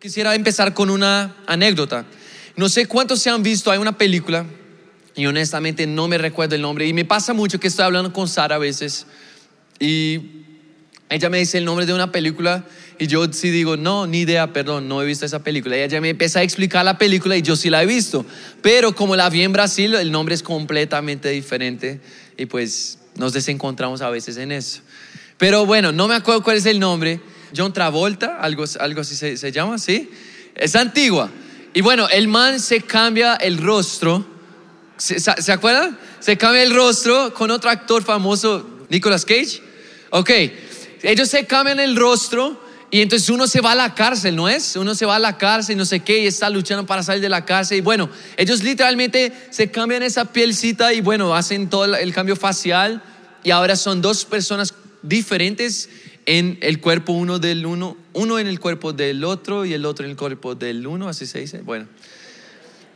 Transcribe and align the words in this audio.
Quisiera 0.00 0.36
empezar 0.36 0.74
con 0.74 0.90
una 0.90 1.34
anécdota. 1.44 2.06
No 2.54 2.68
sé 2.68 2.86
cuántos 2.86 3.20
se 3.20 3.30
han 3.30 3.42
visto, 3.42 3.72
hay 3.72 3.80
una 3.80 3.98
película 3.98 4.46
y 5.16 5.26
honestamente 5.26 5.88
no 5.88 6.06
me 6.06 6.18
recuerdo 6.18 6.54
el 6.54 6.62
nombre 6.62 6.86
y 6.86 6.92
me 6.92 7.04
pasa 7.04 7.32
mucho 7.32 7.58
que 7.58 7.66
estoy 7.66 7.84
hablando 7.84 8.12
con 8.12 8.28
Sara 8.28 8.54
a 8.54 8.58
veces 8.58 9.06
y 9.80 10.20
ella 11.08 11.28
me 11.30 11.38
dice 11.38 11.58
el 11.58 11.64
nombre 11.64 11.84
de 11.84 11.94
una 11.94 12.12
película 12.12 12.64
y 12.96 13.08
yo 13.08 13.26
sí 13.32 13.50
digo, 13.50 13.76
no, 13.76 14.06
ni 14.06 14.20
idea, 14.20 14.52
perdón, 14.52 14.86
no 14.86 15.02
he 15.02 15.04
visto 15.04 15.26
esa 15.26 15.42
película. 15.42 15.76
Y 15.76 15.80
ella 15.80 16.00
me 16.00 16.10
empieza 16.10 16.38
a 16.38 16.42
explicar 16.44 16.84
la 16.84 16.96
película 16.96 17.36
y 17.36 17.42
yo 17.42 17.56
sí 17.56 17.68
la 17.68 17.82
he 17.82 17.86
visto, 17.86 18.24
pero 18.62 18.94
como 18.94 19.16
la 19.16 19.28
vi 19.28 19.42
en 19.42 19.52
Brasil, 19.52 19.96
el 19.96 20.12
nombre 20.12 20.36
es 20.36 20.44
completamente 20.44 21.28
diferente 21.30 22.00
y 22.36 22.46
pues 22.46 23.00
nos 23.16 23.32
desencontramos 23.32 24.00
a 24.00 24.10
veces 24.10 24.36
en 24.36 24.52
eso. 24.52 24.80
Pero 25.38 25.66
bueno, 25.66 25.90
no 25.90 26.06
me 26.06 26.14
acuerdo 26.14 26.44
cuál 26.44 26.56
es 26.56 26.66
el 26.66 26.78
nombre. 26.78 27.20
John 27.56 27.72
Travolta, 27.72 28.38
algo, 28.40 28.64
algo 28.80 29.00
así 29.00 29.14
se, 29.16 29.52
llama, 29.52 29.78
¿sí? 29.78 30.10
Es 30.54 30.76
antigua. 30.76 31.30
Y 31.74 31.80
bueno, 31.80 32.08
el 32.08 32.28
man 32.28 32.60
se 32.60 32.80
cambia 32.80 33.34
el 33.34 33.58
rostro. 33.58 34.26
¿Se, 34.96 35.20
se- 35.20 35.40
se 35.42 35.52
acuerdan? 35.52 35.98
Se 36.20 36.36
cambia 36.36 36.62
el 36.62 36.74
rostro 36.74 37.32
con 37.34 37.50
otro 37.50 37.70
actor 37.70 38.02
famoso, 38.02 38.68
Nicolas 38.88 39.24
Cage. 39.24 39.62
Ok, 40.10 40.30
ellos 41.02 41.28
se 41.28 41.44
cambian 41.46 41.78
el 41.80 41.94
rostro 41.96 42.66
y 42.90 43.02
entonces 43.02 43.28
uno 43.28 43.46
se 43.46 43.60
va 43.60 43.72
a 43.72 43.74
la 43.74 43.94
cárcel, 43.94 44.34
¿no 44.34 44.48
es? 44.48 44.74
Uno 44.76 44.94
se 44.94 45.04
va 45.04 45.16
a 45.16 45.18
la 45.18 45.36
cárcel, 45.36 45.76
no 45.76 45.84
sé 45.84 46.00
qué, 46.00 46.20
y 46.20 46.26
está 46.26 46.48
luchando 46.48 46.86
para 46.86 47.02
salir 47.02 47.20
de 47.20 47.28
la 47.28 47.44
cárcel. 47.44 47.78
Y 47.78 47.80
bueno, 47.82 48.08
ellos 48.38 48.62
literalmente 48.62 49.32
se 49.50 49.70
cambian 49.70 50.02
esa 50.02 50.32
pielcita 50.32 50.92
y 50.94 51.02
bueno, 51.02 51.34
hacen 51.36 51.68
todo 51.68 51.84
el 51.94 52.12
cambio 52.14 52.34
facial 52.34 53.02
y 53.44 53.50
ahora 53.50 53.76
son 53.76 54.00
dos 54.00 54.24
personas 54.24 54.72
diferentes 55.02 55.88
en 56.28 56.58
el 56.60 56.78
cuerpo 56.78 57.14
uno 57.14 57.38
del 57.38 57.64
uno, 57.64 57.96
uno 58.12 58.38
en 58.38 58.48
el 58.48 58.60
cuerpo 58.60 58.92
del 58.92 59.24
otro 59.24 59.64
y 59.64 59.72
el 59.72 59.86
otro 59.86 60.04
en 60.04 60.10
el 60.10 60.16
cuerpo 60.18 60.54
del 60.54 60.86
uno, 60.86 61.08
así 61.08 61.24
se 61.24 61.40
dice. 61.40 61.62
Bueno, 61.62 61.88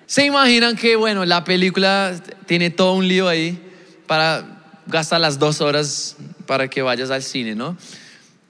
se 0.05 0.27
imaginan 0.27 0.77
que, 0.77 0.97
bueno, 0.97 1.25
la 1.25 1.43
película 1.43 2.23
tiene 2.45 2.69
todo 2.69 2.93
un 2.93 3.09
lío 3.09 3.29
ahí 3.29 3.59
para 4.07 4.63
gastar 4.87 5.23
las 5.23 5.39
dos 5.39 5.63
horas 5.63 6.17
para 6.45 6.69
que 6.69 6.83
vayas 6.83 7.09
al 7.09 7.23
cine, 7.23 7.55
¿no? 7.55 7.79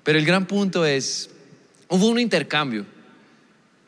Pero 0.03 0.19
el 0.19 0.27
gran 0.27 0.49
punto 0.49 0.85
es, 0.85 1.31
hubo 1.89 2.09
un 2.09 2.19
intercambio. 2.19 2.85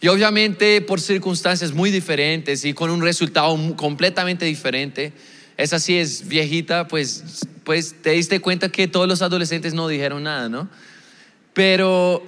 Y 0.00 0.06
obviamente 0.06 0.80
por 0.80 1.00
circunstancias 1.00 1.72
muy 1.72 1.90
diferentes 1.90 2.64
y 2.64 2.72
con 2.72 2.88
un 2.90 3.02
resultado 3.02 3.58
completamente 3.74 4.44
diferente, 4.44 5.12
esa 5.56 5.78
sí 5.78 5.96
es 5.96 6.26
viejita, 6.26 6.88
pues, 6.88 7.46
pues 7.64 7.94
te 8.02 8.10
diste 8.10 8.40
cuenta 8.40 8.70
que 8.70 8.88
todos 8.88 9.08
los 9.08 9.22
adolescentes 9.22 9.74
no 9.74 9.88
dijeron 9.88 10.24
nada, 10.24 10.48
¿no? 10.48 10.68
Pero 11.52 12.22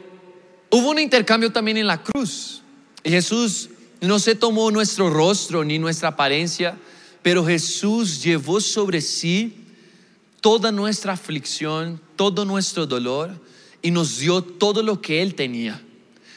hubo 0.71 0.91
un 0.91 0.99
intercambio 0.99 1.51
también 1.51 1.77
en 1.77 1.87
la 1.87 2.03
cruz. 2.03 2.63
Jesús 3.05 3.71
no 4.01 4.19
se 4.19 4.35
tomó 4.35 4.71
nuestro 4.71 5.11
rostro 5.11 5.65
ni 5.65 5.79
nuestra 5.79 6.11
apariencia, 6.11 6.79
pero 7.23 7.45
Jesús 7.45 8.23
llevó 8.23 8.61
sobre 8.61 9.01
sí 9.01 9.57
toda 10.41 10.71
nuestra 10.71 11.15
aflicción, 11.15 12.01
todo 12.15 12.45
nuestro 12.45 12.87
dolor 12.87 13.31
y 13.83 13.91
nos 13.91 14.19
dio 14.19 14.43
todo 14.43 14.83
lo 14.83 15.01
que 15.01 15.23
Él 15.23 15.35
tenía, 15.35 15.83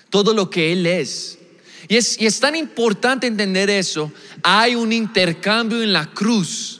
todo 0.09 0.33
lo 0.33 0.49
que 0.49 0.71
Él 0.71 0.85
es. 0.87 1.37
Y 1.87 1.95
es, 1.95 2.19
y 2.19 2.25
es 2.25 2.39
tan 2.39 2.55
importante 2.55 3.27
entender 3.27 3.69
eso. 3.69 4.11
Hay 4.43 4.75
un 4.75 4.91
intercambio 4.91 5.81
en 5.81 5.93
la 5.93 6.07
cruz. 6.07 6.78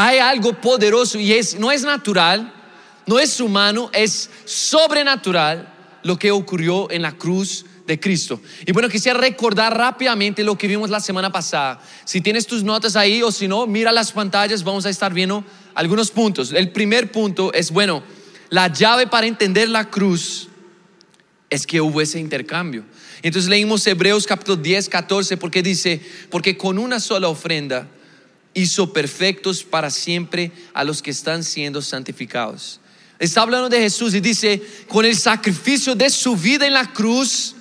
Hay 0.00 0.20
algo 0.20 0.52
poderoso 0.52 1.18
y 1.18 1.32
es, 1.32 1.58
no 1.58 1.72
es 1.72 1.82
natural, 1.82 2.54
no 3.04 3.18
es 3.18 3.40
humano, 3.40 3.90
es 3.92 4.30
sobrenatural 4.44 5.74
lo 6.04 6.16
que 6.16 6.30
ocurrió 6.30 6.88
en 6.92 7.02
la 7.02 7.18
cruz 7.18 7.64
de 7.84 7.98
Cristo. 7.98 8.40
Y 8.64 8.70
bueno, 8.70 8.88
quisiera 8.88 9.18
recordar 9.18 9.76
rápidamente 9.76 10.44
lo 10.44 10.56
que 10.56 10.68
vimos 10.68 10.88
la 10.88 11.00
semana 11.00 11.32
pasada. 11.32 11.80
Si 12.04 12.20
tienes 12.20 12.46
tus 12.46 12.62
notas 12.62 12.94
ahí 12.94 13.24
o 13.24 13.32
si 13.32 13.48
no, 13.48 13.66
mira 13.66 13.90
las 13.90 14.12
pantallas, 14.12 14.62
vamos 14.62 14.86
a 14.86 14.90
estar 14.90 15.12
viendo 15.12 15.42
algunos 15.74 16.12
puntos. 16.12 16.52
El 16.52 16.70
primer 16.70 17.10
punto 17.10 17.52
es, 17.52 17.72
bueno, 17.72 18.04
la 18.50 18.72
llave 18.72 19.08
para 19.08 19.26
entender 19.26 19.68
la 19.68 19.90
cruz 19.90 20.48
es 21.50 21.66
que 21.66 21.80
hubo 21.80 22.00
ese 22.00 22.20
intercambio. 22.20 22.84
Entonces 23.20 23.50
leímos 23.50 23.84
Hebreos 23.84 24.28
capítulo 24.28 24.58
10, 24.58 24.90
14, 24.90 25.36
porque 25.38 25.60
dice, 25.60 26.00
porque 26.30 26.56
con 26.56 26.78
una 26.78 27.00
sola 27.00 27.26
ofrenda 27.26 27.88
hizo 28.58 28.92
perfectos 28.92 29.62
para 29.62 29.90
siempre 29.90 30.52
a 30.74 30.84
los 30.84 31.02
que 31.02 31.10
están 31.10 31.44
siendo 31.44 31.80
santificados. 31.80 32.80
Está 33.18 33.42
hablando 33.42 33.68
de 33.68 33.80
Jesús 33.80 34.14
y 34.14 34.20
dice, 34.20 34.62
con 34.88 35.04
el 35.04 35.16
sacrificio 35.16 35.94
de 35.94 36.10
su 36.10 36.36
vida 36.36 36.66
en 36.66 36.74
la 36.74 36.92
cruz, 36.92 37.54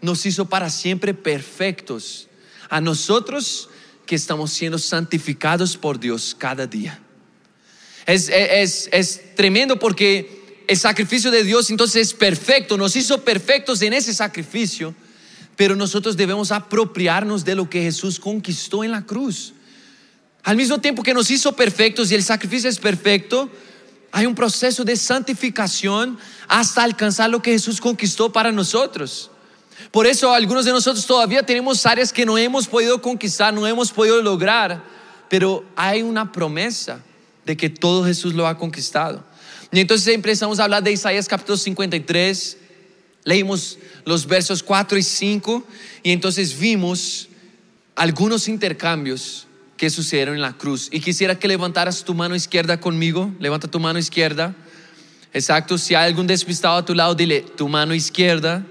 nos 0.00 0.26
hizo 0.26 0.46
para 0.46 0.70
siempre 0.70 1.14
perfectos. 1.14 2.28
A 2.68 2.80
nosotros 2.80 3.68
que 4.06 4.14
estamos 4.14 4.52
siendo 4.52 4.78
santificados 4.78 5.76
por 5.76 5.98
Dios 5.98 6.36
cada 6.38 6.66
día. 6.66 7.00
Es, 8.06 8.28
es, 8.28 8.88
es 8.92 9.34
tremendo 9.34 9.78
porque 9.78 10.62
el 10.68 10.76
sacrificio 10.76 11.30
de 11.30 11.42
Dios 11.42 11.70
entonces 11.70 12.08
es 12.08 12.14
perfecto, 12.14 12.76
nos 12.76 12.96
hizo 12.96 13.22
perfectos 13.22 13.80
en 13.82 13.94
ese 13.94 14.12
sacrificio, 14.12 14.94
pero 15.56 15.74
nosotros 15.74 16.16
debemos 16.16 16.52
apropiarnos 16.52 17.44
de 17.44 17.54
lo 17.54 17.70
que 17.70 17.82
Jesús 17.82 18.18
conquistó 18.18 18.84
en 18.84 18.90
la 18.90 19.06
cruz. 19.06 19.53
Al 20.44 20.56
mismo 20.56 20.78
tiempo 20.78 21.02
que 21.02 21.14
nos 21.14 21.30
hizo 21.30 21.56
perfectos 21.56 22.10
y 22.10 22.14
el 22.14 22.22
sacrificio 22.22 22.68
es 22.68 22.78
perfecto, 22.78 23.48
hay 24.12 24.26
un 24.26 24.34
proceso 24.34 24.84
de 24.84 24.94
santificación 24.94 26.18
hasta 26.46 26.84
alcanzar 26.84 27.30
lo 27.30 27.40
que 27.40 27.52
Jesús 27.52 27.80
conquistó 27.80 28.30
para 28.30 28.52
nosotros. 28.52 29.30
Por 29.90 30.06
eso 30.06 30.32
algunos 30.32 30.66
de 30.66 30.72
nosotros 30.72 31.06
todavía 31.06 31.44
tenemos 31.44 31.84
áreas 31.86 32.12
que 32.12 32.26
no 32.26 32.36
hemos 32.36 32.66
podido 32.66 33.00
conquistar, 33.00 33.54
no 33.54 33.66
hemos 33.66 33.90
podido 33.90 34.20
lograr, 34.20 34.84
pero 35.30 35.64
hay 35.76 36.02
una 36.02 36.30
promesa 36.30 37.00
de 37.46 37.56
que 37.56 37.70
todo 37.70 38.04
Jesús 38.04 38.34
lo 38.34 38.46
ha 38.46 38.58
conquistado. 38.58 39.24
Y 39.72 39.80
entonces 39.80 40.14
empezamos 40.14 40.60
a 40.60 40.64
hablar 40.64 40.82
de 40.82 40.92
Isaías 40.92 41.26
capítulo 41.26 41.56
53, 41.56 42.58
leímos 43.24 43.78
los 44.04 44.26
versos 44.26 44.62
4 44.62 44.98
y 44.98 45.02
5 45.02 45.64
y 46.02 46.12
entonces 46.12 46.58
vimos 46.58 47.28
algunos 47.96 48.46
intercambios 48.46 49.46
que 49.76 49.90
sucedieron 49.90 50.34
en 50.34 50.42
la 50.42 50.52
cruz. 50.52 50.88
Y 50.92 51.00
quisiera 51.00 51.38
que 51.38 51.48
levantaras 51.48 52.04
tu 52.04 52.14
mano 52.14 52.34
izquierda 52.34 52.80
conmigo, 52.80 53.32
levanta 53.40 53.68
tu 53.68 53.80
mano 53.80 53.98
izquierda. 53.98 54.54
Exacto, 55.32 55.78
si 55.78 55.94
hay 55.94 56.06
algún 56.06 56.26
despistado 56.26 56.76
a 56.76 56.84
tu 56.84 56.94
lado, 56.94 57.14
dile 57.14 57.40
tu 57.40 57.68
mano 57.68 57.94
izquierda. 57.94 58.64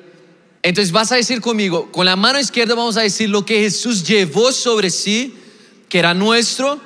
Entonces 0.61 0.93
vas 0.93 1.11
a 1.11 1.17
decir 1.17 1.41
conmigo, 1.41 1.91
con 1.91 2.05
la 2.05 2.15
mano 2.15 2.39
izquierda 2.39 2.73
vamos 2.73 2.95
a 2.95 3.01
decir 3.01 3.29
lo 3.29 3.45
que 3.45 3.59
Jesús 3.59 4.07
llevó 4.07 4.51
sobre 4.53 4.89
sí, 4.89 5.35
que 5.89 5.99
era 5.99 6.13
nuestro, 6.13 6.79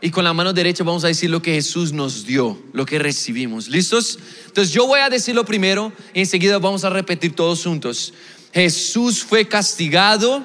y 0.00 0.10
con 0.10 0.22
la 0.22 0.32
mano 0.32 0.52
derecha 0.52 0.84
vamos 0.84 1.04
a 1.04 1.08
decir 1.08 1.30
lo 1.30 1.42
que 1.42 1.54
Jesús 1.54 1.92
nos 1.92 2.26
dio, 2.26 2.62
lo 2.72 2.86
que 2.86 2.98
recibimos. 2.98 3.68
¿Listos? 3.68 4.18
Entonces 4.46 4.72
yo 4.72 4.86
voy 4.86 5.00
a 5.00 5.08
decirlo 5.08 5.44
primero 5.44 5.92
y 6.14 6.20
enseguida 6.20 6.58
vamos 6.58 6.84
a 6.84 6.90
repetir 6.90 7.34
todos 7.34 7.64
juntos. 7.64 8.12
Jesús 8.52 9.24
fue 9.24 9.48
castigado 9.48 10.44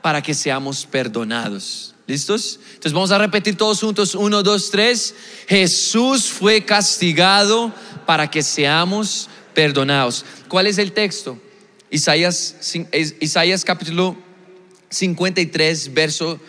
para 0.00 0.22
que 0.22 0.34
seamos 0.34 0.86
perdonados. 0.86 1.95
¿Listos? 2.06 2.60
Entonces 2.68 2.92
vamos 2.92 3.10
a 3.10 3.18
repetir 3.18 3.56
todos 3.56 3.80
juntos. 3.80 4.14
Uno, 4.14 4.42
dos, 4.42 4.70
tres. 4.70 5.14
Jesús 5.48 6.26
fue 6.26 6.64
castigado 6.64 7.74
para 8.06 8.30
que 8.30 8.42
seamos 8.42 9.28
perdonados. 9.54 10.24
¿Cuál 10.48 10.68
es 10.68 10.78
el 10.78 10.92
texto? 10.92 11.40
Isaías, 11.90 12.56
Isaías 13.20 13.64
capítulo 13.64 14.16
53, 14.90 15.94
verso 15.94 16.40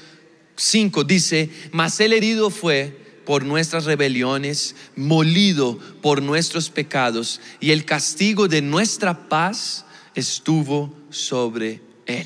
5 0.56 1.04
dice, 1.04 1.50
mas 1.72 2.00
el 2.00 2.14
herido 2.14 2.50
fue 2.50 3.06
por 3.26 3.44
nuestras 3.44 3.86
rebeliones, 3.86 4.76
molido 4.96 5.78
por 6.02 6.22
nuestros 6.22 6.70
pecados, 6.70 7.42
y 7.60 7.72
el 7.72 7.84
castigo 7.86 8.48
de 8.48 8.62
nuestra 8.62 9.28
paz 9.28 9.86
estuvo 10.16 10.96
sobre 11.10 11.82
él. 12.06 12.26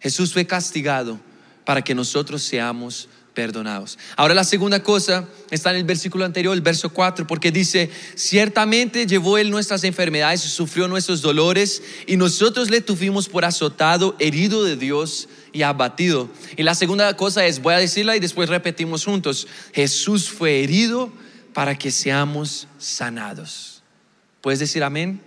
Jesús 0.00 0.32
fue 0.32 0.46
castigado 0.46 1.20
para 1.68 1.82
que 1.82 1.94
nosotros 1.94 2.42
seamos 2.42 3.10
perdonados. 3.34 3.98
Ahora 4.16 4.32
la 4.32 4.44
segunda 4.44 4.82
cosa 4.82 5.28
está 5.50 5.68
en 5.68 5.76
el 5.76 5.84
versículo 5.84 6.24
anterior, 6.24 6.54
el 6.54 6.62
verso 6.62 6.88
4, 6.88 7.26
porque 7.26 7.52
dice, 7.52 7.90
ciertamente 8.14 9.06
llevó 9.06 9.36
él 9.36 9.50
nuestras 9.50 9.84
enfermedades, 9.84 10.40
sufrió 10.40 10.88
nuestros 10.88 11.20
dolores, 11.20 11.82
y 12.06 12.16
nosotros 12.16 12.70
le 12.70 12.80
tuvimos 12.80 13.28
por 13.28 13.44
azotado, 13.44 14.16
herido 14.18 14.64
de 14.64 14.76
Dios 14.76 15.28
y 15.52 15.60
abatido. 15.60 16.30
Y 16.56 16.62
la 16.62 16.74
segunda 16.74 17.14
cosa 17.18 17.44
es, 17.44 17.60
voy 17.60 17.74
a 17.74 17.78
decirla 17.78 18.16
y 18.16 18.20
después 18.20 18.48
repetimos 18.48 19.04
juntos, 19.04 19.46
Jesús 19.74 20.30
fue 20.30 20.64
herido 20.64 21.12
para 21.52 21.76
que 21.76 21.90
seamos 21.90 22.66
sanados. 22.78 23.82
¿Puedes 24.40 24.58
decir 24.58 24.82
amén? 24.82 25.20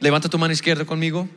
Levanta 0.00 0.30
tu 0.30 0.38
mano 0.38 0.54
izquierda 0.54 0.86
conmigo. 0.86 1.28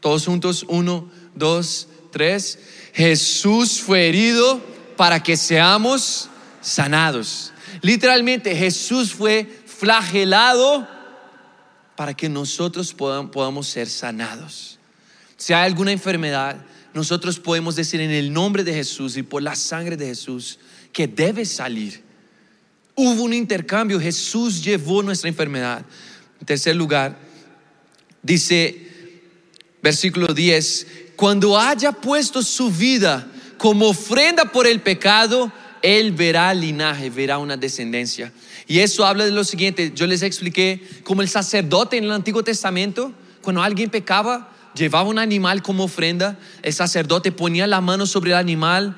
Todos 0.00 0.26
juntos, 0.26 0.66
uno, 0.68 1.08
dos, 1.36 1.86
tres. 2.10 2.58
Jesús 2.96 3.82
fue 3.82 4.08
herido 4.08 4.58
para 4.96 5.22
que 5.22 5.36
seamos 5.36 6.30
sanados. 6.62 7.52
Literalmente 7.82 8.56
Jesús 8.56 9.12
fue 9.12 9.46
flagelado 9.66 10.88
para 11.94 12.14
que 12.14 12.30
nosotros 12.30 12.94
podamos, 12.94 13.32
podamos 13.32 13.66
ser 13.66 13.86
sanados. 13.86 14.78
Si 15.36 15.52
hay 15.52 15.66
alguna 15.66 15.92
enfermedad, 15.92 16.56
nosotros 16.94 17.38
podemos 17.38 17.76
decir 17.76 18.00
en 18.00 18.10
el 18.10 18.32
nombre 18.32 18.64
de 18.64 18.72
Jesús 18.72 19.18
y 19.18 19.22
por 19.22 19.42
la 19.42 19.56
sangre 19.56 19.98
de 19.98 20.06
Jesús 20.06 20.58
que 20.90 21.06
debe 21.06 21.44
salir. 21.44 22.02
Hubo 22.94 23.24
un 23.24 23.34
intercambio, 23.34 24.00
Jesús 24.00 24.64
llevó 24.64 25.02
nuestra 25.02 25.28
enfermedad. 25.28 25.84
En 26.40 26.46
tercer 26.46 26.74
lugar, 26.74 27.18
dice 28.22 28.84
versículo 29.82 30.32
10, 30.32 30.86
cuando 31.16 31.58
haya 31.58 31.92
puesto 31.92 32.42
su 32.42 32.70
vida 32.70 33.26
como 33.56 33.88
ofrenda 33.88 34.44
por 34.44 34.66
el 34.66 34.80
pecado, 34.80 35.50
él 35.82 36.12
verá 36.12 36.52
linaje, 36.52 37.10
verá 37.10 37.38
una 37.38 37.56
descendencia. 37.56 38.32
Y 38.66 38.80
eso 38.80 39.06
habla 39.06 39.24
de 39.24 39.30
lo 39.30 39.44
siguiente, 39.44 39.92
yo 39.94 40.06
les 40.06 40.22
expliqué 40.22 40.86
como 41.04 41.22
el 41.22 41.28
sacerdote 41.28 41.96
en 41.96 42.04
el 42.04 42.12
Antiguo 42.12 42.42
Testamento, 42.42 43.12
cuando 43.40 43.62
alguien 43.62 43.90
pecaba, 43.90 44.52
llevaba 44.74 45.08
un 45.08 45.18
animal 45.18 45.62
como 45.62 45.84
ofrenda, 45.84 46.38
el 46.62 46.72
sacerdote 46.72 47.32
ponía 47.32 47.66
la 47.66 47.80
mano 47.80 48.04
sobre 48.06 48.32
el 48.32 48.36
animal 48.36 48.96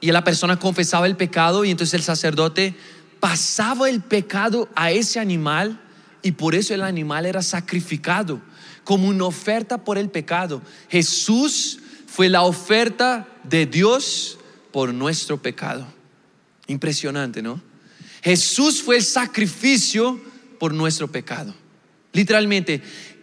y 0.00 0.12
la 0.12 0.22
persona 0.22 0.58
confesaba 0.58 1.06
el 1.06 1.16
pecado 1.16 1.64
y 1.64 1.70
entonces 1.70 1.94
el 1.94 2.02
sacerdote 2.02 2.74
pasaba 3.18 3.88
el 3.88 4.02
pecado 4.02 4.68
a 4.76 4.90
ese 4.90 5.18
animal 5.18 5.80
y 6.22 6.32
por 6.32 6.54
eso 6.54 6.74
el 6.74 6.82
animal 6.82 7.26
era 7.26 7.42
sacrificado 7.42 8.40
como 8.86 9.08
una 9.08 9.24
oferta 9.24 9.78
por 9.78 9.98
el 9.98 10.10
pecado. 10.10 10.62
Jesús 10.88 11.80
fue 12.06 12.28
la 12.28 12.42
oferta 12.42 13.26
de 13.42 13.66
Dios 13.66 14.38
por 14.70 14.94
nuestro 14.94 15.42
pecado. 15.42 15.84
Impresionante, 16.68 17.42
¿no? 17.42 17.60
Jesús 18.22 18.80
fue 18.80 18.98
el 18.98 19.02
sacrificio 19.02 20.20
por 20.60 20.72
nuestro 20.72 21.10
pecado. 21.10 21.52
Literalmente, 22.12 22.74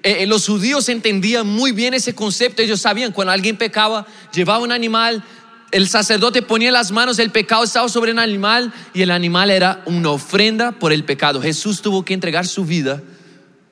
eh, 0.04 0.18
eh, 0.20 0.28
los 0.28 0.46
judíos 0.48 0.90
entendían 0.90 1.48
muy 1.48 1.72
bien 1.72 1.94
ese 1.94 2.14
concepto. 2.14 2.62
Ellos 2.62 2.82
sabían 2.82 3.14
cuando 3.14 3.32
alguien 3.32 3.58
pecaba, 3.58 4.06
llevaba 4.34 4.66
un 4.66 4.74
animal, 4.74 5.24
el 5.72 5.88
sacerdote 5.88 6.42
ponía 6.42 6.74
las 6.74 6.92
manos, 6.92 7.20
el 7.20 7.32
pecado 7.32 7.64
estaba 7.64 7.88
sobre 7.88 8.12
el 8.12 8.20
animal 8.20 8.74
y 8.94 9.02
el 9.02 9.12
animal 9.12 9.50
era 9.50 9.82
una 9.86 10.10
ofrenda 10.10 10.74
por 10.74 10.92
el 10.92 11.06
pecado. 11.06 11.42
Jesús 11.42 11.82
tuvo 11.82 12.04
que 12.04 12.14
entregar 12.14 12.46
su 12.46 12.66
vida 12.66 13.02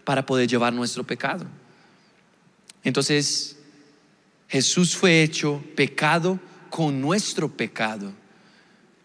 para 0.05 0.25
poder 0.25 0.47
llevar 0.47 0.71
nuestro 0.71 1.03
pecado. 1.03 1.45
Entonces, 2.83 3.57
Jesús 4.47 4.95
fue 4.95 5.23
hecho 5.23 5.63
pecado 5.75 6.39
con 6.69 6.99
nuestro 6.99 7.49
pecado 7.49 8.13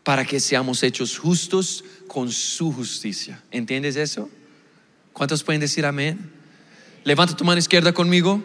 para 0.03 0.25
que 0.25 0.41
seamos 0.41 0.83
hechos 0.83 1.19
justos 1.19 1.85
con 2.07 2.31
su 2.31 2.73
justicia. 2.73 3.43
¿Entiendes 3.51 3.97
eso? 3.97 4.31
¿Cuántos 5.13 5.43
pueden 5.43 5.61
decir 5.61 5.85
amén? 5.85 6.31
Levanta 7.05 7.37
tu 7.37 7.45
mano 7.45 7.59
izquierda 7.59 7.93
conmigo. 7.93 8.43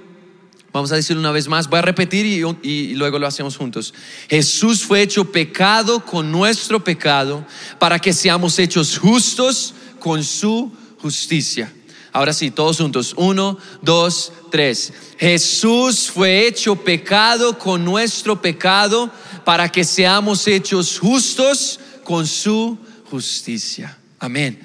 Vamos 0.74 0.92
a 0.92 0.96
decirlo 0.96 1.20
una 1.20 1.32
vez 1.32 1.48
más. 1.48 1.70
Voy 1.70 1.80
a 1.80 1.82
repetir 1.82 2.26
y, 2.64 2.94
luego 2.96 3.20
lo 3.20 3.28
hacemos 3.28 3.58
juntos. 3.58 3.94
Jesús 4.30 4.84
fue 4.84 5.02
hecho 5.02 5.32
pecado 5.32 6.06
con 6.06 6.32
nuestro 6.32 6.84
pecado 6.84 7.46
para 7.78 8.00
que 8.00 8.14
seamos 8.14 8.58
hechos 8.58 8.98
justos 8.98 9.74
con 10.00 10.24
su 10.24 10.72
justicia. 11.00 11.74
Ahora 12.12 12.34
sí, 12.34 12.52
todos 12.52 12.78
juntos. 12.78 13.14
Uno, 13.18 13.58
dos, 13.82 14.34
tres. 14.52 14.94
Jesús 15.18 16.10
fue 16.10 16.48
hecho 16.48 16.76
pecado 16.76 17.58
con 17.58 17.86
nuestro 17.86 18.42
pecado 18.42 19.10
para 19.46 19.70
que 19.70 19.84
seamos 19.84 20.48
hechos 20.48 21.00
justos 21.00 21.80
con 22.04 22.28
su 22.28 22.78
justicia. 23.10 23.98
Amén. 24.20 24.60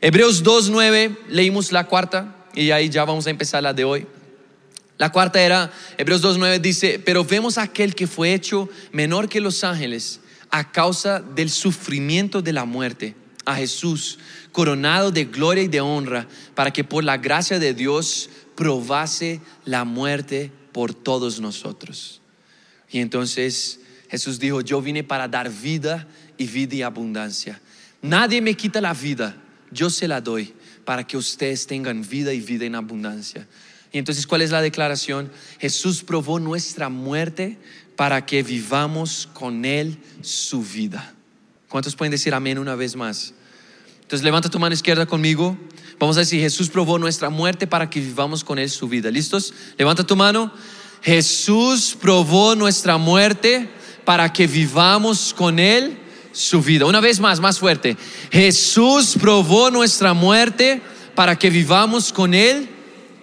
Hebreos 0.00 0.44
2.9, 0.44 1.16
leímos 1.28 1.72
la 1.72 1.86
cuarta 1.86 2.46
y 2.54 2.70
ahí 2.70 2.88
ya 2.88 3.04
vamos 3.04 3.26
a 3.26 3.30
empezar 3.30 3.62
la 3.62 3.72
de 3.72 3.84
hoy. 3.84 4.06
La 4.98 5.10
cuarta 5.10 5.40
era, 5.40 5.72
Hebreos 5.98 6.22
2.9 6.22 6.60
dice, 6.60 7.00
pero 7.04 7.24
vemos 7.24 7.58
a 7.58 7.62
aquel 7.62 7.94
que 7.94 8.06
fue 8.06 8.32
hecho 8.32 8.68
menor 8.92 9.28
que 9.28 9.40
los 9.40 9.64
ángeles 9.64 10.20
a 10.50 10.70
causa 10.70 11.18
del 11.20 11.50
sufrimiento 11.50 12.40
de 12.40 12.52
la 12.52 12.64
muerte, 12.64 13.16
a 13.44 13.56
Jesús, 13.56 14.20
coronado 14.54 15.10
de 15.10 15.24
gloria 15.24 15.64
y 15.64 15.68
de 15.68 15.80
honra, 15.80 16.28
para 16.54 16.72
que 16.72 16.84
por 16.84 17.02
la 17.02 17.16
gracia 17.16 17.58
de 17.58 17.74
Dios 17.74 18.30
probase 18.54 19.40
la 19.64 19.84
muerte 19.84 20.52
por 20.70 20.94
todos 20.94 21.40
nosotros. 21.40 22.20
Y 22.88 23.00
entonces 23.00 23.80
Jesús 24.08 24.38
dijo, 24.38 24.60
yo 24.60 24.80
vine 24.80 25.02
para 25.02 25.26
dar 25.26 25.50
vida 25.50 26.06
y 26.38 26.46
vida 26.46 26.76
y 26.76 26.82
abundancia. 26.82 27.60
Nadie 28.00 28.40
me 28.40 28.54
quita 28.54 28.80
la 28.80 28.94
vida, 28.94 29.34
yo 29.72 29.90
se 29.90 30.06
la 30.06 30.20
doy 30.20 30.54
para 30.84 31.04
que 31.04 31.16
ustedes 31.16 31.66
tengan 31.66 32.08
vida 32.08 32.32
y 32.32 32.40
vida 32.40 32.64
en 32.64 32.76
abundancia. 32.76 33.48
Y 33.90 33.98
entonces, 33.98 34.24
¿cuál 34.24 34.42
es 34.42 34.52
la 34.52 34.62
declaración? 34.62 35.32
Jesús 35.58 36.04
probó 36.04 36.38
nuestra 36.38 36.88
muerte 36.88 37.58
para 37.96 38.24
que 38.24 38.44
vivamos 38.44 39.28
con 39.32 39.64
Él 39.64 39.98
su 40.20 40.62
vida. 40.62 41.12
¿Cuántos 41.68 41.96
pueden 41.96 42.12
decir 42.12 42.34
amén 42.34 42.58
una 42.58 42.76
vez 42.76 42.94
más? 42.94 43.34
Entonces, 44.04 44.22
levanta 44.22 44.50
tu 44.50 44.58
mano 44.58 44.74
izquierda 44.74 45.06
conmigo. 45.06 45.56
Vamos 45.98 46.18
a 46.18 46.20
decir, 46.20 46.40
Jesús 46.40 46.68
probó 46.68 46.98
nuestra 46.98 47.30
muerte 47.30 47.66
para 47.66 47.88
que 47.88 48.00
vivamos 48.00 48.44
con 48.44 48.58
Él 48.58 48.68
su 48.68 48.86
vida. 48.86 49.10
¿Listos? 49.10 49.54
Levanta 49.78 50.04
tu 50.04 50.14
mano. 50.14 50.52
Jesús 51.02 51.96
probó 51.98 52.54
nuestra 52.54 52.98
muerte 52.98 53.68
para 54.04 54.30
que 54.32 54.46
vivamos 54.46 55.32
con 55.34 55.58
Él 55.58 55.98
su 56.32 56.60
vida. 56.60 56.84
Una 56.84 57.00
vez 57.00 57.18
más, 57.18 57.40
más 57.40 57.58
fuerte. 57.58 57.96
Jesús 58.30 59.16
probó 59.18 59.70
nuestra 59.70 60.12
muerte 60.12 60.82
para 61.14 61.38
que 61.38 61.48
vivamos 61.48 62.12
con 62.12 62.34
Él 62.34 62.68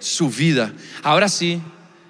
su 0.00 0.30
vida. 0.30 0.72
Ahora 1.04 1.28
sí, 1.28 1.62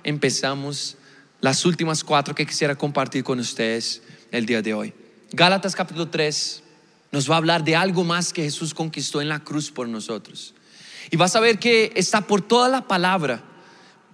empezamos 0.03 0.97
las 1.43 1.67
últimas 1.67 2.03
cuatro 2.03 2.35
que 2.35 2.47
quisiera 2.47 2.75
compartir 2.75 3.23
con 3.23 3.39
ustedes 3.39 4.01
el 4.31 4.47
día 4.47 4.63
de 4.63 4.73
hoy. 4.73 4.95
Gálatas 5.33 5.75
capítulo 5.75 6.09
3 6.09 6.63
nos 7.13 7.31
va 7.31 7.35
a 7.35 7.39
hablar 7.39 7.63
de 7.63 7.77
algo 7.77 8.05
más 8.05 8.33
que 8.33 8.43
Jesús 8.43 8.73
conquistó 8.73 9.21
en 9.21 9.29
la 9.29 9.45
cruz 9.45 9.71
por 9.71 9.87
nosotros. 9.87 10.55
Y 11.11 11.17
vas 11.17 11.37
a 11.37 11.41
ver 11.41 11.59
que 11.59 11.93
está 11.95 12.23
por 12.23 12.41
toda 12.41 12.71
la 12.71 12.89
palabra. 12.89 13.45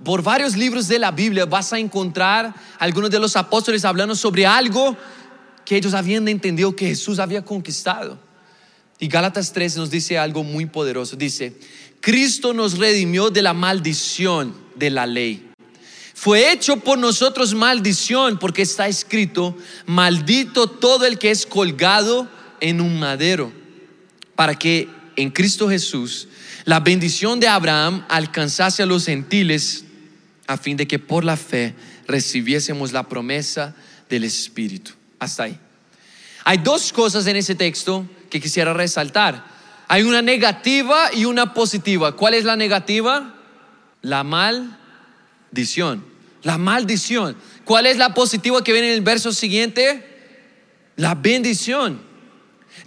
Por 0.04 0.22
varios 0.22 0.56
libros 0.56 0.88
de 0.88 0.98
la 0.98 1.12
Biblia 1.12 1.46
vas 1.46 1.72
a 1.72 1.78
encontrar 1.78 2.52
algunos 2.78 3.10
de 3.10 3.20
los 3.20 3.36
apóstoles 3.36 3.84
hablando 3.84 4.16
sobre 4.16 4.46
algo 4.46 4.96
que 5.64 5.76
ellos 5.76 5.94
habían 5.94 6.26
entendido 6.26 6.74
que 6.74 6.88
Jesús 6.88 7.20
había 7.20 7.44
conquistado. 7.44 8.18
Y 8.98 9.06
Gálatas 9.06 9.52
3 9.52 9.76
nos 9.76 9.90
dice 9.90 10.18
algo 10.18 10.42
muy 10.42 10.66
poderoso. 10.66 11.14
Dice, 11.14 11.56
Cristo 12.00 12.52
nos 12.52 12.78
redimió 12.78 13.30
de 13.30 13.42
la 13.42 13.54
maldición 13.54 14.56
de 14.74 14.90
la 14.90 15.06
ley. 15.06 15.52
Fue 16.14 16.50
hecho 16.50 16.78
por 16.78 16.98
nosotros 16.98 17.54
maldición 17.54 18.40
porque 18.40 18.62
está 18.62 18.88
escrito, 18.88 19.56
maldito 19.87 20.66
todo 20.68 21.06
el 21.06 21.16
que 21.16 21.30
es 21.30 21.46
colgado 21.46 22.28
en 22.60 22.80
un 22.80 22.98
madero, 22.98 23.52
para 24.34 24.54
que 24.54 24.88
en 25.16 25.30
Cristo 25.30 25.68
Jesús 25.68 26.28
la 26.64 26.80
bendición 26.80 27.40
de 27.40 27.48
Abraham 27.48 28.04
alcanzase 28.08 28.82
a 28.82 28.86
los 28.86 29.06
gentiles 29.06 29.84
a 30.46 30.56
fin 30.56 30.76
de 30.76 30.86
que 30.86 30.98
por 30.98 31.24
la 31.24 31.36
fe 31.36 31.74
recibiésemos 32.06 32.92
la 32.92 33.08
promesa 33.08 33.74
del 34.08 34.24
Espíritu. 34.24 34.92
Hasta 35.18 35.44
ahí. 35.44 35.58
Hay 36.44 36.58
dos 36.58 36.92
cosas 36.92 37.26
en 37.26 37.36
ese 37.36 37.54
texto 37.54 38.06
que 38.30 38.40
quisiera 38.40 38.72
resaltar. 38.72 39.44
Hay 39.88 40.02
una 40.02 40.22
negativa 40.22 41.10
y 41.14 41.24
una 41.24 41.54
positiva. 41.54 42.16
¿Cuál 42.16 42.34
es 42.34 42.44
la 42.44 42.56
negativa? 42.56 43.34
La 44.02 44.22
maldición. 44.24 46.04
La 46.42 46.58
maldición. 46.58 47.36
¿Cuál 47.64 47.86
es 47.86 47.96
la 47.96 48.14
positiva 48.14 48.62
que 48.62 48.72
viene 48.72 48.88
en 48.88 48.94
el 48.94 49.02
verso 49.02 49.32
siguiente? 49.32 50.04
La 50.96 51.14
bendición. 51.14 52.07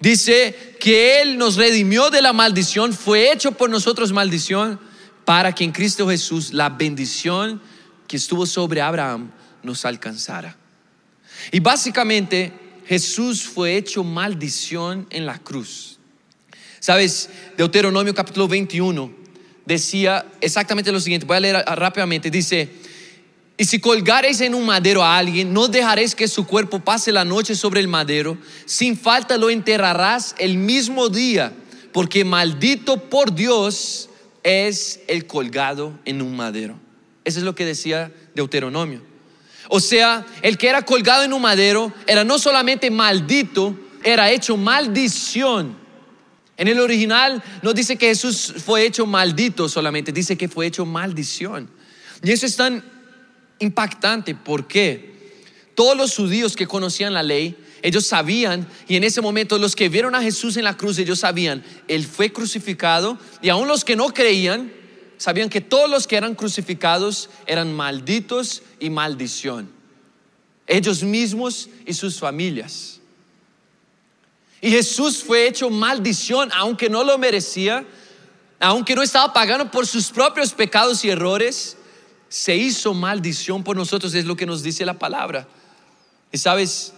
Dice 0.01 0.75
que 0.79 1.21
Él 1.21 1.37
nos 1.37 1.55
redimió 1.55 2.09
de 2.09 2.21
la 2.21 2.33
maldición, 2.33 2.93
fue 2.93 3.31
hecho 3.31 3.51
por 3.51 3.69
nosotros 3.69 4.11
maldición, 4.11 4.79
para 5.25 5.53
que 5.53 5.63
en 5.63 5.71
Cristo 5.71 6.09
Jesús 6.09 6.53
la 6.53 6.69
bendición 6.69 7.61
que 8.07 8.17
estuvo 8.17 8.45
sobre 8.45 8.81
Abraham 8.81 9.31
nos 9.63 9.85
alcanzara. 9.85 10.57
Y 11.51 11.59
básicamente 11.59 12.51
Jesús 12.87 13.43
fue 13.43 13.77
hecho 13.77 14.03
maldición 14.03 15.07
en 15.11 15.25
la 15.25 15.37
cruz. 15.37 15.99
Sabes, 16.79 17.29
Deuteronomio 17.55 18.13
capítulo 18.15 18.47
21 18.47 19.13
decía 19.65 20.25
exactamente 20.41 20.91
lo 20.91 20.99
siguiente, 20.99 21.27
voy 21.27 21.37
a 21.37 21.39
leer 21.39 21.63
rápidamente, 21.75 22.31
dice, 22.31 22.69
y 23.57 23.65
si 23.65 23.79
colgareis 23.79 24.41
en 24.41 24.55
un 24.55 24.65
madero 24.65 25.03
a 25.03 25.17
alguien, 25.17 25.53
no 25.53 25.67
dejaréis 25.67 26.15
que 26.15 26.27
su 26.27 26.47
cuerpo 26.47 26.79
pase 26.79 27.11
la 27.11 27.25
noche 27.25 27.55
sobre 27.55 27.79
el 27.79 27.87
madero, 27.87 28.37
sin 28.65 28.97
falta 28.97 29.37
lo 29.37 29.49
enterrarás 29.49 30.33
el 30.39 30.57
mismo 30.57 31.09
día, 31.09 31.53
porque 31.91 32.25
maldito 32.25 32.97
por 33.09 33.35
Dios 33.35 34.09
es 34.43 35.01
el 35.07 35.27
colgado 35.27 35.99
en 36.05 36.21
un 36.21 36.35
madero. 36.35 36.79
Eso 37.23 37.39
es 37.39 37.45
lo 37.45 37.53
que 37.53 37.65
decía 37.65 38.11
Deuteronomio. 38.33 39.01
O 39.69 39.79
sea, 39.79 40.25
el 40.41 40.57
que 40.57 40.67
era 40.67 40.81
colgado 40.81 41.23
en 41.23 41.33
un 41.33 41.41
madero 41.41 41.93
era 42.07 42.23
no 42.23 42.39
solamente 42.39 42.89
maldito, 42.89 43.77
era 44.03 44.31
hecho 44.31 44.57
maldición. 44.57 45.77
En 46.57 46.67
el 46.67 46.79
original 46.79 47.43
no 47.61 47.73
dice 47.73 47.95
que 47.95 48.07
Jesús 48.07 48.53
fue 48.65 48.85
hecho 48.85 49.05
maldito 49.05 49.69
solamente, 49.69 50.11
dice 50.11 50.37
que 50.37 50.49
fue 50.49 50.65
hecho 50.65 50.85
maldición. 50.85 51.69
Y 52.23 52.31
eso 52.31 52.45
es 52.45 52.55
tan 52.55 52.83
impactante. 53.61 54.35
¿Por 54.35 54.67
qué? 54.67 55.11
Todos 55.75 55.95
los 55.95 56.15
judíos 56.15 56.55
que 56.55 56.67
conocían 56.67 57.13
la 57.13 57.23
ley, 57.23 57.57
ellos 57.81 58.05
sabían, 58.05 58.67
y 58.87 58.95
en 58.95 59.03
ese 59.03 59.21
momento 59.21 59.57
los 59.57 59.75
que 59.75 59.89
vieron 59.89 60.13
a 60.13 60.21
Jesús 60.21 60.57
en 60.57 60.65
la 60.65 60.77
cruz, 60.77 60.97
ellos 60.97 61.19
sabían, 61.19 61.63
Él 61.87 62.05
fue 62.05 62.31
crucificado, 62.31 63.17
y 63.41 63.49
aún 63.49 63.67
los 63.67 63.83
que 63.83 63.95
no 63.95 64.13
creían, 64.13 64.71
sabían 65.17 65.49
que 65.49 65.61
todos 65.61 65.89
los 65.89 66.07
que 66.07 66.17
eran 66.17 66.35
crucificados 66.35 67.29
eran 67.47 67.73
malditos 67.73 68.61
y 68.79 68.89
maldición. 68.89 69.69
Ellos 70.67 71.03
mismos 71.03 71.69
y 71.85 71.93
sus 71.93 72.19
familias. 72.19 72.99
Y 74.61 74.69
Jesús 74.69 75.23
fue 75.23 75.47
hecho 75.47 75.69
maldición, 75.69 76.49
aunque 76.53 76.89
no 76.89 77.03
lo 77.03 77.17
merecía, 77.17 77.83
aunque 78.59 78.93
no 78.93 79.01
estaba 79.01 79.33
pagando 79.33 79.71
por 79.71 79.87
sus 79.87 80.11
propios 80.11 80.53
pecados 80.53 81.03
y 81.03 81.09
errores, 81.09 81.77
se 82.31 82.55
hizo 82.55 82.93
maldición 82.93 83.61
por 83.61 83.75
nosotros, 83.75 84.13
es 84.13 84.23
lo 84.23 84.37
que 84.37 84.45
nos 84.45 84.63
dice 84.63 84.85
la 84.85 84.97
palabra. 84.97 85.49
Y 86.31 86.37
sabes, 86.37 86.93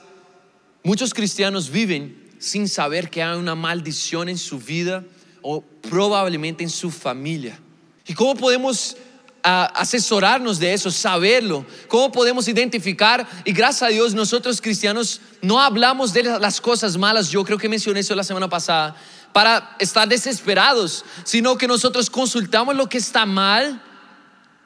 muchos 0.84 1.12
cristianos 1.12 1.72
viven 1.72 2.36
sin 2.38 2.70
saber 2.70 3.10
que 3.10 3.24
hay 3.24 3.36
una 3.36 3.56
maldición 3.56 4.30
en 4.30 4.38
su 4.38 4.60
vida 4.60 5.04
o 5.42 5.62
probablemente 5.62 6.64
en 6.64 6.70
su 6.70 6.92
familia. 6.92 7.60
¿Y 8.06 8.14
cómo 8.14 8.36
podemos 8.36 8.96
ah, 9.42 9.72
asesorarnos 9.76 10.60
de 10.60 10.72
eso, 10.72 10.92
saberlo? 10.92 11.66
¿Cómo 11.88 12.12
podemos 12.12 12.48
identificar? 12.48 13.28
Y 13.44 13.54
gracias 13.54 13.82
a 13.82 13.88
Dios 13.88 14.14
nosotros 14.14 14.62
cristianos 14.62 15.20
no 15.42 15.60
hablamos 15.60 16.14
de 16.14 16.26
las 16.26 16.62
cosas 16.62 16.96
malas, 16.96 17.32
yo 17.32 17.44
creo 17.44 17.58
que 17.58 17.68
mencioné 17.68 18.02
eso 18.02 18.14
la 18.14 18.24
semana 18.24 18.50
pasada, 18.50 18.96
para 19.34 19.76
estar 19.80 20.08
desesperados, 20.08 21.04
sino 21.24 21.58
que 21.58 21.68
nosotros 21.68 22.12
consultamos 22.12 22.76
lo 22.76 22.88
que 22.88 23.00
está 23.00 23.26
mal 23.26 23.82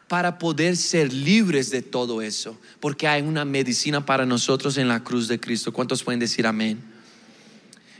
para 0.08 0.40
poder 0.40 0.78
ser 0.78 1.12
libres 1.12 1.70
de 1.70 1.82
todo 1.82 2.22
eso, 2.22 2.58
porque 2.80 3.08
hay 3.08 3.22
una 3.22 3.44
medicina 3.46 4.06
para 4.06 4.26
nosotros 4.26 4.78
en 4.78 4.88
la 4.88 5.04
cruz 5.04 5.28
de 5.28 5.40
Cristo. 5.40 5.74
¿Cuántos 5.74 6.04
pueden 6.04 6.20
decir 6.20 6.48
amén? 6.48 6.82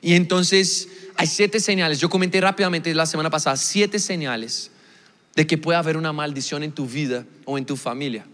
Y 0.02 0.14
entonces 0.14 0.88
hay 1.16 1.28
siete 1.28 1.60
señales, 1.60 2.00
yo 2.00 2.10
comenté 2.10 2.40
rápidamente 2.40 2.94
la 2.94 3.06
semana 3.06 3.30
pasada, 3.30 3.58
siete 3.58 4.00
señales 4.00 4.72
de 5.36 5.46
que 5.46 5.58
puede 5.58 5.78
haber 5.78 5.98
una 5.98 6.14
maldición 6.14 6.64
en 6.64 6.72
tu 6.72 6.88
vida 6.88 7.26
o 7.46 7.58
en 7.58 7.66
tu 7.66 7.76
familia. 7.76 8.26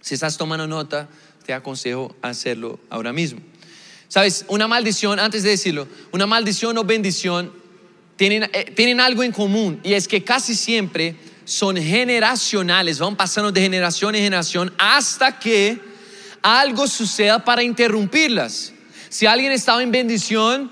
Si 0.00 0.14
estás 0.14 0.36
tomando 0.36 0.66
nota, 0.66 1.08
te 1.44 1.52
aconsejo 1.52 2.14
hacerlo 2.22 2.78
ahora 2.88 3.12
mismo. 3.12 3.40
Sabes, 4.08 4.44
una 4.48 4.68
maldición, 4.68 5.18
antes 5.18 5.42
de 5.42 5.50
decirlo, 5.50 5.88
una 6.12 6.26
maldición 6.26 6.76
o 6.78 6.84
bendición 6.84 7.52
tienen, 8.16 8.44
eh, 8.52 8.70
tienen 8.76 9.00
algo 9.00 9.22
en 9.22 9.32
común 9.32 9.80
y 9.82 9.94
es 9.94 10.06
que 10.06 10.22
casi 10.22 10.54
siempre 10.54 11.16
son 11.52 11.76
generacionales, 11.76 12.98
van 12.98 13.14
pasando 13.14 13.52
de 13.52 13.60
generación 13.60 14.14
en 14.14 14.22
generación 14.22 14.72
hasta 14.78 15.38
que 15.38 15.78
algo 16.40 16.86
suceda 16.86 17.44
para 17.44 17.62
interrumpirlas. 17.62 18.72
Si 19.10 19.26
alguien 19.26 19.52
estaba 19.52 19.82
en 19.82 19.92
bendición, 19.92 20.70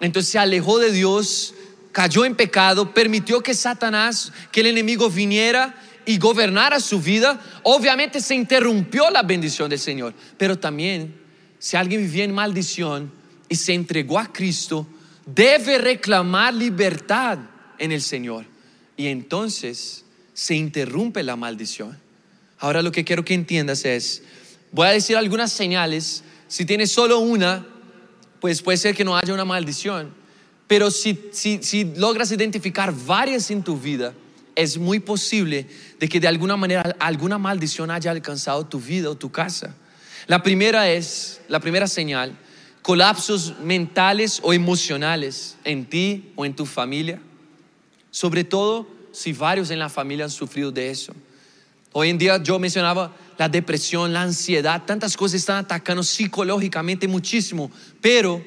entonces 0.00 0.30
se 0.30 0.38
alejó 0.38 0.78
de 0.78 0.92
Dios, 0.92 1.54
cayó 1.92 2.26
en 2.26 2.34
pecado, 2.34 2.92
permitió 2.92 3.40
que 3.42 3.54
Satanás, 3.54 4.30
que 4.52 4.60
el 4.60 4.66
enemigo 4.66 5.08
viniera 5.08 5.74
y 6.04 6.18
gobernara 6.18 6.78
su 6.78 7.00
vida, 7.00 7.40
obviamente 7.62 8.20
se 8.20 8.34
interrumpió 8.34 9.08
la 9.10 9.22
bendición 9.22 9.70
del 9.70 9.78
Señor, 9.78 10.12
pero 10.36 10.58
también 10.58 11.18
si 11.58 11.76
alguien 11.76 12.02
vivía 12.02 12.24
en 12.24 12.34
maldición 12.34 13.10
y 13.48 13.56
se 13.56 13.72
entregó 13.72 14.18
a 14.18 14.30
Cristo, 14.30 14.86
debe 15.24 15.78
reclamar 15.78 16.52
libertad 16.52 17.38
en 17.78 17.92
el 17.92 18.02
Señor. 18.02 18.44
Y 18.94 19.06
entonces 19.06 20.04
se 20.38 20.54
interrumpe 20.54 21.24
la 21.24 21.34
maldición. 21.34 21.98
Ahora 22.60 22.80
lo 22.80 22.92
que 22.92 23.02
quiero 23.02 23.24
que 23.24 23.34
entiendas 23.34 23.84
es, 23.84 24.22
voy 24.70 24.86
a 24.86 24.92
decir 24.92 25.16
algunas 25.16 25.50
señales, 25.50 26.22
si 26.46 26.64
tienes 26.64 26.92
solo 26.92 27.18
una, 27.18 27.66
pues 28.38 28.62
puede 28.62 28.78
ser 28.78 28.94
que 28.94 29.02
no 29.02 29.16
haya 29.16 29.34
una 29.34 29.44
maldición, 29.44 30.14
pero 30.68 30.92
si, 30.92 31.18
si 31.32 31.92
logras 31.96 32.30
identificar 32.30 32.94
varias 32.94 33.50
en 33.50 33.64
tu 33.64 33.76
vida, 33.80 34.14
es 34.54 34.78
muy 34.78 35.00
posible 35.00 35.66
de 35.98 36.08
que 36.08 36.20
de 36.20 36.28
alguna 36.28 36.56
manera 36.56 36.94
alguna 37.00 37.36
maldición 37.36 37.90
haya 37.90 38.12
alcanzado 38.12 38.64
tu 38.64 38.78
vida 38.78 39.10
o 39.10 39.16
tu 39.16 39.32
casa. 39.32 39.74
La 40.28 40.44
primera 40.44 40.88
es, 40.88 41.40
la 41.48 41.58
primera 41.58 41.88
señal, 41.88 42.38
colapsos 42.82 43.56
mentales 43.58 44.38
o 44.44 44.52
emocionales 44.52 45.56
en 45.64 45.84
ti 45.84 46.30
o 46.36 46.46
en 46.46 46.54
tu 46.54 46.64
familia. 46.64 47.20
Sobre 48.12 48.44
todo 48.44 48.97
si 49.18 49.32
varios 49.32 49.70
en 49.70 49.80
la 49.80 49.88
familia 49.88 50.26
han 50.26 50.30
sufrido 50.30 50.70
de 50.70 50.90
eso. 50.90 51.12
Hoy 51.92 52.10
en 52.10 52.18
día 52.18 52.40
yo 52.40 52.58
mencionaba 52.60 53.12
la 53.36 53.48
depresión, 53.48 54.12
la 54.12 54.22
ansiedad, 54.22 54.84
tantas 54.86 55.16
cosas 55.16 55.40
están 55.40 55.64
atacando 55.64 56.04
psicológicamente 56.04 57.08
muchísimo, 57.08 57.70
pero 58.00 58.42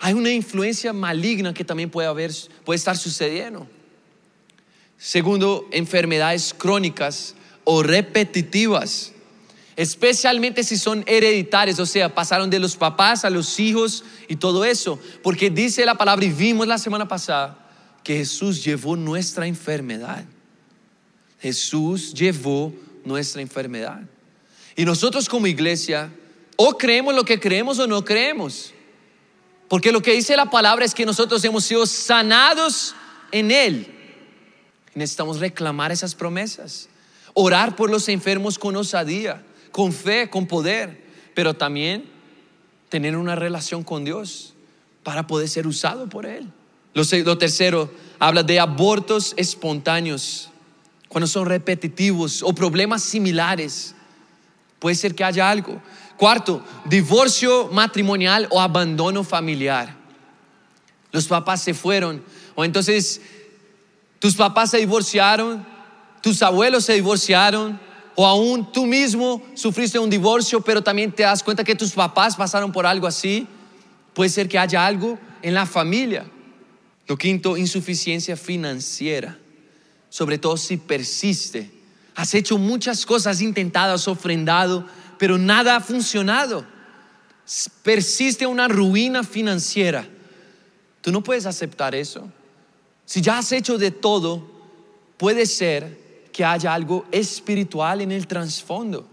hay 0.00 0.14
una 0.14 0.30
influencia 0.30 0.94
maligna 0.94 1.52
que 1.52 1.64
también 1.64 1.90
puede 1.90 2.08
haber, 2.08 2.32
puede 2.64 2.76
estar 2.76 2.96
sucediendo. 2.96 3.66
Segundo, 4.96 5.68
enfermedades 5.70 6.54
crónicas 6.56 7.34
o 7.64 7.82
repetitivas 7.82 9.10
especialmente 9.76 10.62
si 10.62 10.78
son 10.78 11.02
hereditarios, 11.04 11.80
o 11.80 11.86
sea, 11.86 12.14
pasaron 12.14 12.48
de 12.48 12.60
los 12.60 12.76
papás 12.76 13.24
a 13.24 13.30
los 13.30 13.58
hijos 13.58 14.04
y 14.28 14.36
todo 14.36 14.64
eso, 14.64 15.00
porque 15.20 15.50
dice 15.50 15.84
la 15.84 15.96
palabra 15.96 16.24
y 16.24 16.30
vimos 16.30 16.68
la 16.68 16.78
semana 16.78 17.08
pasada 17.08 17.63
que 18.04 18.18
Jesús 18.18 18.62
llevó 18.62 18.94
nuestra 18.94 19.48
enfermedad. 19.48 20.24
Jesús 21.40 22.14
llevó 22.14 22.72
nuestra 23.04 23.42
enfermedad. 23.42 24.02
Y 24.76 24.84
nosotros 24.84 25.28
como 25.28 25.48
iglesia, 25.48 26.12
o 26.56 26.78
creemos 26.78 27.14
lo 27.14 27.24
que 27.24 27.40
creemos 27.40 27.80
o 27.80 27.88
no 27.88 28.04
creemos. 28.04 28.72
Porque 29.68 29.90
lo 29.90 30.02
que 30.02 30.12
dice 30.12 30.36
la 30.36 30.50
palabra 30.50 30.84
es 30.84 30.94
que 30.94 31.04
nosotros 31.04 31.42
hemos 31.44 31.64
sido 31.64 31.86
sanados 31.86 32.94
en 33.32 33.50
Él. 33.50 33.88
Necesitamos 34.94 35.40
reclamar 35.40 35.90
esas 35.90 36.14
promesas, 36.14 36.88
orar 37.32 37.74
por 37.74 37.90
los 37.90 38.08
enfermos 38.08 38.58
con 38.58 38.76
osadía 38.76 39.42
con 39.74 39.92
fe, 39.92 40.30
con 40.30 40.46
poder, 40.46 41.02
pero 41.34 41.54
también 41.54 42.04
tener 42.90 43.16
una 43.16 43.34
relación 43.34 43.82
con 43.82 44.04
Dios 44.04 44.54
para 45.02 45.26
poder 45.26 45.48
ser 45.48 45.66
usado 45.66 46.08
por 46.08 46.26
Él. 46.26 46.48
Lo, 46.94 47.38
tercero, 47.38 47.90
habla 48.20 48.44
de 48.44 48.60
abortos 48.60 49.34
espontáneos, 49.36 50.50
cuando 51.08 51.26
son 51.26 51.46
repetitivos 51.46 52.42
o 52.42 52.54
problemas 52.54 53.02
similares. 53.02 53.94
Puede 54.78 54.94
ser 54.94 55.14
que 55.14 55.24
haya 55.24 55.50
algo. 55.50 55.82
Cuarto, 56.16 56.64
divorcio 56.84 57.68
matrimonial 57.72 58.46
o 58.50 58.60
abandono 58.60 59.24
familiar. 59.24 59.96
Los 61.10 61.26
papás 61.26 61.62
se 61.62 61.74
fueron, 61.74 62.22
o 62.54 62.64
entonces 62.64 63.20
tus 64.20 64.36
papás 64.36 64.70
se 64.70 64.78
divorciaron, 64.78 65.66
tus 66.20 66.42
abuelos 66.42 66.84
se 66.84 66.94
divorciaron, 66.94 67.78
o 68.14 68.26
aún 68.26 68.70
tú 68.72 68.86
mismo 68.86 69.42
sufriste 69.54 69.98
un 69.98 70.10
divorcio, 70.10 70.60
pero 70.60 70.82
también 70.82 71.10
te 71.10 71.24
das 71.24 71.42
cuenta 71.42 71.64
que 71.64 71.74
tus 71.74 71.92
papás 71.92 72.36
pasaron 72.36 72.70
por 72.70 72.86
algo 72.86 73.08
así. 73.08 73.46
Puede 74.12 74.30
ser 74.30 74.48
que 74.48 74.58
haya 74.58 74.86
algo 74.86 75.18
en 75.42 75.54
la 75.54 75.66
familia. 75.66 76.24
Lo 77.06 77.16
quinto, 77.16 77.56
insuficiencia 77.56 78.36
financiera, 78.36 79.36
sobre 80.08 80.38
todo 80.38 80.56
si 80.56 80.76
persiste. 80.76 81.70
Has 82.14 82.34
hecho 82.34 82.56
muchas 82.58 83.04
cosas, 83.04 83.40
has 83.74 84.08
ofrendado, 84.08 84.86
pero 85.18 85.36
nada 85.36 85.76
ha 85.76 85.80
funcionado. 85.80 86.64
Persiste 87.82 88.46
una 88.46 88.68
ruina 88.68 89.22
financiera. 89.22 90.06
Tú 91.02 91.12
no 91.12 91.22
puedes 91.22 91.44
aceptar 91.44 91.94
eso. 91.94 92.30
Si 93.04 93.20
ya 93.20 93.38
has 93.38 93.52
hecho 93.52 93.76
de 93.76 93.90
todo, 93.90 94.50
puede 95.18 95.44
ser 95.44 96.28
que 96.32 96.44
haya 96.44 96.72
algo 96.72 97.04
espiritual 97.12 98.00
en 98.00 98.12
el 98.12 98.26
trasfondo. 98.26 99.08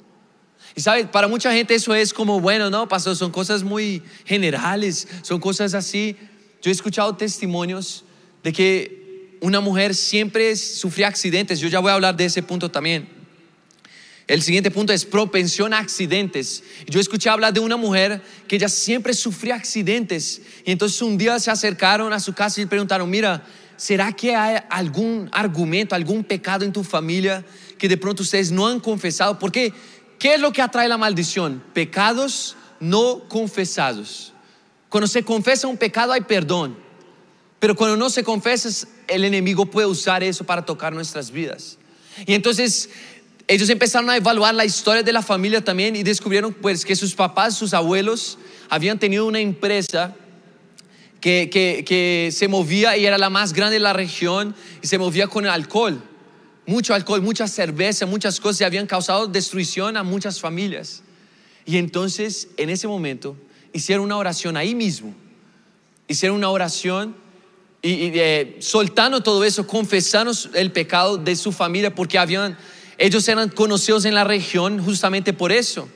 Y 0.75 0.81
sabes, 0.81 1.07
para 1.07 1.27
mucha 1.27 1.51
gente 1.51 1.75
eso 1.75 1.93
es 1.93 2.13
como, 2.13 2.39
bueno, 2.39 2.69
no, 2.69 2.87
pastor, 2.87 3.15
son 3.15 3.31
cosas 3.31 3.63
muy 3.63 4.01
generales, 4.25 5.07
son 5.21 5.39
cosas 5.39 5.73
así. 5.73 6.15
Yo 6.61 6.69
he 6.69 6.71
escuchado 6.71 7.15
testimonios 7.15 8.03
de 8.43 8.53
que 8.53 9.37
una 9.41 9.59
mujer 9.59 9.95
siempre 9.95 10.55
sufría 10.55 11.07
accidentes. 11.07 11.59
Yo 11.59 11.67
ya 11.67 11.79
voy 11.79 11.91
a 11.91 11.95
hablar 11.95 12.15
de 12.15 12.25
ese 12.25 12.43
punto 12.43 12.69
también. 12.69 13.09
El 14.27 14.41
siguiente 14.43 14.71
punto 14.71 14.93
es 14.93 15.03
propensión 15.03 15.73
a 15.73 15.79
accidentes. 15.79 16.63
Yo 16.87 16.99
escuché 16.99 17.29
hablar 17.29 17.51
de 17.51 17.59
una 17.59 17.75
mujer 17.75 18.21
que 18.47 18.55
ella 18.55 18.69
siempre 18.69 19.13
sufría 19.13 19.55
accidentes. 19.55 20.41
Y 20.63 20.71
entonces 20.71 21.01
un 21.01 21.17
día 21.17 21.39
se 21.39 21.51
acercaron 21.51 22.13
a 22.13 22.19
su 22.19 22.33
casa 22.33 22.61
y 22.61 22.65
preguntaron, 22.67 23.09
mira, 23.09 23.43
¿será 23.75 24.13
que 24.13 24.35
hay 24.35 24.61
algún 24.69 25.29
argumento, 25.33 25.95
algún 25.95 26.23
pecado 26.23 26.63
en 26.63 26.71
tu 26.71 26.83
familia 26.83 27.43
que 27.77 27.89
de 27.89 27.97
pronto 27.97 28.21
ustedes 28.21 28.51
no 28.51 28.67
han 28.67 28.79
confesado? 28.79 29.39
Porque, 29.39 29.73
¿qué 30.19 30.35
es 30.35 30.39
lo 30.39 30.53
que 30.53 30.61
atrae 30.61 30.87
la 30.87 30.97
maldición? 30.97 31.61
Pecados 31.73 32.55
no 32.79 33.27
confesados. 33.27 34.31
Cuando 34.91 35.07
se 35.07 35.23
confesa 35.23 35.67
un 35.67 35.77
pecado 35.77 36.11
hay 36.11 36.19
perdón, 36.19 36.75
pero 37.61 37.77
cuando 37.77 37.95
no 37.95 38.09
se 38.09 38.25
confesa, 38.25 38.85
el 39.07 39.23
enemigo 39.23 39.65
puede 39.65 39.87
usar 39.87 40.21
eso 40.21 40.43
para 40.43 40.65
tocar 40.65 40.91
nuestras 40.91 41.31
vidas. 41.31 41.77
Y 42.25 42.33
entonces 42.33 42.89
ellos 43.47 43.69
empezaron 43.69 44.09
a 44.09 44.17
evaluar 44.17 44.53
la 44.53 44.65
historia 44.65 45.01
de 45.01 45.13
la 45.13 45.21
familia 45.21 45.63
también 45.63 45.95
y 45.95 46.03
descubrieron 46.03 46.53
pues 46.53 46.83
que 46.83 46.97
sus 46.97 47.15
papás, 47.15 47.55
sus 47.55 47.73
abuelos 47.73 48.37
habían 48.67 48.99
tenido 48.99 49.25
una 49.25 49.39
empresa 49.39 50.13
que, 51.21 51.49
que, 51.49 51.85
que 51.85 52.29
se 52.33 52.49
movía 52.49 52.97
y 52.97 53.05
era 53.05 53.17
la 53.17 53.29
más 53.29 53.53
grande 53.53 53.75
de 53.75 53.79
la 53.79 53.93
región 53.93 54.53
y 54.81 54.87
se 54.87 54.97
movía 54.97 55.27
con 55.27 55.45
alcohol. 55.45 56.03
Mucho 56.65 56.93
alcohol, 56.93 57.21
mucha 57.21 57.47
cerveza, 57.47 58.05
muchas 58.05 58.41
cosas 58.41 58.59
y 58.59 58.63
habían 58.65 58.87
causado 58.87 59.27
destrucción 59.27 59.95
a 59.95 60.03
muchas 60.03 60.41
familias. 60.41 61.01
Y 61.65 61.77
entonces, 61.77 62.49
en 62.57 62.69
ese 62.69 62.89
momento, 62.89 63.37
hicieron 63.73 64.05
una 64.05 64.17
oración 64.17 64.57
ahí 64.57 64.75
mismo. 64.75 65.13
Hicieron 66.07 66.37
una 66.37 66.49
oración 66.49 67.15
y, 67.81 68.11
eh, 68.13 68.57
soltando 68.59 69.21
todo 69.21 69.43
eso, 69.43 69.65
confesando 69.65 70.31
el 70.53 70.71
pecado 70.71 71.17
de 71.17 71.35
su 71.35 71.51
familia 71.51 71.93
porque 71.95 72.19
habían, 72.19 72.57
ellos 72.97 73.27
eran 73.27 73.49
conocidos 73.49 74.05
en 74.05 74.13
la 74.13 74.23
región 74.23 74.83
justamente 74.83 75.33
por 75.33 75.51
eso. 75.51 75.89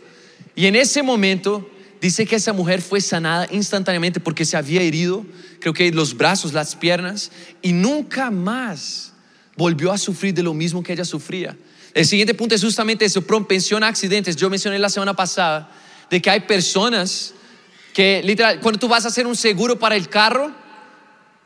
Y 0.55 0.65
en 0.65 0.75
ese 0.75 1.03
momento 1.03 1.70
dice 2.01 2.25
que 2.25 2.38
esa 2.38 2.53
mujer 2.53 2.82
fue 2.82 3.01
sanada 3.01 3.48
instantáneamente 3.51 4.20
porque 4.20 4.46
se 4.46 4.58
había 4.58 4.82
herido, 4.82 5.25
creo 5.60 5.74
que 5.74 5.91
los 5.91 6.17
brazos, 6.17 6.53
las 6.53 6.75
piernas, 6.75 7.32
y 7.62 7.74
nunca 7.74 8.32
más 8.32 9.13
volvió 9.55 9.91
a 9.91 9.98
sufrir 9.98 10.34
de 10.34 10.44
lo 10.44 10.53
mismo 10.53 10.82
que 10.82 10.94
ella 10.94 11.05
sufría. 11.05 11.55
El 11.94 12.05
siguiente 12.05 12.34
punto 12.34 12.55
es 12.55 12.63
justamente 12.63 13.05
eso, 13.05 13.22
propensión 13.22 13.84
a 13.84 13.88
accidentes. 13.88 14.36
Yo 14.36 14.50
mencioné 14.50 14.79
la 14.79 14.89
semana 14.89 15.13
pasada 15.13 15.72
de 16.10 16.22
que 16.22 16.29
hay 16.29 16.41
personas 16.41 17.35
que 17.96 18.22
literal, 18.22 18.60
cuando 18.60 18.78
tú 18.78 18.90
vas 18.90 19.06
a 19.06 19.08
hacer 19.08 19.25
un 19.25 19.38
seguro 19.38 19.80
para 19.80 19.96
el 19.96 20.10
carro, 20.10 20.52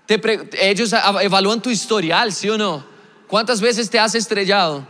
te 0.07 0.19
ellos 0.59 0.91
evalúan 1.21 1.61
tu 1.61 1.69
historial, 1.69 2.33
¿sí 2.33 2.49
o 2.49 2.57
no? 2.57 2.83
¿Cuántas 3.27 3.61
veces 3.61 3.87
te 3.87 3.99
has 3.99 4.15
estrellado? 4.15 4.83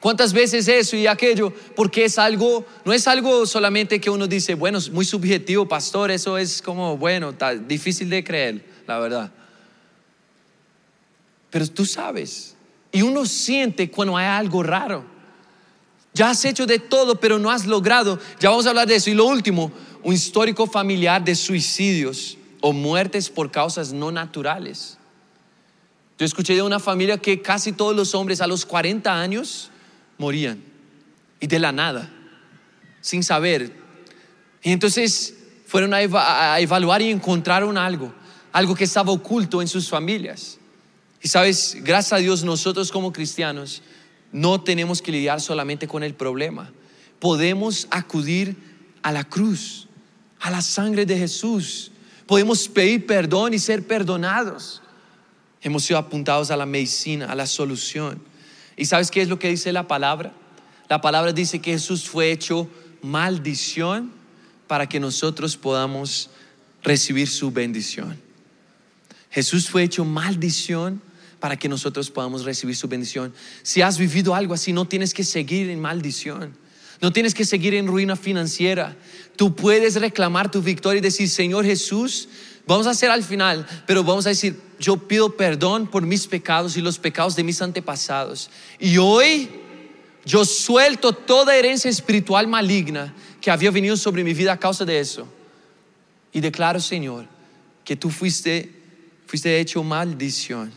¿Cuántas 0.00 0.32
veces 0.32 0.66
eso 0.68 0.96
y 0.96 1.06
aquello? 1.06 1.52
Porque 1.76 2.06
es 2.06 2.18
algo, 2.18 2.64
no 2.86 2.94
es 2.94 3.06
algo 3.06 3.44
solamente 3.44 4.00
que 4.00 4.08
uno 4.08 4.26
dice, 4.26 4.54
bueno, 4.54 4.78
es 4.78 4.88
muy 4.88 5.04
subjetivo, 5.04 5.68
pastor, 5.68 6.10
eso 6.10 6.38
es 6.38 6.62
como, 6.62 6.96
bueno, 6.96 7.34
difícil 7.68 8.08
de 8.08 8.24
creer, 8.24 8.64
la 8.86 8.98
verdad. 8.98 9.30
Pero 11.50 11.66
tú 11.66 11.84
sabes, 11.84 12.56
y 12.90 13.02
uno 13.02 13.26
siente 13.26 13.90
cuando 13.90 14.16
hay 14.16 14.26
algo 14.26 14.62
raro. 14.62 15.12
Ya 16.14 16.30
has 16.30 16.44
hecho 16.44 16.66
de 16.66 16.78
todo, 16.78 17.18
pero 17.18 17.38
no 17.38 17.50
has 17.50 17.66
logrado. 17.66 18.18
Ya 18.38 18.50
vamos 18.50 18.66
a 18.66 18.70
hablar 18.70 18.86
de 18.86 18.96
eso. 18.96 19.08
Y 19.08 19.14
lo 19.14 19.24
último, 19.24 19.72
un 20.02 20.12
histórico 20.12 20.66
familiar 20.66 21.24
de 21.24 21.34
suicidios 21.34 22.38
o 22.60 22.72
muertes 22.72 23.28
por 23.28 23.50
causas 23.50 23.92
no 23.92 24.10
naturales. 24.10 24.98
Yo 26.18 26.26
escuché 26.26 26.54
de 26.54 26.62
una 26.62 26.78
familia 26.78 27.18
que 27.18 27.42
casi 27.42 27.72
todos 27.72 27.96
los 27.96 28.14
hombres 28.14 28.40
a 28.40 28.46
los 28.46 28.64
40 28.64 29.12
años 29.12 29.70
morían. 30.18 30.62
Y 31.40 31.48
de 31.48 31.58
la 31.58 31.72
nada, 31.72 32.08
sin 33.00 33.24
saber. 33.24 33.72
Y 34.62 34.70
entonces 34.70 35.34
fueron 35.66 35.92
a, 35.94 36.60
evaluar 36.60 37.02
y 37.02 37.10
encontraron 37.10 37.76
algo, 37.76 38.14
algo 38.52 38.74
que 38.74 38.84
estaba 38.84 39.10
oculto 39.10 39.60
en 39.60 39.66
sus 39.66 39.88
familias. 39.88 40.58
Y 41.20 41.28
sabes, 41.28 41.78
gracias 41.80 42.12
a 42.12 42.18
Dios 42.18 42.44
nosotros 42.44 42.92
como 42.92 43.12
cristianos 43.12 43.82
no 44.32 44.62
tenemos 44.62 45.02
que 45.02 45.12
lidiar 45.12 45.40
solamente 45.40 45.86
con 45.86 46.02
el 46.02 46.14
problema. 46.14 46.72
Podemos 47.18 47.86
acudir 47.90 48.56
a 49.02 49.12
la 49.12 49.24
cruz, 49.24 49.88
a 50.42 50.50
la 50.50 50.60
sangre 50.60 51.06
de 51.06 51.16
Jesús. 51.16 51.92
Podemos 52.26 52.68
pedir 52.68 53.06
perdón 53.06 53.54
y 53.54 53.58
ser 53.58 53.86
perdonados. 53.86 54.82
Hemos 55.62 55.84
sido 55.84 55.98
apuntados 55.98 56.50
a 56.50 56.56
la 56.56 56.66
medicina, 56.66 57.26
a 57.26 57.34
la 57.34 57.46
solución. 57.46 58.20
¿Y 58.76 58.84
sabes 58.84 59.10
qué 59.10 59.22
es 59.22 59.28
lo 59.28 59.38
que 59.38 59.48
dice 59.48 59.72
la 59.72 59.86
palabra? 59.86 60.32
La 60.88 61.00
palabra 61.00 61.32
dice 61.32 61.60
que 61.60 61.72
Jesús 61.72 62.08
fue 62.08 62.32
hecho 62.32 62.68
maldición 63.02 64.12
para 64.66 64.88
que 64.88 64.98
nosotros 64.98 65.56
podamos 65.56 66.30
recibir 66.82 67.28
su 67.28 67.52
bendición. 67.52 68.20
Jesús 69.30 69.70
fue 69.70 69.84
hecho 69.84 70.04
maldición 70.04 71.00
para 71.38 71.56
que 71.56 71.68
nosotros 71.68 72.10
podamos 72.10 72.44
recibir 72.44 72.74
su 72.74 72.88
bendición. 72.88 73.32
Si 73.62 73.80
has 73.80 73.96
vivido 73.96 74.34
algo 74.34 74.54
así, 74.54 74.72
no 74.72 74.86
tienes 74.86 75.14
que 75.14 75.22
seguir 75.22 75.70
en 75.70 75.80
maldición. 75.80 76.56
No 77.02 77.12
tienes 77.12 77.34
que 77.34 77.44
seguir 77.44 77.74
en 77.74 77.88
ruina 77.88 78.14
financiera. 78.14 78.96
Tú 79.34 79.56
puedes 79.56 79.96
reclamar 79.96 80.52
tu 80.52 80.62
victoria 80.62 80.98
y 80.98 81.02
decir, 81.02 81.28
Señor 81.28 81.64
Jesús, 81.64 82.28
vamos 82.64 82.86
a 82.86 82.90
hacer 82.90 83.10
al 83.10 83.24
final, 83.24 83.66
pero 83.88 84.04
vamos 84.04 84.24
a 84.26 84.28
decir, 84.28 84.58
yo 84.78 84.96
pido 84.96 85.36
perdón 85.36 85.88
por 85.88 86.06
mis 86.06 86.28
pecados 86.28 86.76
y 86.76 86.80
los 86.80 87.00
pecados 87.00 87.34
de 87.34 87.42
mis 87.42 87.60
antepasados. 87.60 88.50
Y 88.78 88.98
hoy 88.98 89.50
yo 90.24 90.44
suelto 90.44 91.12
toda 91.12 91.56
herencia 91.56 91.90
espiritual 91.90 92.46
maligna 92.46 93.12
que 93.40 93.50
había 93.50 93.72
venido 93.72 93.96
sobre 93.96 94.22
mi 94.22 94.32
vida 94.32 94.52
a 94.52 94.58
causa 94.60 94.84
de 94.84 95.00
eso. 95.00 95.26
Y 96.32 96.40
declaro, 96.40 96.78
Señor, 96.78 97.26
que 97.84 97.96
tú 97.96 98.10
fuiste, 98.10 98.72
fuiste 99.26 99.58
hecho 99.58 99.82
maldición 99.82 100.70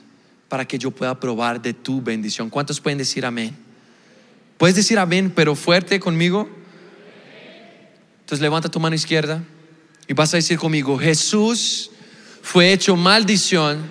para 0.50 0.66
que 0.66 0.80
yo 0.80 0.90
pueda 0.90 1.20
probar 1.20 1.62
de 1.62 1.76
tu 1.76 2.02
bendición. 2.02 2.50
¿Cuántos 2.50 2.82
pueden 2.82 2.98
decir 2.98 3.24
amén? 3.28 3.65
¿Puedes 4.58 4.76
decir 4.76 5.00
amén, 5.00 5.32
pero 5.36 5.56
fuerte 5.56 6.00
conmigo? 6.00 6.50
Entonces 8.22 8.42
levanta 8.42 8.70
tu 8.70 8.80
mano 8.80 8.96
izquierda 8.96 9.44
y 10.08 10.14
vas 10.14 10.34
a 10.34 10.38
decir 10.38 10.58
conmigo, 10.58 10.98
Jesús 10.98 11.92
fue 12.42 12.72
hecho 12.74 12.96
maldición 12.96 13.90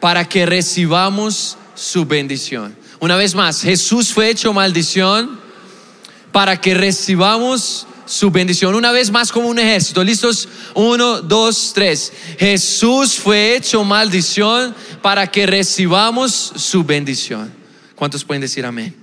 para 0.00 0.28
que 0.28 0.46
recibamos 0.46 1.56
su 1.74 2.04
bendición. 2.04 2.76
Una 2.98 3.16
vez 3.16 3.34
más, 3.34 3.62
Jesús 3.62 4.12
fue 4.12 4.30
hecho 4.30 4.52
maldición 4.52 5.40
para 6.32 6.60
que 6.60 6.74
recibamos 6.74 7.86
su 8.04 8.30
bendición. 8.30 8.74
Una 8.74 8.92
vez 8.92 9.10
más 9.10 9.30
como 9.30 9.48
un 9.48 9.58
ejército. 9.58 10.02
¿Listos? 10.02 10.48
Uno, 10.74 11.22
dos, 11.22 11.72
tres. 11.74 12.12
Jesús 12.38 13.14
fue 13.14 13.56
hecho 13.56 13.84
maldición 13.84 14.74
para 15.00 15.30
que 15.30 15.46
recibamos 15.46 16.52
su 16.56 16.82
bendición. 16.82 17.52
¿Cuántos 17.94 18.24
pueden 18.24 18.42
decir 18.42 18.66
amén? 18.66 18.99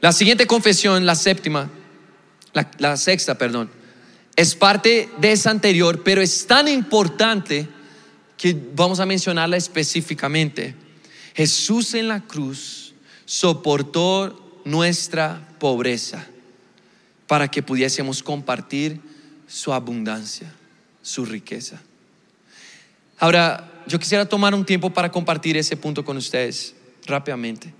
La 0.00 0.12
siguiente 0.12 0.46
confesión, 0.46 1.06
la 1.06 1.14
séptima, 1.14 1.70
la, 2.78 2.96
sexta, 2.96 3.36
perdón, 3.36 3.70
es 4.34 4.54
parte 4.54 5.08
de 5.18 5.32
esa 5.32 5.50
anterior, 5.50 6.02
pero 6.02 6.20
es 6.22 6.46
tan 6.46 6.68
importante 6.68 7.68
que 8.36 8.56
vamos 8.74 9.00
a 9.00 9.06
mencionarla 9.06 9.56
específicamente. 9.56 10.74
Jesús 11.34 11.94
en 11.94 12.08
la 12.08 12.20
cruz 12.20 12.94
soportó 13.24 14.60
nuestra 14.64 15.48
pobreza 15.58 16.26
para 17.26 17.48
que 17.48 17.62
pudiésemos 17.62 18.22
compartir 18.22 19.00
su 19.46 19.72
abundancia, 19.72 20.52
su 21.02 21.24
riqueza. 21.24 21.80
Ahora, 23.18 23.72
yo 23.86 23.98
quisiera 23.98 24.28
tomar 24.28 24.54
un 24.54 24.64
tiempo 24.64 24.90
para 24.90 25.10
compartir 25.10 25.56
ese 25.56 25.76
punto 25.76 26.04
con 26.04 26.16
ustedes 26.16 26.74
rápidamente. 27.06 27.72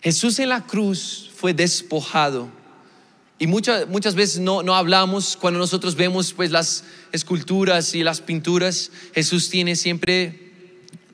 Jesús 0.00 0.38
en 0.38 0.48
la 0.48 0.66
cruz 0.66 1.30
fue 1.34 1.52
despojado 1.52 2.48
y 3.40 3.46
muchas, 3.46 3.88
muchas 3.88 4.14
veces 4.14 4.38
no, 4.38 4.62
no 4.62 4.74
hablamos 4.74 5.34
cuando 5.40 5.58
nosotros 5.58 5.96
vemos 5.96 6.34
pues 6.34 6.50
las 6.50 6.84
esculturas 7.10 7.94
y 7.94 8.02
las 8.02 8.20
pinturas. 8.20 8.90
Jesús 9.14 9.48
tiene 9.48 9.76
siempre 9.76 10.52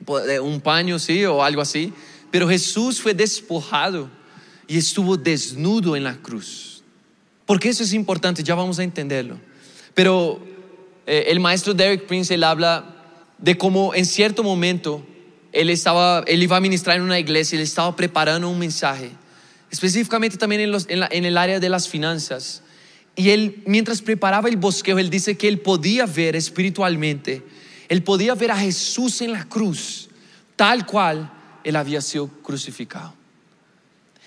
pues, 0.03 0.37
un 0.41 0.59
paño, 0.59 0.99
sí, 0.99 1.23
o 1.23 1.41
algo 1.41 1.61
así. 1.61 1.93
Pero 2.29 2.49
Jesús 2.49 2.99
fue 2.99 3.13
despojado 3.13 4.09
y 4.67 4.77
estuvo 4.77 5.15
desnudo 5.15 5.95
en 5.95 6.03
la 6.03 6.17
cruz. 6.17 6.83
Porque 7.45 7.69
eso 7.69 7.83
es 7.83 7.93
importante, 7.93 8.43
ya 8.43 8.55
vamos 8.55 8.77
a 8.79 8.83
entenderlo. 8.83 9.39
Pero 9.93 10.45
eh, 11.05 11.27
el 11.29 11.39
maestro 11.39 11.73
Derek 11.73 12.07
Prince, 12.07 12.33
él 12.33 12.43
habla 12.43 12.93
de 13.37 13.57
cómo 13.57 13.95
en 13.95 14.05
cierto 14.05 14.43
momento 14.43 15.01
él, 15.57 15.71
estaba, 15.71 16.23
él 16.27 16.43
iba 16.43 16.55
a 16.55 16.61
ministrar 16.61 16.97
en 16.97 17.01
una 17.01 17.17
iglesia, 17.17 17.57
él 17.57 17.63
estaba 17.63 17.95
preparando 17.95 18.47
un 18.47 18.59
mensaje, 18.59 19.09
específicamente 19.71 20.37
también 20.37 20.61
en, 20.61 21.03
en 21.09 21.25
el 21.25 21.35
área 21.35 21.59
de 21.59 21.67
las 21.67 21.89
finanzas. 21.89 22.61
Y 23.15 23.31
él, 23.31 23.63
mientras 23.65 24.03
preparaba 24.03 24.49
el 24.49 24.57
bosquejo, 24.57 24.99
él 24.99 25.09
dice 25.09 25.35
que 25.35 25.47
él 25.47 25.59
podía 25.59 26.05
ver 26.05 26.35
espiritualmente, 26.35 27.43
él 27.89 28.03
podía 28.03 28.35
ver 28.35 28.51
a 28.51 28.57
Jesús 28.57 29.21
en 29.21 29.31
la 29.31 29.45
cruz, 29.45 30.09
tal 30.55 30.85
cual 30.85 31.31
él 31.63 31.75
había 31.75 32.01
sido 32.01 32.27
crucificado. 32.43 33.15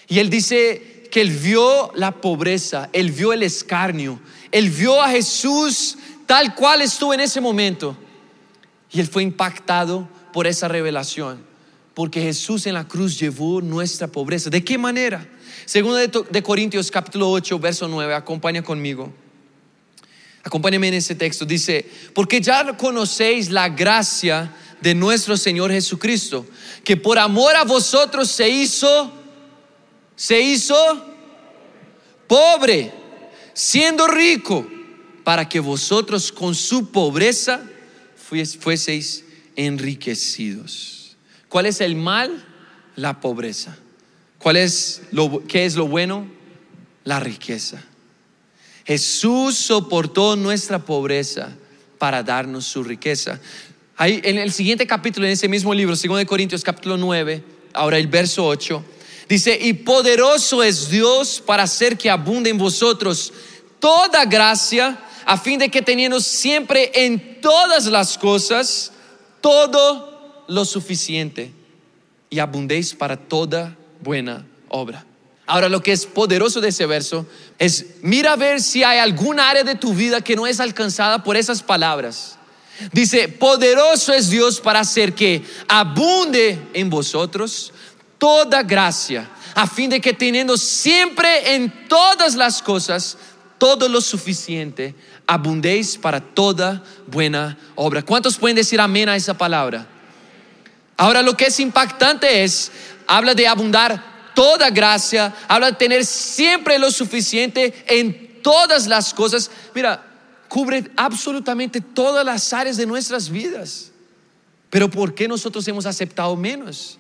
Y 0.09 0.19
él 0.19 0.31
dice 0.31 1.07
que 1.13 1.21
él 1.21 1.31
vio 1.31 1.93
la 1.95 2.11
pobreza, 2.11 2.91
él 2.93 3.13
vio 3.13 3.33
el 3.33 3.45
escarnio, 3.45 4.19
él 4.51 4.69
vio 4.69 5.01
a 5.01 5.11
Jesús 5.11 5.97
tal 6.27 6.57
cual 6.57 6.83
estuvo 6.83 7.15
en 7.15 7.21
ese 7.21 7.41
momento. 7.41 7.97
Y 8.91 8.99
él 8.99 9.07
fue 9.07 9.23
impactado 9.23 10.09
por 10.33 10.47
esa 10.47 10.69
revelación, 10.69 11.45
porque 11.95 12.21
Jesús 12.21 12.67
en 12.67 12.75
la 12.75 12.87
cruz 12.87 13.19
llevó 13.19 13.61
nuestra 13.61 14.07
pobreza. 14.07 14.51
¿De 14.51 14.65
qué 14.65 14.79
manera? 14.79 15.27
Segundo 15.65 15.97
de, 15.99 16.43
Corintios 16.43 16.91
capítulo 16.91 17.31
8, 17.31 17.59
verso 17.59 17.89
9, 17.89 18.15
acompaña 18.15 18.63
conmigo. 18.63 19.13
Acompáñame 20.43 20.89
en 20.89 20.95
ese 20.95 21.15
texto. 21.15 21.45
Dice, 21.45 21.89
porque 22.15 22.41
ya 22.41 22.77
conocéis 22.77 23.51
la 23.51 23.69
gracia 23.69 24.55
de 24.81 24.95
nuestro 24.95 25.37
Señor 25.37 25.71
Jesucristo, 25.71 26.47
que 26.85 26.97
por 26.97 27.19
amor 27.19 27.55
a 27.57 27.65
vosotros 27.65 28.31
se 28.31 28.49
hizo, 28.49 29.13
se 30.17 30.41
hizo 30.41 30.75
pobre, 32.27 32.93
siendo 33.53 34.07
rico, 34.07 34.67
para 35.25 35.49
que 35.49 35.61
vosotros 35.61 36.33
con 36.33 36.55
su 36.55 36.91
pobreza 36.91 37.63
fueseis 38.61 39.25
enriquecidos. 39.57 41.17
¿Cuál 41.49 41.67
es 41.67 41.81
el 41.81 41.97
mal? 41.97 42.45
La 42.97 43.21
pobreza. 43.21 43.77
¿Cuál 44.39 44.57
es 44.57 45.03
lo, 45.11 45.45
¿Qué 45.47 45.65
es 45.65 45.77
lo 45.77 45.87
bueno? 45.87 46.27
La 47.05 47.21
riqueza. 47.21 47.83
Jesús 48.85 49.57
soportó 49.57 50.37
nuestra 50.37 50.79
pobreza 50.79 51.51
para 51.99 52.23
darnos 52.23 52.65
su 52.65 52.83
riqueza. 52.83 53.39
Ahí, 53.97 54.21
en 54.25 54.39
el 54.39 54.53
siguiente 54.53 54.87
capítulo, 54.87 55.27
en 55.27 55.33
ese 55.33 55.49
mismo 55.49 55.75
libro, 55.75 55.95
2 55.95 56.25
Corintios 56.25 56.65
capítulo 56.65 56.97
9, 56.97 57.45
ahora 57.75 57.99
el 57.99 58.07
verso 58.07 58.47
8, 58.47 58.83
dice, 59.29 59.59
y 59.61 59.75
poderoso 59.75 60.63
es 60.63 60.89
Dios 60.89 61.43
para 61.45 61.65
hacer 61.65 61.99
que 61.99 62.09
abunde 62.09 62.49
en 62.49 62.57
vosotros 62.57 63.33
toda 63.79 64.25
gracia, 64.25 64.99
a 65.27 65.37
fin 65.37 65.59
de 65.59 65.69
que 65.69 65.83
teniendo 65.83 66.19
siempre 66.19 66.91
en 66.95 67.41
todas 67.41 67.87
las 67.87 68.17
cosas 68.17 68.93
todo 69.41 70.45
lo 70.49 70.65
suficiente 70.65 71.53
y 72.29 72.39
abundéis 72.39 72.95
para 72.95 73.17
toda 73.17 73.77
buena 74.01 74.47
obra. 74.69 75.05
Ahora 75.47 75.69
lo 75.69 75.83
que 75.83 75.93
es 75.93 76.07
poderoso 76.07 76.61
de 76.61 76.69
ese 76.69 76.87
verso 76.87 77.27
es, 77.59 77.97
mira 78.03 78.35
a 78.35 78.37
ver 78.37 78.61
si 78.61 78.85
hay 78.85 78.99
alguna 78.99 79.51
área 79.51 79.65
de 79.65 79.75
tu 79.75 79.95
vida 79.95 80.21
que 80.21 80.37
no 80.37 80.47
es 80.47 80.61
alcanzada 80.61 81.25
por 81.25 81.37
esas 81.37 81.63
palabras. 81.63 82.39
Dice, 82.93 83.29
poderoso 83.29 84.13
es 84.13 84.31
Dios 84.31 84.61
para 84.61 84.81
hacer 84.81 85.13
que 85.13 85.43
abunde 85.69 86.59
en 86.73 86.89
vosotros 86.89 87.73
toda 88.17 88.63
gracia, 88.63 89.29
a 89.55 89.67
fin 89.67 89.91
de 89.91 90.01
que 90.01 90.13
teniendo 90.13 90.57
siempre 90.57 91.55
en 91.55 91.89
todas 91.89 92.37
las 92.37 92.63
cosas 92.63 93.19
todo 93.59 93.89
lo 93.89 94.01
suficiente, 94.01 94.95
abundéis 95.31 95.97
para 95.97 96.21
toda 96.21 96.83
buena 97.07 97.57
obra. 97.77 98.03
¿Cuántos 98.03 98.37
pueden 98.37 98.57
decir 98.57 98.81
amén 98.81 99.09
a 99.09 99.15
esa 99.15 99.33
palabra? 99.33 99.87
Ahora 100.97 101.23
lo 101.23 101.37
que 101.37 101.47
es 101.47 101.61
impactante 101.61 102.43
es, 102.43 102.73
habla 103.07 103.33
de 103.33 103.47
abundar 103.47 104.33
toda 104.35 104.71
gracia, 104.71 105.33
habla 105.47 105.71
de 105.71 105.77
tener 105.77 106.05
siempre 106.05 106.81
lo 106.81 106.91
suficiente 106.91 107.85
en 107.87 108.43
todas 108.43 108.89
las 108.89 109.15
cosas. 109.15 109.53
Mira, 109.73 110.05
cubre 110.49 110.91
absolutamente 110.97 111.81
todas 111.81 112.27
las 112.27 112.53
áreas 112.53 112.77
de 112.77 112.87
nuestras 112.87 113.31
vidas. 113.31 113.93
Pero 114.69 114.91
¿por 114.91 115.15
qué 115.15 115.29
nosotros 115.29 115.67
hemos 115.69 115.87
aceptado 115.87 116.35
menos? 116.35 116.99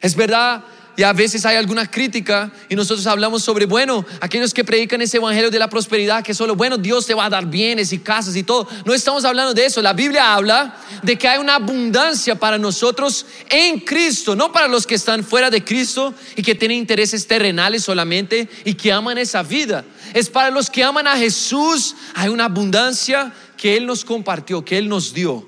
Es 0.00 0.16
verdad 0.16 0.64
y 0.96 1.02
a 1.02 1.12
veces 1.12 1.44
hay 1.44 1.56
alguna 1.56 1.90
crítica 1.90 2.50
y 2.70 2.74
nosotros 2.74 3.06
hablamos 3.06 3.42
sobre, 3.42 3.66
bueno, 3.66 4.04
aquellos 4.20 4.54
que 4.54 4.64
predican 4.64 5.02
ese 5.02 5.18
evangelio 5.18 5.50
de 5.50 5.58
la 5.58 5.68
prosperidad, 5.68 6.24
que 6.24 6.32
solo, 6.32 6.56
bueno, 6.56 6.78
Dios 6.78 7.04
te 7.04 7.12
va 7.12 7.26
a 7.26 7.30
dar 7.30 7.44
bienes 7.46 7.92
y 7.92 7.98
casas 7.98 8.34
y 8.34 8.42
todo. 8.42 8.66
No 8.86 8.94
estamos 8.94 9.26
hablando 9.26 9.52
de 9.52 9.66
eso. 9.66 9.82
La 9.82 9.92
Biblia 9.92 10.34
habla 10.34 10.74
de 11.02 11.18
que 11.18 11.28
hay 11.28 11.38
una 11.38 11.56
abundancia 11.56 12.34
para 12.36 12.56
nosotros 12.56 13.26
en 13.50 13.80
Cristo, 13.80 14.34
no 14.34 14.50
para 14.52 14.68
los 14.68 14.86
que 14.86 14.94
están 14.94 15.22
fuera 15.22 15.50
de 15.50 15.62
Cristo 15.62 16.14
y 16.34 16.42
que 16.42 16.54
tienen 16.54 16.78
intereses 16.78 17.26
terrenales 17.26 17.84
solamente 17.84 18.48
y 18.64 18.72
que 18.72 18.90
aman 18.90 19.18
esa 19.18 19.42
vida. 19.42 19.84
Es 20.14 20.30
para 20.30 20.48
los 20.48 20.70
que 20.70 20.82
aman 20.82 21.06
a 21.06 21.16
Jesús. 21.16 21.94
Hay 22.14 22.30
una 22.30 22.46
abundancia 22.46 23.34
que 23.58 23.76
Él 23.76 23.84
nos 23.84 24.02
compartió, 24.02 24.64
que 24.64 24.78
Él 24.78 24.88
nos 24.88 25.12
dio. 25.12 25.46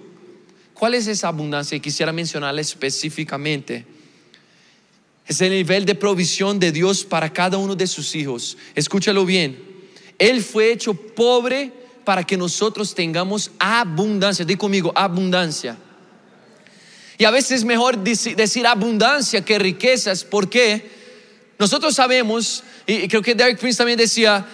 ¿Cuál 0.75 0.95
es 0.95 1.07
esa 1.07 1.29
abundancia? 1.29 1.75
Y 1.75 1.81
quisiera 1.81 2.13
mencionarla 2.13 2.61
específicamente. 2.61 3.98
Es 5.29 5.41
el 5.43 5.51
nivel 5.51 5.85
de 5.85 5.95
provisión 5.95 6.59
de 6.59 6.73
Dios 6.73 7.05
para 7.05 7.33
cada 7.33 7.59
uno 7.59 7.77
de 7.77 7.87
sus 7.87 8.15
hijos. 8.17 8.57
Escúchalo 8.75 9.27
bien. 9.27 9.63
Él 10.19 10.43
fue 10.43 10.73
hecho 10.73 10.95
pobre 10.95 11.71
para 12.05 12.25
que 12.25 12.39
nosotros 12.39 12.95
tengamos 12.95 13.51
abundancia. 13.59 14.45
Di 14.45 14.57
conmigo, 14.57 14.91
abundancia. 14.97 15.77
Y 17.19 17.25
a 17.25 17.31
veces 17.31 17.59
es 17.59 17.65
mejor 17.65 17.99
decir 17.99 18.67
abundancia 18.67 19.45
que 19.45 19.59
riquezas. 19.59 20.25
porque 20.25 20.91
Nosotros 21.59 21.95
sabemos, 21.95 22.65
y 22.87 23.07
creo 23.07 23.21
que 23.21 23.35
Derek 23.35 23.59
Prince 23.59 23.77
también 23.77 23.99
decía, 23.99 24.47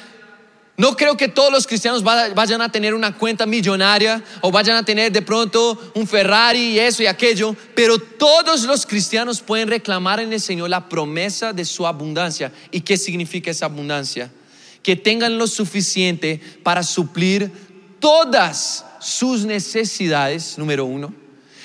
no 0.77 0.97
creo 0.97 1.17
que 1.17 1.29
todos 1.29 1.53
los 1.53 1.69
cristianos 1.69 2.03
vayan 2.03 2.61
a 2.61 2.71
tener 2.71 2.95
una 2.95 3.17
cuenta 3.17 3.47
millonaria 3.47 4.23
o 4.41 4.51
vayan 4.51 4.77
a 4.77 4.85
tener 4.85 5.13
de 5.13 5.23
pronto 5.23 5.93
un 5.95 6.05
Ferrari 6.05 6.73
y 6.73 6.79
eso 6.81 7.05
y 7.05 7.07
aquello, 7.07 7.55
pero 7.77 7.97
todos 7.99 8.65
los 8.65 8.85
cristianos 8.85 9.41
pueden 9.41 9.69
reclamar 9.69 10.19
en 10.19 10.33
el 10.33 10.41
Señor 10.41 10.71
la 10.71 10.89
promesa 10.89 11.53
de 11.53 11.65
su 11.65 11.87
abundancia. 11.87 12.53
¿Y 12.73 12.81
qué 12.81 12.97
significa 12.97 13.53
esa 13.53 13.67
abundancia? 13.67 14.33
Que 14.83 14.97
tengan 14.97 15.39
lo 15.39 15.47
suficiente 15.47 16.41
para 16.65 16.83
suplir 16.83 17.53
todas 18.01 18.85
sus 18.99 19.45
necesidades, 19.45 20.59
número 20.59 20.87
uno. 20.87 21.15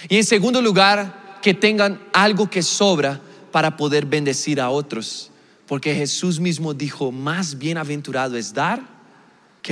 Y 0.08 0.18
en 0.18 0.24
segundo 0.24 0.62
lugar, 0.62 1.40
que 1.42 1.56
tengan 1.56 2.00
algo 2.14 2.48
que 2.48 2.62
sobra 2.62 3.20
para 3.52 3.76
poder 3.76 4.06
bendecir 4.06 4.62
a 4.62 4.70
otros. 4.70 5.32
Porque 5.66 5.96
Jesús 5.96 6.40
mismo 6.40 6.76
dijo, 6.76 7.12
más 7.12 7.58
bienaventurado 7.58 8.38
es 8.38 8.54
dar 8.54 8.99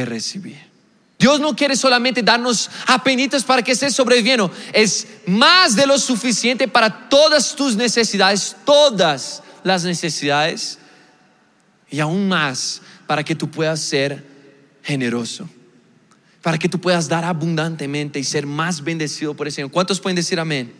que. 0.05 0.67
Dios 1.19 1.39
no 1.39 1.55
quiere 1.55 1.75
solamente 1.75 2.21
darnos 2.21 2.69
apenitas 2.85 3.43
para 3.43 3.63
que 3.63 3.71
estés 3.71 3.95
sobreviviendo, 3.95 4.51
es 4.71 5.07
más 5.25 5.75
de 5.75 5.87
lo 5.87 5.97
suficiente 5.97 6.67
para 6.67 7.09
todas 7.09 7.55
tus 7.55 7.75
necesidades, 7.75 8.55
todas 8.63 9.41
las 9.63 9.83
necesidades, 9.83 10.77
y 11.89 11.99
aún 11.99 12.27
más 12.27 12.81
para 13.07 13.23
que 13.23 13.33
tú 13.33 13.49
puedas 13.49 13.79
ser 13.79 14.23
generoso, 14.83 15.49
para 16.43 16.59
que 16.59 16.69
tú 16.69 16.79
puedas 16.79 17.07
dar 17.09 17.25
abundantemente 17.25 18.19
y 18.19 18.23
ser 18.23 18.45
más 18.45 18.83
bendecido 18.83 19.33
por 19.33 19.47
el 19.47 19.53
Señor. 19.53 19.71
¿Cuántos 19.71 19.99
pueden 19.99 20.17
decir 20.17 20.39
amén? 20.39 20.71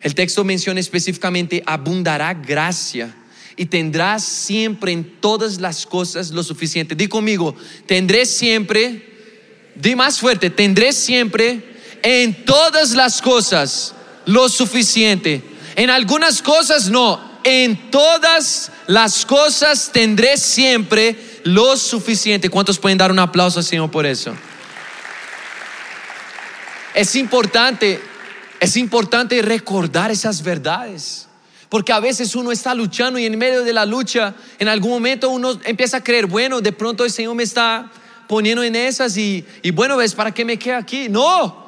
El 0.00 0.14
texto 0.14 0.44
menciona 0.44 0.80
específicamente, 0.80 1.62
abundará 1.66 2.32
gracia 2.32 3.14
y 3.56 3.66
tendrás 3.66 4.22
siempre 4.22 4.92
en 4.92 5.20
todas 5.20 5.60
las 5.60 5.86
cosas 5.86 6.30
lo 6.30 6.42
suficiente. 6.42 6.94
Di 6.94 7.08
conmigo, 7.08 7.56
tendré 7.86 8.26
siempre, 8.26 9.02
di 9.74 9.96
más 9.96 10.20
fuerte, 10.20 10.50
tendré 10.50 10.92
siempre 10.92 11.76
en 12.02 12.44
todas 12.44 12.92
las 12.92 13.22
cosas 13.22 13.94
lo 14.26 14.48
suficiente. 14.48 15.42
En 15.74 15.90
algunas 15.90 16.42
cosas 16.42 16.88
no, 16.88 17.38
en 17.44 17.90
todas 17.90 18.70
las 18.86 19.24
cosas 19.24 19.90
tendré 19.92 20.36
siempre 20.36 21.16
lo 21.44 21.76
suficiente. 21.76 22.50
¿Cuántos 22.50 22.78
pueden 22.78 22.98
dar 22.98 23.10
un 23.10 23.18
aplauso 23.18 23.60
al 23.60 23.64
Señor 23.64 23.90
por 23.90 24.04
eso? 24.04 24.34
Es 26.94 27.14
importante, 27.14 28.00
es 28.58 28.76
importante 28.76 29.40
recordar 29.42 30.10
esas 30.10 30.42
verdades. 30.42 31.25
Porque 31.68 31.92
a 31.92 32.00
veces 32.00 32.34
uno 32.36 32.52
está 32.52 32.74
luchando 32.74 33.18
y 33.18 33.26
en 33.26 33.36
medio 33.38 33.64
de 33.64 33.72
la 33.72 33.84
lucha, 33.84 34.34
en 34.58 34.68
algún 34.68 34.92
momento 34.92 35.30
uno 35.30 35.58
empieza 35.64 35.98
a 35.98 36.04
creer, 36.04 36.26
bueno, 36.26 36.60
de 36.60 36.72
pronto 36.72 37.04
el 37.04 37.10
Señor 37.10 37.34
me 37.34 37.42
está 37.42 37.90
poniendo 38.28 38.62
en 38.62 38.76
esas 38.76 39.16
y, 39.16 39.44
bueno, 39.74 39.96
¿ves 39.96 40.14
para 40.14 40.32
qué 40.32 40.44
me 40.44 40.58
quedo 40.58 40.76
aquí? 40.76 41.08
No. 41.08 41.64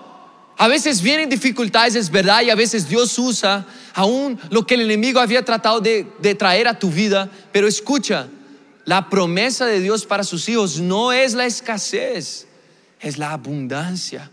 A 0.56 0.66
veces 0.66 1.02
vienen 1.02 1.28
dificultades, 1.28 1.94
es 1.94 2.10
verdad, 2.10 2.42
y 2.42 2.50
a 2.50 2.56
veces 2.56 2.88
Dios 2.88 3.16
usa 3.18 3.64
aún 3.94 4.38
lo 4.50 4.66
que 4.66 4.74
el 4.74 4.82
enemigo 4.82 5.20
había 5.20 5.44
tratado 5.44 5.80
de, 5.80 6.06
de 6.20 6.34
traer 6.34 6.66
a 6.66 6.78
tu 6.78 6.90
vida. 6.90 7.28
Pero 7.52 7.68
escucha, 7.68 8.28
la 8.84 9.08
promesa 9.08 9.66
de 9.66 9.80
Dios 9.80 10.04
para 10.04 10.24
sus 10.24 10.48
hijos 10.48 10.80
no 10.80 11.12
es 11.12 11.34
la 11.34 11.46
escasez, 11.46 12.46
es 13.00 13.18
la 13.18 13.32
abundancia. 13.32 14.30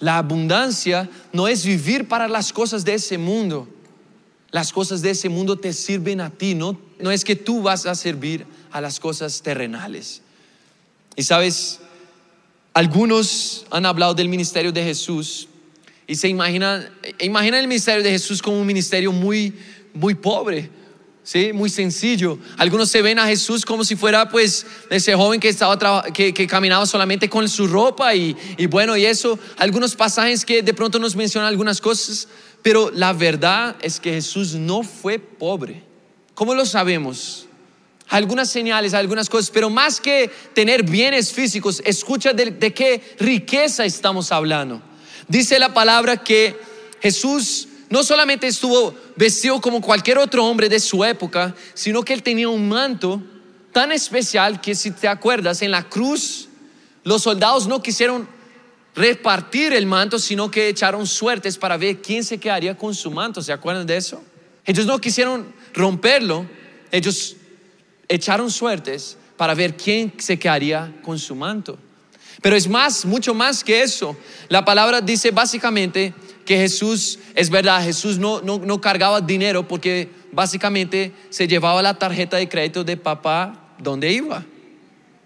La 0.00 0.18
abundancia 0.18 1.08
no 1.32 1.46
es 1.46 1.64
vivir 1.64 2.08
para 2.08 2.26
las 2.26 2.52
cosas 2.52 2.84
de 2.84 2.94
ese 2.94 3.18
mundo 3.18 3.68
las 4.52 4.72
cosas 4.72 5.02
de 5.02 5.10
ese 5.10 5.28
mundo 5.28 5.56
te 5.56 5.72
sirven 5.72 6.20
a 6.20 6.30
ti, 6.30 6.54
no, 6.54 6.80
no 6.98 7.10
es 7.10 7.24
que 7.24 7.36
tú 7.36 7.62
vas 7.62 7.86
a 7.86 7.94
servir 7.94 8.46
a 8.70 8.80
las 8.80 8.98
cosas 8.98 9.42
terrenales. 9.42 10.22
Y 11.16 11.22
sabes, 11.22 11.80
algunos 12.74 13.66
han 13.70 13.86
hablado 13.86 14.14
del 14.14 14.28
ministerio 14.28 14.72
de 14.72 14.82
Jesús 14.82 15.48
y 16.06 16.16
se 16.16 16.28
imaginan, 16.28 16.88
imaginan 17.20 17.60
el 17.60 17.68
ministerio 17.68 18.02
de 18.02 18.10
Jesús 18.10 18.42
como 18.42 18.60
un 18.60 18.66
ministerio 18.66 19.12
muy, 19.12 19.54
muy 19.94 20.14
pobre. 20.14 20.70
¿sí? 21.22 21.52
Muy 21.52 21.70
sencillo. 21.70 22.38
Algunos 22.56 22.90
se 22.90 23.02
ven 23.02 23.18
a 23.18 23.26
Jesús 23.26 23.64
como 23.64 23.84
si 23.84 23.96
fuera 23.96 24.28
pues 24.28 24.66
ese 24.90 25.14
joven 25.14 25.38
que, 25.38 25.48
estaba 25.48 26.02
que, 26.04 26.34
que 26.34 26.46
caminaba 26.46 26.86
solamente 26.86 27.28
con 27.28 27.48
su 27.48 27.66
ropa 27.66 28.14
y, 28.14 28.36
y, 28.56 28.66
bueno, 28.66 28.96
y 28.96 29.06
eso. 29.06 29.38
Algunos 29.56 29.94
pasajes 29.94 30.44
que 30.44 30.62
de 30.62 30.74
pronto 30.74 30.98
nos 30.98 31.14
mencionan 31.14 31.48
algunas 31.48 31.80
cosas, 31.80 32.26
pero 32.62 32.90
la 32.94 33.12
verdad 33.12 33.76
es 33.80 34.00
que 34.00 34.12
Jesús 34.12 34.54
no 34.54 34.82
fue 34.82 35.18
pobre. 35.18 35.82
¿Cómo 36.34 36.54
lo 36.54 36.66
sabemos? 36.66 37.46
Algunas 38.08 38.50
señales, 38.50 38.92
algunas 38.92 39.28
cosas, 39.28 39.50
pero 39.50 39.70
más 39.70 40.00
que 40.00 40.30
tener 40.52 40.82
bienes 40.82 41.32
físicos, 41.32 41.80
escucha 41.84 42.32
de, 42.32 42.74
qué 42.74 43.02
riqueza 43.18 43.84
estamos 43.84 44.32
hablando. 44.32 44.82
Dice 45.28 45.58
la 45.58 45.72
palabra 45.72 46.16
que 46.16 46.56
Jesús 47.00 47.68
no 47.88 48.02
solamente 48.02 48.46
estuvo 48.46 48.94
vestido 49.16 49.60
como 49.60 49.80
cualquier 49.80 50.18
otro 50.18 50.44
hombre 50.44 50.68
de 50.68 50.80
su 50.80 51.04
época, 51.04 51.54
sino 51.74 52.02
que 52.02 52.12
él 52.12 52.22
tenía 52.22 52.48
un 52.48 52.68
manto 52.68 53.22
tan 53.72 53.92
especial 53.92 54.60
que 54.60 54.74
si 54.74 54.90
te 54.90 55.08
acuerdas, 55.08 55.62
en 55.62 55.70
la 55.70 55.88
cruz 55.88 56.48
los 57.04 57.22
soldados 57.22 57.66
no 57.66 57.82
quisieron 57.82 58.28
repartir 58.94 59.72
el 59.72 59.86
manto, 59.86 60.18
sino 60.18 60.50
que 60.50 60.68
echaron 60.68 61.06
suertes 61.06 61.56
para 61.56 61.76
ver 61.76 62.00
quién 62.00 62.24
se 62.24 62.38
quedaría 62.38 62.76
con 62.76 62.94
su 62.94 63.10
manto. 63.10 63.42
¿Se 63.42 63.52
acuerdan 63.52 63.86
de 63.86 63.96
eso? 63.96 64.22
Ellos 64.64 64.86
no 64.86 65.00
quisieron 65.00 65.52
romperlo, 65.72 66.46
ellos 66.90 67.36
echaron 68.08 68.50
suertes 68.50 69.16
para 69.36 69.54
ver 69.54 69.76
quién 69.76 70.12
se 70.18 70.38
quedaría 70.38 70.92
con 71.02 71.18
su 71.18 71.34
manto. 71.34 71.78
Pero 72.42 72.56
es 72.56 72.68
más, 72.68 73.04
mucho 73.04 73.34
más 73.34 73.62
que 73.62 73.82
eso. 73.82 74.16
La 74.48 74.64
palabra 74.64 75.00
dice 75.00 75.30
básicamente 75.30 76.14
que 76.44 76.56
Jesús, 76.56 77.18
es 77.34 77.50
verdad, 77.50 77.82
Jesús 77.82 78.18
no, 78.18 78.40
no, 78.40 78.58
no 78.58 78.80
cargaba 78.80 79.20
dinero 79.20 79.66
porque 79.68 80.08
básicamente 80.32 81.12
se 81.28 81.46
llevaba 81.46 81.82
la 81.82 81.98
tarjeta 81.98 82.38
de 82.38 82.48
crédito 82.48 82.82
de 82.82 82.96
papá 82.96 83.74
donde 83.78 84.12
iba. 84.12 84.44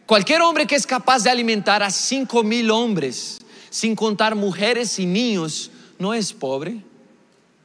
Cualquier 0.06 0.42
hombre 0.42 0.66
que 0.66 0.74
es 0.74 0.86
capaz 0.86 1.22
de 1.22 1.30
alimentar 1.30 1.82
a 1.82 1.90
cinco 1.90 2.42
mil 2.42 2.70
hombres, 2.70 3.38
sin 3.74 3.96
contar 3.96 4.36
mujeres 4.36 5.00
y 5.00 5.04
niños, 5.04 5.68
no 5.98 6.14
es 6.14 6.32
pobre. 6.32 6.76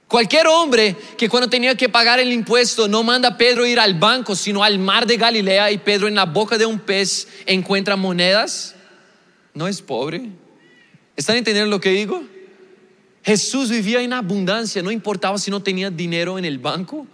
Cualquier 0.07 0.47
hombre 0.47 0.95
que 1.15 1.29
cuando 1.29 1.47
tenía 1.47 1.75
que 1.75 1.87
pagar 1.87 2.19
el 2.19 2.33
impuesto 2.33 2.87
no 2.87 3.03
manda 3.03 3.29
a 3.29 3.37
Pedro 3.37 3.63
ir 3.67 3.79
al 3.79 3.93
banco, 3.93 4.33
sino 4.33 4.63
al 4.63 4.79
mar 4.79 5.05
de 5.05 5.17
Galilea 5.17 5.69
y 5.69 5.77
Pedro 5.77 6.07
en 6.07 6.15
la 6.15 6.25
boca 6.25 6.57
de 6.57 6.65
un 6.65 6.79
pez 6.79 7.27
encuentra 7.45 7.95
monedas, 7.95 8.73
no 9.53 9.67
es 9.67 9.83
pobre. 9.83 10.31
¿Están 11.15 11.37
entendiendo 11.37 11.69
lo 11.69 11.79
que 11.79 11.91
digo? 11.91 12.23
Jesús 13.23 13.69
vivía 13.69 14.01
en 14.01 14.13
abundancia, 14.13 14.81
no 14.81 14.89
importaba 14.89 15.37
si 15.37 15.51
no 15.51 15.61
tenía 15.61 15.91
dinero 15.91 16.39
en 16.39 16.45
el 16.45 16.57
banco. 16.57 17.05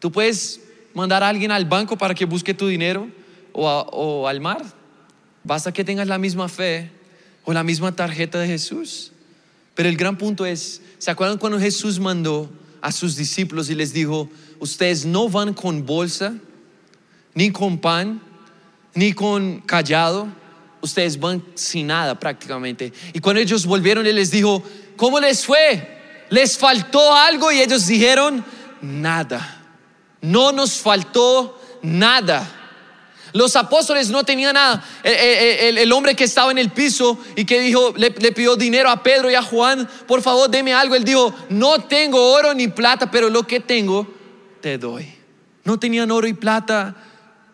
Tú 0.00 0.10
puedes 0.10 0.60
mandar 0.92 1.22
a 1.22 1.28
alguien 1.28 1.52
al 1.52 1.66
banco 1.66 1.96
para 1.96 2.16
que 2.16 2.24
busque 2.24 2.52
tu 2.52 2.66
dinero 2.66 3.08
o, 3.52 4.26
al 4.26 4.40
mar. 4.40 4.64
Basta 5.44 5.72
que 5.72 5.84
tengas 5.84 6.08
la 6.08 6.18
misma 6.18 6.48
fe 6.48 6.97
o 7.48 7.52
la 7.54 7.64
misma 7.64 7.96
tarjeta 7.96 8.38
de 8.38 8.46
Jesús. 8.46 9.10
Pero 9.74 9.88
el 9.88 9.96
gran 9.96 10.18
punto 10.18 10.44
es, 10.44 10.82
¿se 10.98 11.10
acuerdan 11.10 11.38
cuando 11.38 11.58
Jesús 11.58 11.98
mandó 11.98 12.46
a 12.82 12.92
sus 12.92 13.16
discípulos 13.16 13.70
y 13.70 13.74
les 13.74 13.94
dijo, 13.94 14.28
ustedes 14.58 15.06
no 15.06 15.30
van 15.30 15.54
con 15.54 15.86
bolsa, 15.86 16.34
ni 17.32 17.50
con 17.50 17.78
pan, 17.78 18.20
ni 18.92 19.14
con 19.14 19.60
callado, 19.62 20.28
ustedes 20.82 21.18
van 21.18 21.42
sin 21.54 21.86
nada 21.86 22.20
prácticamente. 22.20 22.92
Y 23.14 23.20
cuando 23.20 23.40
ellos 23.40 23.64
volvieron, 23.64 24.06
Él 24.06 24.16
les 24.16 24.30
dijo, 24.30 24.62
¿cómo 24.98 25.18
les 25.18 25.46
fue? 25.46 26.26
¿Les 26.28 26.58
faltó 26.58 27.14
algo? 27.14 27.50
Y 27.50 27.62
ellos 27.62 27.86
dijeron, 27.86 28.44
nada. 28.82 29.64
No 30.20 30.52
nos 30.52 30.80
faltó 30.80 31.58
nada. 31.80 32.57
Los 33.32 33.56
apóstoles 33.56 34.10
no 34.10 34.24
tenían 34.24 34.54
nada. 34.54 34.84
El, 35.02 35.92
hombre 35.92 36.14
que 36.14 36.24
estaba 36.24 36.50
en 36.50 36.58
el 36.58 36.70
piso 36.70 37.18
y 37.36 37.44
que 37.44 37.60
dijo, 37.60 37.94
le, 37.96 38.10
pidió 38.10 38.56
dinero 38.56 38.88
a 38.90 39.02
Pedro 39.02 39.30
y 39.30 39.34
a 39.34 39.42
Juan, 39.42 39.88
por 40.06 40.22
favor, 40.22 40.50
deme 40.50 40.72
algo. 40.72 40.94
Él 40.94 41.04
dijo, 41.04 41.34
no 41.50 41.80
tengo 41.80 42.32
oro 42.32 42.54
ni 42.54 42.68
plata, 42.68 43.10
pero 43.10 43.28
lo 43.28 43.46
que 43.46 43.60
tengo, 43.60 44.06
te 44.60 44.78
doy. 44.78 45.06
No 45.64 45.78
tenían 45.78 46.10
oro 46.10 46.26
y 46.26 46.32
plata 46.32 46.96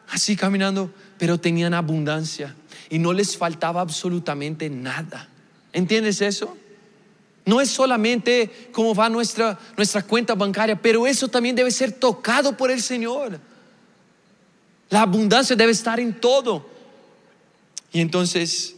así 0.08 0.36
caminando, 0.36 0.90
pero 1.18 1.38
tenían 1.38 1.74
abundancia 1.74 2.54
y 2.88 2.98
no 2.98 3.12
les 3.12 3.36
faltaba 3.36 3.80
absolutamente 3.80 4.70
nada. 4.70 5.28
¿Entiendes 5.72 6.20
eso? 6.20 6.56
No 7.44 7.60
es 7.60 7.68
solamente 7.70 8.70
cómo 8.72 8.94
va 8.94 9.08
nuestra, 9.08 9.58
nuestra 9.76 10.02
cuenta 10.02 10.34
bancaria, 10.34 10.80
pero 10.80 11.06
eso 11.06 11.28
también 11.28 11.56
debe 11.56 11.70
ser 11.70 11.92
tocado 11.92 12.56
por 12.56 12.70
el 12.70 12.80
Señor. 12.80 13.38
La 14.90 15.02
abundancia 15.02 15.56
debe 15.56 15.72
estar 15.72 15.98
en 15.98 16.20
todo. 16.20 16.68
Y 17.92 18.00
entonces 18.00 18.76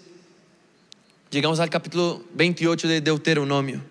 llegamos 1.31 1.61
al 1.61 1.71
capítulo 1.71 2.25
28 2.35 2.89
de 2.89 3.01
Deuteronomio. 3.01 3.83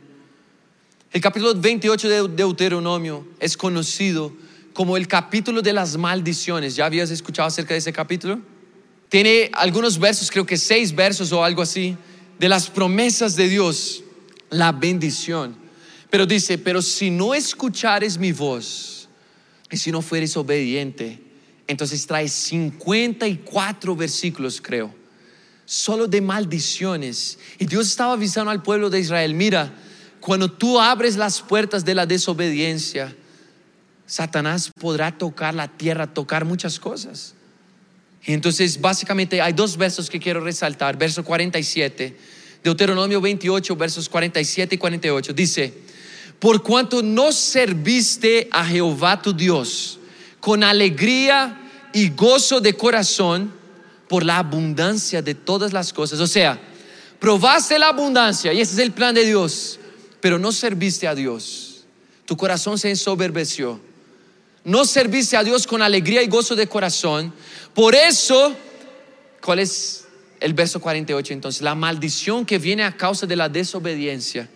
El 1.12 1.21
capítulo 1.21 1.56
28 1.56 2.10
de 2.10 2.28
Deuteronomio 2.28 3.25
es 3.39 3.56
conocido 3.56 4.34
como 4.73 4.97
el 4.97 5.08
capítulo 5.08 5.62
de 5.62 5.73
las 5.73 5.97
maldiciones. 5.97 6.75
¿Ya 6.75 6.86
habías 6.86 7.10
escuchado 7.10 7.47
acerca 7.47 7.73
de 7.73 7.78
ese 7.78 7.93
capítulo? 7.93 8.39
Tiene 9.10 9.49
algunos 9.54 9.97
versos, 9.97 10.30
creo 10.30 10.45
que 10.45 10.58
seis 10.58 10.93
versos 10.93 11.32
o 11.32 11.43
algo 11.43 11.62
así, 11.62 11.95
de 12.38 12.49
las 12.49 12.69
promesas 12.69 13.36
de 13.36 13.47
Dios, 13.47 14.04
la 14.49 14.71
bendición. 14.71 15.56
Pero 16.10 16.25
dice, 16.25 16.58
pero 16.58 16.82
si 16.82 17.10
no 17.10 17.34
escuchares 17.34 18.17
mi 18.17 18.32
voz 18.32 19.08
y 19.71 19.78
si 19.78 19.91
no 19.91 20.01
fueres 20.01 20.36
obediente, 20.36 21.21
entonces 21.67 22.06
trae 22.06 22.28
54 22.28 23.95
versículos, 23.95 24.62
creo, 24.62 24.93
solo 25.65 26.08
de 26.08 26.21
maldiciones. 26.21 27.39
Y 27.58 27.65
Dios 27.65 27.88
estaba 27.88 28.13
avisando 28.13 28.51
al 28.51 28.62
pueblo 28.62 28.89
de 28.89 28.99
Israel, 28.99 29.34
mira, 29.34 29.73
cuando 30.19 30.51
tú 30.51 30.80
abres 30.80 31.17
las 31.17 31.41
puertas 31.41 31.86
de 31.86 31.95
la 31.95 32.06
desobediencia, 32.06 33.15
Satanás 34.08 34.71
podrá 34.80 35.17
tocar 35.17 35.54
la 35.54 35.67
tierra, 35.67 36.13
tocar 36.13 36.45
muchas 36.45 36.80
cosas. 36.80 37.34
Y 38.23 38.34
entonces 38.34 38.82
básicamente 38.82 39.41
hay 39.41 39.54
dos 39.54 39.78
versos 39.78 40.10
que 40.10 40.19
quiero 40.19 40.39
resaltar. 40.41 40.97
Verso 40.97 41.23
47, 41.23 42.17
Deuteronomio 42.63 43.21
28, 43.21 43.75
versos 43.75 44.10
47 44.10 44.75
y 44.75 44.78
48. 44.78 45.34
Dice, 45.34 45.73
por 46.39 46.63
cuanto 46.63 47.04
no 47.04 47.32
serviste 47.32 48.47
a 48.51 48.65
Jehová 48.65 49.21
tu 49.21 49.32
Dios, 49.32 49.99
con 50.45 50.63
alegría 50.63 51.60
y 51.91 52.10
gozo 52.10 52.62
de 52.62 52.75
corazón 52.75 53.51
por 54.08 54.23
la 54.23 54.38
abundancia 54.38 55.23
de 55.23 55.34
todas 55.34 55.73
las 55.73 55.91
cosas. 55.91 56.19
O 56.19 56.27
sea, 56.27 56.62
probaste 57.19 57.79
la 57.79 57.88
abundancia 57.88 58.53
y 58.53 58.62
ese 58.62 58.73
es 58.73 58.77
el 58.77 58.91
plan 58.91 59.15
de 59.15 59.25
Dios, 59.25 59.79
pero 60.21 60.38
no 60.38 60.51
serviste 60.51 61.08
a 61.08 61.15
Dios. 61.15 61.86
Tu 62.25 62.38
corazón 62.38 62.77
se 62.77 62.91
ensoberbeció. 62.91 63.79
No 64.63 64.86
serviste 64.86 65.36
a 65.36 65.43
Dios 65.43 65.65
con 65.65 65.81
alegría 65.81 66.21
y 66.21 66.27
gozo 66.27 66.55
de 66.55 66.67
corazón. 66.67 67.34
Por 67.73 67.95
eso, 67.95 68.55
¿cuál 69.41 69.58
es 69.58 70.05
el 70.41 70.53
verso 70.53 70.79
48 70.79 71.34
entonces? 71.34 71.63
La 71.63 71.73
maldición 71.73 72.45
que 72.45 72.60
viene 72.60 72.84
a 72.84 72.95
causa 72.95 73.25
de 73.25 73.36
la 73.36 73.49
desobediencia. 73.49 74.47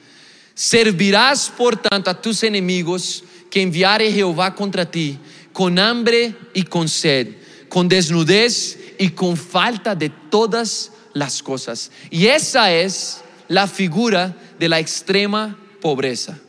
Servirás 0.53 1.49
por 1.49 1.77
tanto 1.77 2.11
a 2.11 2.21
tus 2.21 2.43
enemigos 2.43 3.23
que 3.49 3.63
enviare 3.63 4.11
Jehová 4.11 4.53
contra 4.53 4.85
ti 4.85 5.17
con 5.53 5.79
hambre 5.79 6.35
y 6.53 6.63
con 6.63 6.87
sed, 6.87 7.35
con 7.67 7.87
desnudez 7.87 8.77
y 8.97 9.09
con 9.09 9.37
falta 9.37 9.95
de 9.95 10.09
todas 10.09 10.91
las 11.13 11.41
cosas. 11.41 11.91
Y 12.09 12.27
esa 12.27 12.71
es 12.73 13.21
la 13.47 13.67
figura 13.67 14.35
de 14.57 14.69
la 14.69 14.79
extrema 14.79 15.57
pobreza. 15.81 16.39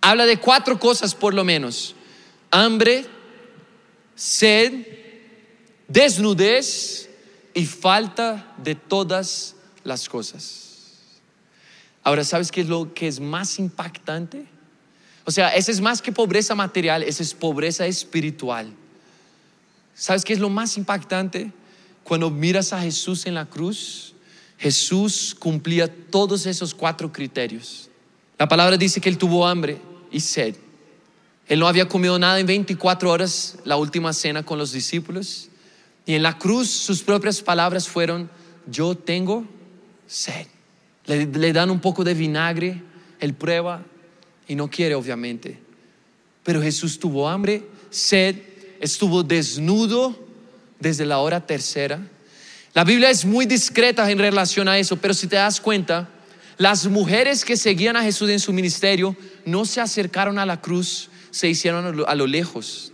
Habla 0.00 0.26
de 0.26 0.38
cuatro 0.38 0.78
cosas 0.78 1.14
por 1.14 1.34
lo 1.34 1.44
menos. 1.44 1.94
Hambre, 2.50 3.06
sed, 4.14 4.86
desnudez 5.88 7.08
y 7.54 7.66
falta 7.66 8.54
de 8.58 8.74
todas 8.74 9.56
las 9.84 10.08
cosas. 10.08 10.66
Ahora, 12.02 12.22
¿sabes 12.22 12.52
qué 12.52 12.60
es 12.60 12.68
lo 12.68 12.94
que 12.94 13.08
es 13.08 13.18
más 13.18 13.58
impactante? 13.58 14.46
O 15.26 15.32
sea, 15.32 15.48
esa 15.48 15.72
es 15.72 15.80
más 15.80 16.00
que 16.00 16.12
pobreza 16.12 16.54
material, 16.54 17.02
esa 17.02 17.22
es 17.22 17.34
pobreza 17.34 17.84
espiritual. 17.84 18.72
¿Sabes 19.92 20.24
qué 20.24 20.32
es 20.32 20.38
lo 20.38 20.48
más 20.48 20.76
impactante? 20.76 21.52
Cuando 22.04 22.30
miras 22.30 22.72
a 22.72 22.80
Jesús 22.80 23.26
en 23.26 23.34
la 23.34 23.44
cruz, 23.44 24.14
Jesús 24.56 25.34
cumplía 25.36 25.92
todos 26.10 26.46
esos 26.46 26.72
cuatro 26.74 27.12
criterios. 27.12 27.90
La 28.38 28.46
palabra 28.46 28.76
dice 28.76 29.00
que 29.00 29.08
él 29.08 29.18
tuvo 29.18 29.44
hambre 29.44 29.78
y 30.12 30.20
sed. 30.20 30.54
Él 31.48 31.58
no 31.58 31.66
había 31.66 31.88
comido 31.88 32.18
nada 32.20 32.38
en 32.38 32.46
24 32.46 33.10
horas, 33.10 33.58
la 33.64 33.76
última 33.76 34.12
cena 34.12 34.44
con 34.44 34.58
los 34.58 34.70
discípulos. 34.70 35.48
Y 36.06 36.14
en 36.14 36.22
la 36.22 36.38
cruz 36.38 36.70
sus 36.70 37.02
propias 37.02 37.42
palabras 37.42 37.88
fueron, 37.88 38.30
yo 38.70 38.94
tengo 38.94 39.44
sed. 40.06 40.46
Le, 41.06 41.26
le 41.26 41.52
dan 41.52 41.70
un 41.70 41.80
poco 41.80 42.04
de 42.04 42.14
vinagre, 42.14 42.80
él 43.18 43.34
prueba, 43.34 43.82
y 44.46 44.54
no 44.54 44.68
quiere 44.68 44.94
obviamente. 44.94 45.58
Pero 46.42 46.62
Jesús 46.62 46.98
tuvo 46.98 47.28
hambre, 47.28 47.64
sed, 47.90 48.36
estuvo 48.80 49.22
desnudo 49.22 50.16
desde 50.78 51.04
la 51.04 51.18
hora 51.18 51.44
tercera. 51.44 52.00
La 52.74 52.84
Biblia 52.84 53.10
es 53.10 53.24
muy 53.24 53.46
discreta 53.46 54.10
en 54.10 54.18
relación 54.18 54.68
a 54.68 54.78
eso, 54.78 54.96
pero 54.96 55.14
si 55.14 55.26
te 55.26 55.36
das 55.36 55.60
cuenta, 55.60 56.08
las 56.58 56.86
mujeres 56.86 57.44
que 57.44 57.56
seguían 57.56 57.96
a 57.96 58.02
Jesús 58.02 58.30
en 58.30 58.40
su 58.40 58.52
ministerio 58.52 59.16
no 59.44 59.64
se 59.64 59.80
acercaron 59.80 60.38
a 60.38 60.46
la 60.46 60.60
cruz, 60.60 61.10
se 61.30 61.48
hicieron 61.48 62.04
a 62.06 62.14
lo 62.14 62.26
lejos. 62.26 62.92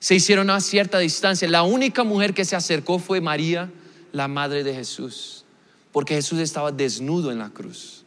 Se 0.00 0.14
hicieron 0.14 0.50
a 0.50 0.60
cierta 0.60 0.98
distancia. 0.98 1.48
La 1.48 1.62
única 1.62 2.02
mujer 2.02 2.34
que 2.34 2.44
se 2.44 2.56
acercó 2.56 2.98
fue 2.98 3.20
María, 3.20 3.70
la 4.10 4.26
madre 4.26 4.64
de 4.64 4.74
Jesús, 4.74 5.44
porque 5.92 6.14
Jesús 6.14 6.40
estaba 6.40 6.72
desnudo 6.72 7.30
en 7.30 7.38
la 7.38 7.50
cruz. 7.50 8.01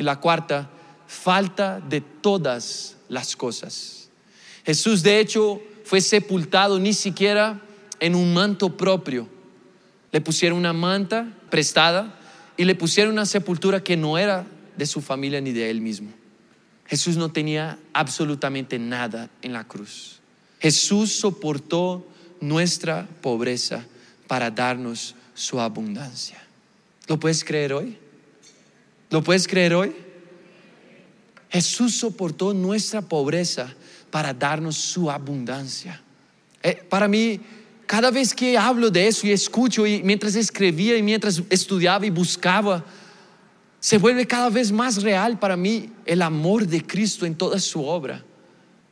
Y 0.00 0.02
la 0.02 0.18
cuarta, 0.18 0.70
falta 1.06 1.78
de 1.78 2.00
todas 2.00 2.96
las 3.10 3.36
cosas. 3.36 4.08
Jesús 4.64 5.02
de 5.02 5.20
hecho 5.20 5.60
fue 5.84 6.00
sepultado 6.00 6.78
ni 6.78 6.94
siquiera 6.94 7.60
en 8.00 8.14
un 8.14 8.32
manto 8.32 8.78
propio. 8.78 9.28
Le 10.10 10.22
pusieron 10.22 10.58
una 10.58 10.72
manta 10.72 11.30
prestada 11.50 12.18
y 12.56 12.64
le 12.64 12.74
pusieron 12.74 13.12
una 13.12 13.26
sepultura 13.26 13.84
que 13.84 13.98
no 13.98 14.16
era 14.16 14.46
de 14.74 14.86
su 14.86 15.02
familia 15.02 15.42
ni 15.42 15.52
de 15.52 15.68
él 15.68 15.82
mismo. 15.82 16.08
Jesús 16.86 17.18
no 17.18 17.30
tenía 17.30 17.78
absolutamente 17.92 18.78
nada 18.78 19.28
en 19.42 19.52
la 19.52 19.68
cruz. 19.68 20.20
Jesús 20.60 21.12
soportó 21.12 22.08
nuestra 22.40 23.06
pobreza 23.20 23.84
para 24.26 24.50
darnos 24.50 25.14
su 25.34 25.60
abundancia. 25.60 26.42
¿Lo 27.06 27.20
puedes 27.20 27.44
creer 27.44 27.74
hoy? 27.74 27.98
¿Lo 29.10 29.22
puedes 29.22 29.46
creer 29.46 29.74
hoy? 29.74 29.92
Jesús 31.50 31.96
soportó 31.96 32.54
nuestra 32.54 33.02
pobreza 33.02 33.74
para 34.10 34.32
darnos 34.32 34.76
su 34.76 35.10
abundancia. 35.10 36.00
Eh, 36.62 36.80
para 36.88 37.08
mí, 37.08 37.40
cada 37.86 38.10
vez 38.10 38.32
que 38.32 38.56
hablo 38.56 38.90
de 38.90 39.08
eso 39.08 39.26
y 39.26 39.32
escucho, 39.32 39.84
y 39.84 40.02
mientras 40.02 40.36
escribía 40.36 40.96
y 40.96 41.02
mientras 41.02 41.42
estudiaba 41.50 42.06
y 42.06 42.10
buscaba, 42.10 42.84
se 43.80 43.98
vuelve 43.98 44.26
cada 44.26 44.48
vez 44.48 44.70
más 44.70 45.02
real 45.02 45.38
para 45.38 45.56
mí 45.56 45.90
el 46.06 46.22
amor 46.22 46.66
de 46.66 46.86
Cristo 46.86 47.26
en 47.26 47.34
toda 47.34 47.58
su 47.58 47.84
obra. 47.84 48.22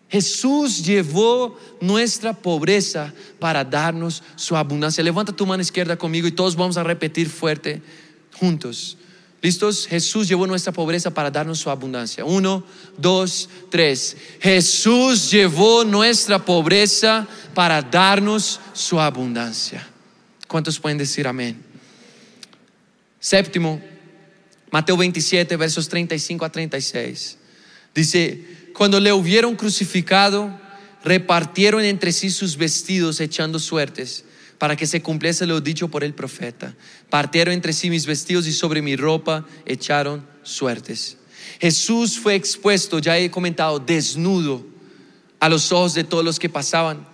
Jesús 0.09 0.85
llevó 0.85 1.59
nuestra 1.81 2.33
pobreza 2.33 3.13
para 3.39 3.63
darnos 3.63 4.23
su 4.35 4.57
abundancia. 4.57 5.05
Levanta 5.05 5.37
tu 5.37 5.47
mano 5.47 5.61
izquierda 5.61 5.97
conmigo 5.97 6.27
y 6.27 6.33
todos 6.33 6.57
vamos 6.57 6.79
a 6.79 6.83
repetir 6.83 7.29
fuerte 7.29 7.83
juntos. 8.41 8.97
¿Listos? 9.41 9.87
Jesús 9.87 10.27
llevó 10.27 10.47
nuestra 10.47 10.73
pobreza 10.73 11.11
para 11.11 11.31
darnos 11.31 11.61
su 11.61 11.71
abundancia. 11.71 12.25
Uno, 12.25 12.65
dos, 12.97 13.49
tres. 13.71 14.17
Jesús 14.41 15.31
llevó 15.31 15.85
nuestra 15.85 16.45
pobreza 16.45 17.27
para 17.55 17.81
darnos 17.81 18.61
su 18.73 19.01
abundancia. 19.01 19.87
¿Cuántos 20.49 20.81
pueden 20.81 20.99
decir 20.99 21.29
amén? 21.29 21.63
Séptimo, 23.21 23.81
Mateo 24.73 24.97
27, 24.97 25.57
versos 25.57 25.89
35 25.89 26.45
a 26.45 26.51
36. 26.51 27.39
Dice, 27.95 28.45
cuando 28.75 28.99
le 28.99 29.13
hubieron 29.13 29.55
crucificado, 29.55 30.51
repartieron 31.05 31.85
entre 31.85 32.11
sí 32.11 32.31
sus 32.31 32.57
vestidos 32.57 33.21
echando 33.21 33.61
suertes 33.61 34.25
para 34.59 34.77
que 34.77 34.87
se 34.87 35.01
cumpliese 35.01 35.47
lo 35.47 35.61
dicho 35.61 35.89
por 35.89 36.05
el 36.05 36.15
profeta. 36.15 36.75
Partieron 37.09 37.55
entre 37.55 37.73
sí 37.73 37.91
mis 37.91 38.07
vestidos 38.07 38.47
y 38.47 38.53
sobre 38.53 38.83
mi 38.83 38.97
ropa 38.97 39.47
echaron 39.65 40.27
suertes. 40.43 41.17
Jesús 41.61 42.19
fue 42.19 42.35
expuesto, 42.35 42.99
ya 42.99 43.17
he 43.17 43.31
comentado, 43.31 43.79
desnudo 43.79 44.67
a 45.41 45.49
los 45.49 45.73
ojos 45.73 45.95
de 45.95 46.05
todos 46.05 46.25
los 46.25 46.39
que 46.39 46.49
pasaban. 46.49 47.07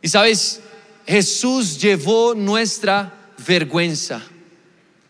Y 0.00 0.08
sabes, 0.08 0.60
Jesús 1.06 1.80
llevó 1.80 2.34
nuestra 2.34 3.12
vergüenza. 3.46 4.22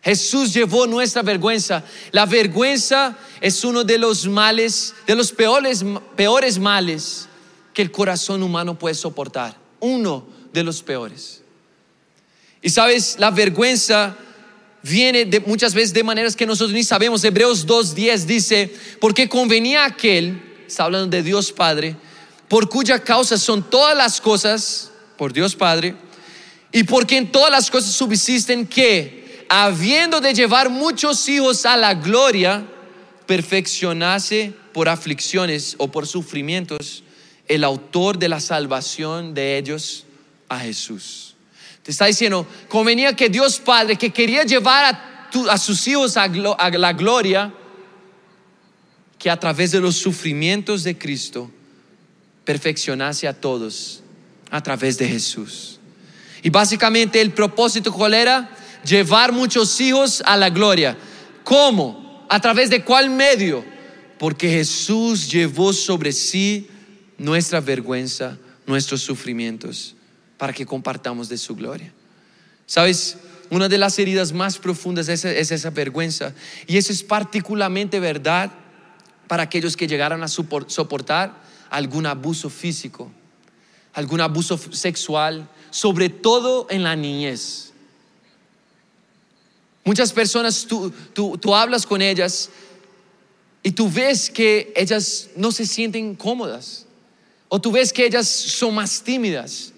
Jesús 0.01 0.53
llevó 0.53 0.85
nuestra 0.85 1.21
vergüenza. 1.21 1.83
La 2.11 2.25
vergüenza 2.25 3.17
es 3.39 3.63
uno 3.63 3.83
de 3.83 3.97
los 3.97 4.27
males, 4.27 4.93
de 5.07 5.15
los 5.15 5.31
peores, 5.31 5.85
peores 6.15 6.59
males 6.59 7.29
que 7.73 7.81
el 7.81 7.91
corazón 7.91 8.43
humano 8.43 8.77
puede 8.77 8.95
soportar. 8.95 9.57
Uno 9.79 10.25
de 10.51 10.63
los 10.63 10.83
peores. 10.83 11.42
Y 12.63 12.69
sabes, 12.69 13.17
la 13.19 13.29
vergüenza 13.29 14.15
viene 14.81 15.25
de, 15.25 15.41
muchas 15.41 15.73
veces 15.73 15.93
de 15.93 16.01
maneras 16.01 16.35
que 16.35 16.45
nosotros 16.45 16.73
ni 16.73 16.83
sabemos. 16.83 17.23
Hebreos 17.23 17.67
2.10 17.67 18.25
dice, 18.25 18.73
porque 19.01 19.27
convenía 19.27 19.83
aquel, 19.83 20.41
está 20.65 20.85
hablando 20.85 21.07
de 21.07 21.21
Dios 21.21 21.51
Padre, 21.51 21.97
por 22.47 22.69
cuya 22.69 22.99
causa 22.99 23.37
son 23.37 23.69
todas 23.69 23.97
las 23.97 24.21
cosas, 24.21 24.91
por 25.17 25.33
Dios 25.33 25.55
Padre, 25.55 25.93
y 26.71 26.83
porque 26.83 27.17
en 27.17 27.31
todas 27.31 27.51
las 27.51 27.69
cosas 27.69 27.91
subsisten 27.91 28.65
que 28.65 29.45
habiendo 29.49 30.21
de 30.21 30.33
llevar 30.33 30.69
muchos 30.69 31.27
hijos 31.27 31.65
a 31.65 31.75
la 31.75 31.93
gloria, 31.93 32.65
perfeccionase 33.25 34.53
por 34.71 34.87
aflicciones 34.87 35.75
o 35.77 35.91
por 35.91 36.07
sufrimientos 36.07 37.03
el 37.47 37.63
autor 37.63 38.17
de 38.17 38.29
la 38.29 38.39
salvación 38.39 39.33
de 39.33 39.57
ellos 39.57 40.05
a 40.47 40.59
Jesús. 40.59 41.32
Te 41.83 41.91
está 41.91 42.05
diciendo, 42.05 42.47
convenía 42.69 43.15
que 43.15 43.29
Dios 43.29 43.59
Padre, 43.59 43.97
que 43.97 44.11
quería 44.11 44.43
llevar 44.43 45.29
a, 45.49 45.57
sus 45.57 45.87
hijos 45.87 46.17
a, 46.17 46.23
a 46.23 46.69
la 46.71 46.93
gloria, 46.93 47.53
que 49.19 49.29
a 49.29 49.39
través 49.39 49.71
de 49.71 49.79
los 49.79 49.95
sufrimientos 49.95 50.83
de 50.83 50.97
Cristo 50.97 51.51
perfeccionase 52.45 53.27
a 53.27 53.33
todos 53.33 54.01
a 54.49 54.61
través 54.61 54.97
de 54.97 55.07
Jesús. 55.07 55.79
Y 56.41 56.49
básicamente 56.49 57.21
el 57.21 57.31
propósito 57.31 57.91
cuál 57.91 58.13
era? 58.13 58.49
llevar 58.83 59.31
muchos 59.31 59.79
hijos 59.81 60.21
a 60.25 60.37
la 60.37 60.49
gloria. 60.49 60.97
¿Cómo? 61.43 62.25
¿A 62.29 62.39
través 62.39 62.69
de 62.69 62.83
cuál 62.83 63.09
medio? 63.09 63.63
Porque 64.19 64.49
Jesús 64.49 65.31
llevó 65.31 65.73
sobre 65.73 66.11
sí 66.11 66.67
nuestra 67.17 67.59
vergüenza, 67.59 68.37
nuestros 68.65 69.01
sufrimientos, 69.01 69.95
para 70.37 70.53
que 70.53 70.65
compartamos 70.65 71.29
de 71.29 71.37
su 71.37 71.55
gloria. 71.55 71.93
¿Sabes? 72.65 73.17
Una 73.49 73.69
de 73.69 73.77
las 73.77 73.99
heridas 73.99 74.31
más 74.33 74.57
profundas 74.57 75.07
es, 75.09 75.25
esa 75.25 75.69
vergüenza. 75.69 76.33
Y 76.67 76.77
eso 76.77 76.91
es 76.91 77.03
particularmente 77.03 77.99
verdad 77.99 78.51
para 79.27 79.43
aquellos 79.43 79.77
que 79.77 79.87
llegaran 79.87 80.23
a 80.23 80.27
soportar 80.27 81.41
algún 81.69 82.05
abuso 82.05 82.49
físico, 82.49 83.11
algún 83.93 84.21
abuso 84.21 84.57
sexual, 84.57 85.49
sobre 85.71 86.09
todo 86.09 86.67
en 86.69 86.83
la 86.83 86.95
niñez. 86.95 87.73
Muchas 89.83 90.13
personas, 90.13 90.65
tú, 90.65 90.93
tú, 91.13 91.55
hablas 91.55 91.85
con 91.85 92.01
ellas 92.01 92.49
y 93.61 93.71
tú 93.71 93.89
ves 93.89 94.29
que 94.29 94.71
ellas 94.75 95.29
no 95.35 95.51
se 95.51 95.65
sienten 95.65 96.15
cómodas. 96.15 96.85
O 97.49 97.59
tú 97.59 97.71
ves 97.71 97.91
que 97.91 98.05
ellas 98.05 98.27
son 98.27 98.75
más 98.75 99.01
tímidas. 99.01 99.72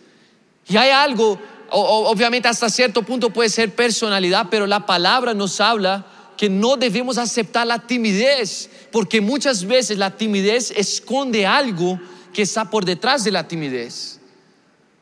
Y 0.67 0.77
hay 0.77 0.89
algo, 0.89 1.39
obviamente 1.69 2.47
hasta 2.47 2.69
cierto 2.69 3.03
punto 3.03 3.31
puede 3.31 3.49
ser 3.49 3.73
personalidad, 3.75 4.47
pero 4.49 4.67
la 4.67 4.85
palabra 4.85 5.33
nos 5.33 5.59
habla 5.61 6.05
que 6.37 6.49
no 6.49 6.75
debemos 6.75 7.17
aceptar 7.17 7.65
la 7.65 7.87
timidez, 7.87 8.69
porque 8.91 9.21
muchas 9.21 9.65
veces 9.65 9.97
la 9.97 10.17
timidez 10.17 10.71
esconde 10.71 11.45
algo 11.45 11.99
que 12.33 12.41
está 12.41 12.69
por 12.69 12.83
detrás 12.83 13.23
de 13.23 13.31
la 13.31 13.47
timidez. 13.47 14.19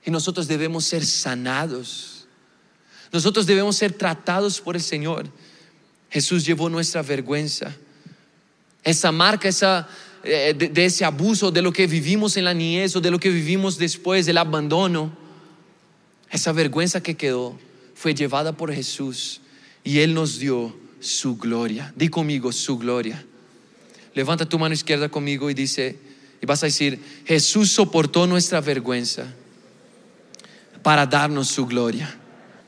Y 0.06 0.12
nosotros 0.12 0.48
debemos 0.48 0.86
ser 0.86 1.06
sanados 1.06 2.14
nosotros 3.14 3.46
debemos 3.46 3.76
ser 3.76 3.94
tratados 3.94 4.60
por 4.60 4.76
el 4.76 4.82
Señor. 4.82 5.30
Jesús 6.10 6.44
llevó 6.44 6.68
nuestra 6.68 7.04
vergüenza. 7.04 7.72
Esa 8.84 9.12
marca 9.12 9.48
esa, 9.48 9.88
eh, 10.24 10.56
de, 10.58 10.86
ese 10.86 11.06
abuso, 11.06 11.52
de 11.52 11.62
lo 11.62 11.72
que 11.72 11.86
vivimos 11.86 12.38
en 12.38 12.46
la 12.46 12.56
niñez 12.56 12.96
o 12.96 13.02
de 13.02 13.12
lo 13.12 13.20
que 13.20 13.30
vivimos 13.30 13.78
después 13.78 14.26
del 14.26 14.40
abandono, 14.40 15.16
esa 16.34 16.52
vergüenza 16.52 17.02
que 17.02 17.16
quedó 17.16 17.58
fue 17.94 18.16
llevada 18.16 18.58
por 18.58 18.74
Jesús 18.74 19.40
y 19.84 20.00
Él 20.00 20.16
nos 20.16 20.40
dio 20.40 20.76
su 21.00 21.38
gloria. 21.38 21.94
Di 21.96 22.10
conmigo 22.10 22.52
su 22.52 22.78
gloria. 22.78 23.24
Levanta 24.16 24.50
tu 24.50 24.58
mano 24.58 24.74
izquierda 24.74 25.10
conmigo 25.10 25.50
y 25.52 25.54
dice, 25.54 25.98
y 26.42 26.46
vas 26.48 26.64
a 26.64 26.66
decir, 26.66 27.00
Jesús 27.26 27.72
soportó 27.72 28.26
nuestra 28.26 28.62
vergüenza 28.62 29.32
para 30.82 31.06
darnos 31.06 31.50
su 31.50 31.68
gloria. 31.68 32.14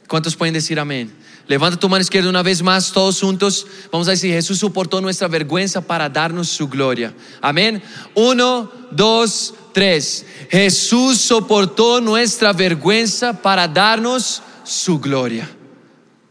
¿Cuántos 0.08 0.36
pueden 0.36 0.54
decir 0.54 0.80
amén? 0.80 1.12
Levanta 1.48 1.80
tu 1.80 1.90
mano 1.90 2.02
izquierda 2.02 2.30
una 2.30 2.44
vez 2.44 2.62
más, 2.62 2.92
todos 2.92 3.20
juntos. 3.20 3.66
Vamos 3.92 4.08
a 4.08 4.12
decir, 4.12 4.32
Jesús 4.32 4.60
soportó 4.60 5.02
nuestra 5.02 5.28
vergüenza 5.28 5.82
para 5.82 6.08
darnos 6.08 6.50
su 6.50 6.68
gloria. 6.68 7.16
Amén. 7.42 7.82
Uno, 8.14 8.72
dos, 8.92 9.56
tres. 9.76 10.26
Jesús 10.50 11.20
soportó 11.20 12.00
nuestra 12.00 12.54
vergüenza 12.54 13.42
para 13.42 13.68
darnos 13.68 14.42
su 14.64 15.02
gloria. 15.02 15.50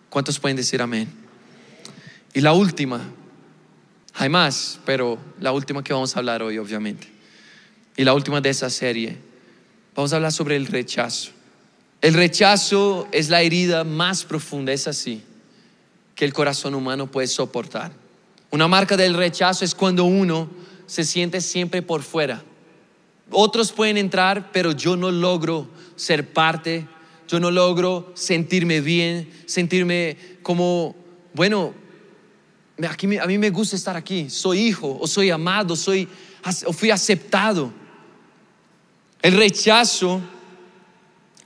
¿Cuántos 0.09 0.39
pueden 0.39 0.57
decir 0.57 0.81
amén? 0.81 1.13
Y 2.33 2.41
la 2.41 2.55
última, 2.55 3.03
hay 4.15 4.31
más, 4.31 4.81
pero 4.87 5.19
la 5.41 5.53
última 5.53 5.85
que 5.85 5.93
vamos 5.93 6.17
a 6.17 6.21
hablar 6.21 6.43
hoy, 6.43 6.57
obviamente. 6.57 7.07
Y 7.99 8.05
la 8.05 8.15
última 8.15 8.41
de 8.41 8.49
esa 8.49 8.71
serie, 8.71 9.19
vamos 9.95 10.15
a 10.15 10.17
hablar 10.17 10.33
sobre 10.33 10.57
el 10.57 10.67
rechazo. 10.67 11.31
El 12.01 12.15
rechazo 12.15 13.09
es 13.13 13.29
la 13.29 13.43
herida 13.43 13.85
más 13.85 14.25
profunda, 14.25 14.73
es 14.73 14.89
así, 14.89 15.23
que 16.15 16.25
el 16.25 16.33
corazón 16.33 16.75
humano 16.75 17.11
puede 17.11 17.27
soportar. 17.27 17.93
Una 18.51 18.69
marca 18.69 18.97
del 18.97 19.13
rechazo 19.13 19.67
es 19.67 19.75
cuando 19.75 20.05
uno 20.05 20.49
se 20.87 21.05
siente 21.05 21.43
siempre 21.43 21.83
por 21.83 22.03
fuera. 22.03 22.43
Otros 23.31 23.73
pueden 23.73 23.97
entrar, 23.97 24.53
pero 24.53 24.73
yo 24.73 24.97
no 24.97 25.11
logro 25.11 25.69
ser 25.97 26.33
parte, 26.33 26.87
yo 27.29 27.41
no 27.41 27.51
logro 27.51 28.13
sentirme 28.15 28.81
bien, 28.81 29.31
sentirme 29.47 30.17
como, 30.43 30.95
bueno, 31.33 31.75
aquí, 32.89 33.17
a 33.17 33.27
mí 33.27 33.39
me 33.39 33.51
gusta 33.51 33.77
estar 33.77 33.97
aquí, 33.97 34.29
soy 34.29 34.61
hijo, 34.61 34.99
o 35.01 35.07
soy 35.07 35.31
amado, 35.31 35.75
soy, 35.75 36.09
o 36.67 36.73
fui 36.73 36.91
aceptado. 36.91 37.73
El 39.23 39.37
rechazo 39.37 40.21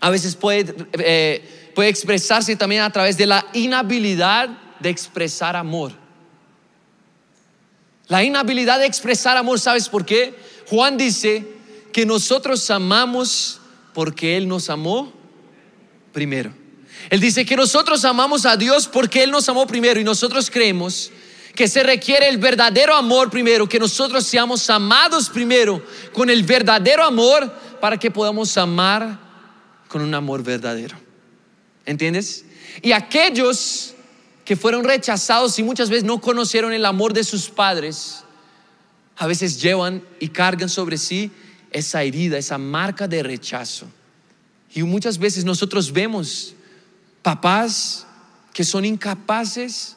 a 0.01 0.11
veces 0.11 0.35
puede, 0.35 0.75
eh, 0.95 1.71
puede 1.75 1.89
expresarse 1.89 2.57
también 2.57 2.83
a 2.83 2.91
través 2.91 3.17
de 3.17 3.27
la 3.27 3.47
inhabilidad 3.53 4.49
de 4.81 4.91
expresar 4.91 5.55
amor. 5.55 5.93
La 8.09 8.25
inhabilidad 8.25 8.79
de 8.79 8.87
expresar 8.87 9.37
amor, 9.37 9.61
¿sabes 9.61 9.89
por 9.89 10.05
qué? 10.05 10.35
Juan 10.67 10.97
dice 10.97 11.58
que 11.99 12.07
nosotros 12.07 12.71
amamos 12.71 13.59
porque 13.93 14.37
Él 14.37 14.47
nos 14.47 14.71
amó 14.71 15.13
primero. 16.13 16.53
Él 17.11 17.19
dice 17.19 17.45
que 17.45 17.57
nosotros 17.57 18.05
amamos 18.05 18.47
a 18.47 18.57
Dios 18.57 18.87
porque 18.87 19.25
Él 19.25 19.33
nos 19.33 19.49
amó 19.49 19.67
primero 19.67 19.99
y 19.99 20.05
nosotros 20.05 20.49
creemos 20.49 21.11
que 21.57 21.67
se 21.67 21.83
requiere 21.83 22.29
el 22.29 22.39
verdadero 22.39 22.95
amor 22.95 23.31
primero, 23.31 23.69
que 23.69 23.81
nosotros 23.81 24.25
seamos 24.25 24.71
amados 24.71 25.29
primero 25.29 25.85
con 26.13 26.31
el 26.31 26.45
verdadero 26.45 27.03
amor 27.03 27.53
para 27.81 27.97
que 27.97 28.13
podamos 28.13 28.57
amar 28.57 29.19
con 29.89 30.01
un 30.01 30.15
amor 30.15 30.45
verdadero. 30.45 30.97
¿Entiendes? 31.85 32.45
Y 32.81 32.93
aquellos 32.93 33.95
que 34.45 34.55
fueron 34.55 34.85
rechazados 34.85 35.59
y 35.59 35.65
muchas 35.65 35.91
veces 35.91 36.05
no 36.05 36.21
conocieron 36.21 36.73
el 36.73 36.85
amor 36.85 37.13
de 37.13 37.25
sus 37.25 37.51
padres, 37.51 38.23
a 39.17 39.27
veces 39.27 39.61
llevan 39.61 40.05
y 40.21 40.29
cargan 40.29 40.69
sobre 40.69 40.97
sí 40.97 41.33
esa 41.71 42.03
herida, 42.03 42.39
esa 42.39 42.59
marca 42.59 43.07
de 43.09 43.23
rechazo. 43.23 43.87
Y 44.75 44.83
muchas 44.83 45.19
veces 45.19 45.45
nosotros 45.45 45.93
vemos 45.93 46.55
papás 47.23 48.07
que 48.53 48.65
son 48.65 48.85
incapaces 48.85 49.97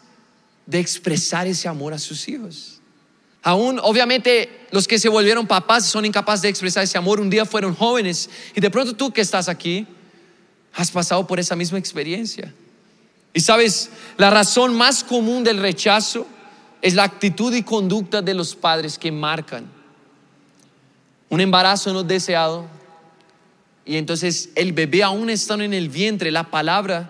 de 0.66 0.80
expresar 0.80 1.48
ese 1.48 1.68
amor 1.68 1.94
a 1.94 2.00
sus 2.00 2.28
hijos. 2.28 2.80
Aún, 3.44 3.80
obviamente, 3.82 4.68
los 4.72 4.88
que 4.88 5.00
se 5.00 5.10
volvieron 5.10 5.48
papás 5.48 5.86
son 5.86 6.06
incapaces 6.06 6.44
de 6.44 6.50
expresar 6.50 6.84
ese 6.84 6.98
amor. 6.98 7.20
Un 7.20 7.30
día 7.30 7.46
fueron 7.46 7.76
jóvenes 7.76 8.30
y 8.56 8.62
de 8.62 8.70
pronto 8.70 8.94
tú 8.96 9.12
que 9.12 9.22
estás 9.22 9.50
aquí 9.50 9.88
has 10.74 10.92
pasado 10.92 11.26
por 11.26 11.40
esa 11.40 11.56
misma 11.56 11.80
experiencia. 11.80 12.54
Y 13.34 13.40
sabes, 13.40 13.90
la 14.18 14.30
razón 14.30 14.76
más 14.76 15.04
común 15.04 15.44
del 15.44 15.58
rechazo 15.58 16.28
es 16.82 16.94
la 16.94 17.04
actitud 17.04 17.54
y 17.54 17.64
conducta 17.64 18.22
de 18.22 18.34
los 18.34 18.56
padres 18.56 18.98
que 18.98 19.12
marcan 19.12 19.81
un 21.32 21.40
embarazo 21.40 21.92
no 21.94 22.04
deseado. 22.04 22.68
Y 23.86 23.96
entonces 23.96 24.50
el 24.54 24.74
bebé 24.74 25.02
aún 25.02 25.30
estando 25.30 25.64
en 25.64 25.74
el 25.74 25.90
vientre, 25.90 26.30
la 26.30 26.52
palabra 26.52 27.10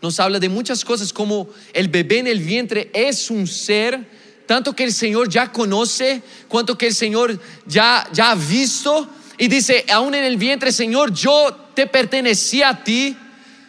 nos 0.00 0.18
habla 0.18 0.40
de 0.40 0.48
muchas 0.48 0.84
cosas 0.84 1.12
como 1.12 1.48
el 1.74 1.88
bebé 1.88 2.18
en 2.18 2.26
el 2.26 2.40
vientre 2.40 2.90
es 2.94 3.30
un 3.30 3.46
ser 3.46 4.18
tanto 4.46 4.74
que 4.74 4.84
el 4.84 4.92
Señor 4.92 5.28
ya 5.28 5.52
conoce, 5.52 6.22
cuanto 6.48 6.78
que 6.78 6.86
el 6.86 6.94
Señor 6.94 7.38
ya, 7.66 8.08
ya 8.12 8.30
ha 8.30 8.34
visto 8.34 9.06
y 9.36 9.48
dice, 9.48 9.84
aún 9.92 10.14
en 10.14 10.24
el 10.24 10.38
vientre, 10.38 10.72
Señor, 10.72 11.12
yo 11.12 11.54
te 11.74 11.86
pertenecía 11.86 12.70
a 12.70 12.82
ti, 12.82 13.14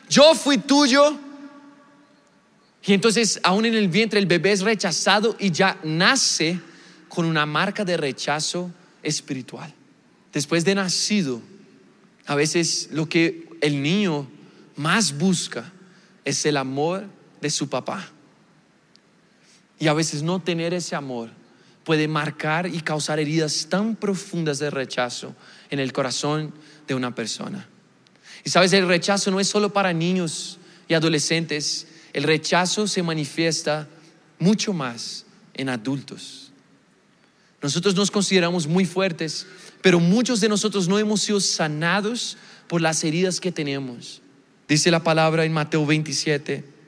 yo 0.09 0.33
fui 0.33 0.57
tuyo. 0.59 1.19
Y 2.85 2.93
entonces, 2.93 3.41
aún 3.43 3.65
en 3.65 3.75
el 3.75 3.89
vientre, 3.89 4.17
el 4.17 4.25
bebé 4.25 4.53
es 4.53 4.61
rechazado 4.61 5.35
y 5.37 5.51
ya 5.51 5.77
nace 5.83 6.57
con 7.09 7.25
una 7.25 7.45
marca 7.45 7.83
de 7.83 7.97
rechazo 7.97 8.71
espiritual. 9.03 9.73
Después 10.33 10.65
de 10.65 10.75
nacido, 10.75 11.41
a 12.25 12.35
veces 12.35 12.89
lo 12.91 13.09
que 13.09 13.49
el 13.61 13.81
niño 13.81 14.27
más 14.75 15.17
busca 15.17 15.71
es 16.25 16.45
el 16.45 16.57
amor 16.57 17.05
de 17.41 17.49
su 17.49 17.69
papá. 17.69 18.09
Y 19.79 19.87
a 19.87 19.93
veces 19.93 20.21
no 20.21 20.39
tener 20.41 20.73
ese 20.73 20.95
amor 20.95 21.31
puede 21.83 22.07
marcar 22.07 22.67
y 22.67 22.81
causar 22.81 23.19
heridas 23.19 23.67
tan 23.69 23.95
profundas 23.95 24.59
de 24.59 24.69
rechazo 24.69 25.35
en 25.69 25.79
el 25.79 25.91
corazón 25.91 26.53
de 26.87 26.93
una 26.93 27.15
persona. 27.15 27.67
Y 28.43 28.49
sabes, 28.49 28.73
el 28.73 28.87
rechazo 28.87 29.31
no 29.31 29.39
es 29.39 29.47
solo 29.47 29.73
para 29.73 29.91
niños 29.93 30.59
y 30.87 30.93
adolescentes, 30.93 31.87
el 32.13 32.23
rechazo 32.23 32.87
se 32.87 33.01
manifiesta 33.01 33.87
mucho 34.37 34.73
más 34.73 35.25
en 35.53 35.69
adultos. 35.69 36.51
Nosotros 37.61 37.95
nos 37.95 38.11
consideramos 38.11 38.67
muy 38.67 38.85
fuertes, 38.85 39.45
pero 39.81 39.99
muchos 39.99 40.41
de 40.41 40.49
nosotros 40.49 40.87
no 40.87 40.99
hemos 40.99 41.21
sido 41.21 41.39
sanados 41.39 42.37
por 42.67 42.81
las 42.81 43.03
heridas 43.03 43.39
que 43.39 43.51
tenemos. 43.51 44.21
Dice 44.67 44.91
la 44.91 45.03
palabra 45.03 45.45
en 45.45 45.53
Mateo 45.53 45.85
27 45.85 46.79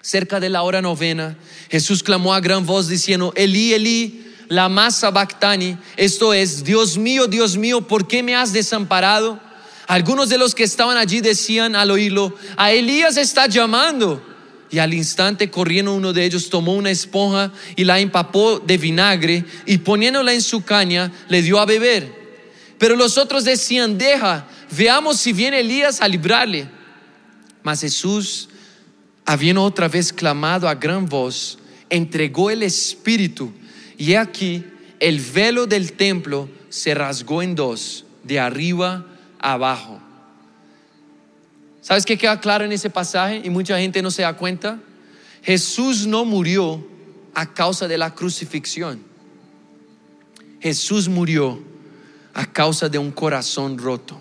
cerca 0.00 0.40
de 0.40 0.48
la 0.48 0.62
hora 0.62 0.80
novena, 0.80 1.36
Jesús 1.70 2.02
clamó 2.02 2.32
a 2.32 2.40
gran 2.40 2.64
voz 2.64 2.88
diciendo, 2.88 3.32
Elí, 3.36 3.74
Elí, 3.74 4.24
la 4.48 4.68
masa 4.68 5.10
bactani, 5.10 5.76
esto 5.96 6.32
es, 6.32 6.64
Dios 6.64 6.96
mío, 6.96 7.26
Dios 7.26 7.56
mío, 7.56 7.82
¿por 7.82 8.06
qué 8.06 8.22
me 8.22 8.34
has 8.34 8.52
desamparado? 8.52 9.38
Algunos 9.86 10.28
de 10.28 10.38
los 10.38 10.54
que 10.54 10.64
estaban 10.64 10.96
allí 10.96 11.20
decían 11.20 11.74
al 11.74 11.90
oírlo, 11.90 12.34
a 12.56 12.72
Elías 12.72 13.16
está 13.16 13.46
llamando. 13.46 14.24
Y 14.70 14.80
al 14.80 14.92
instante 14.92 15.50
corriendo 15.50 15.94
uno 15.94 16.12
de 16.12 16.26
ellos 16.26 16.50
tomó 16.50 16.74
una 16.74 16.90
esponja 16.90 17.50
y 17.74 17.84
la 17.84 18.00
empapó 18.00 18.58
de 18.58 18.76
vinagre 18.76 19.42
y 19.64 19.78
poniéndola 19.78 20.34
en 20.34 20.42
su 20.42 20.62
caña 20.62 21.10
le 21.30 21.40
dio 21.40 21.58
a 21.58 21.64
beber. 21.64 22.27
Pero 22.78 22.96
los 22.96 23.18
otros 23.18 23.44
decían, 23.44 23.98
deja, 23.98 24.46
veamos 24.70 25.18
si 25.18 25.32
viene 25.32 25.60
Elías 25.60 26.00
a 26.00 26.08
librarle. 26.08 26.68
Mas 27.62 27.80
Jesús 27.80 28.48
habiendo 29.28 29.62
otra 29.62 29.88
vez 29.88 30.10
clamado 30.10 30.66
a 30.68 30.74
gran 30.74 31.06
voz, 31.06 31.58
entregó 31.90 32.50
el 32.50 32.62
Espíritu. 32.62 33.52
Y 33.98 34.14
aquí 34.14 34.64
el 35.00 35.20
velo 35.20 35.66
del 35.66 35.92
templo 35.92 36.48
se 36.70 36.94
rasgó 36.94 37.42
en 37.42 37.54
dos, 37.54 38.06
de 38.22 38.40
arriba 38.40 39.04
a 39.38 39.52
abajo. 39.52 40.00
¿Sabes 41.82 42.06
qué 42.06 42.16
queda 42.16 42.40
claro 42.40 42.64
en 42.64 42.72
ese 42.72 42.90
pasaje? 42.90 43.42
Y 43.44 43.50
mucha 43.50 43.78
gente 43.78 44.00
no 44.00 44.10
se 44.10 44.22
da 44.22 44.34
cuenta. 44.34 44.78
Jesús 45.42 46.06
no 46.06 46.24
murió 46.24 46.86
a 47.34 47.52
causa 47.52 47.86
de 47.86 47.98
la 47.98 48.14
crucifixión. 48.14 49.02
Jesús 50.60 51.08
murió 51.08 51.62
a 52.38 52.46
causa 52.46 52.88
de 52.88 52.98
un 52.98 53.10
corazón 53.10 53.78
roto. 53.78 54.20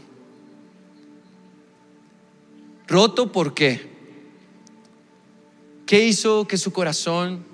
¿Roto 2.88 3.32
por 3.32 3.54
qué? 3.54 3.92
¿Qué 5.86 6.04
hizo 6.04 6.48
que 6.48 6.58
su 6.58 6.74
corazón 6.74 7.46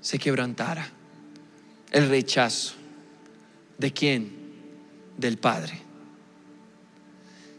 se 0.00 0.16
quebrantara? 0.20 0.92
El 1.90 2.08
rechazo. 2.08 2.74
¿De 3.78 3.92
quién? 3.92 4.30
Del 5.18 5.38
Padre. 5.38 5.76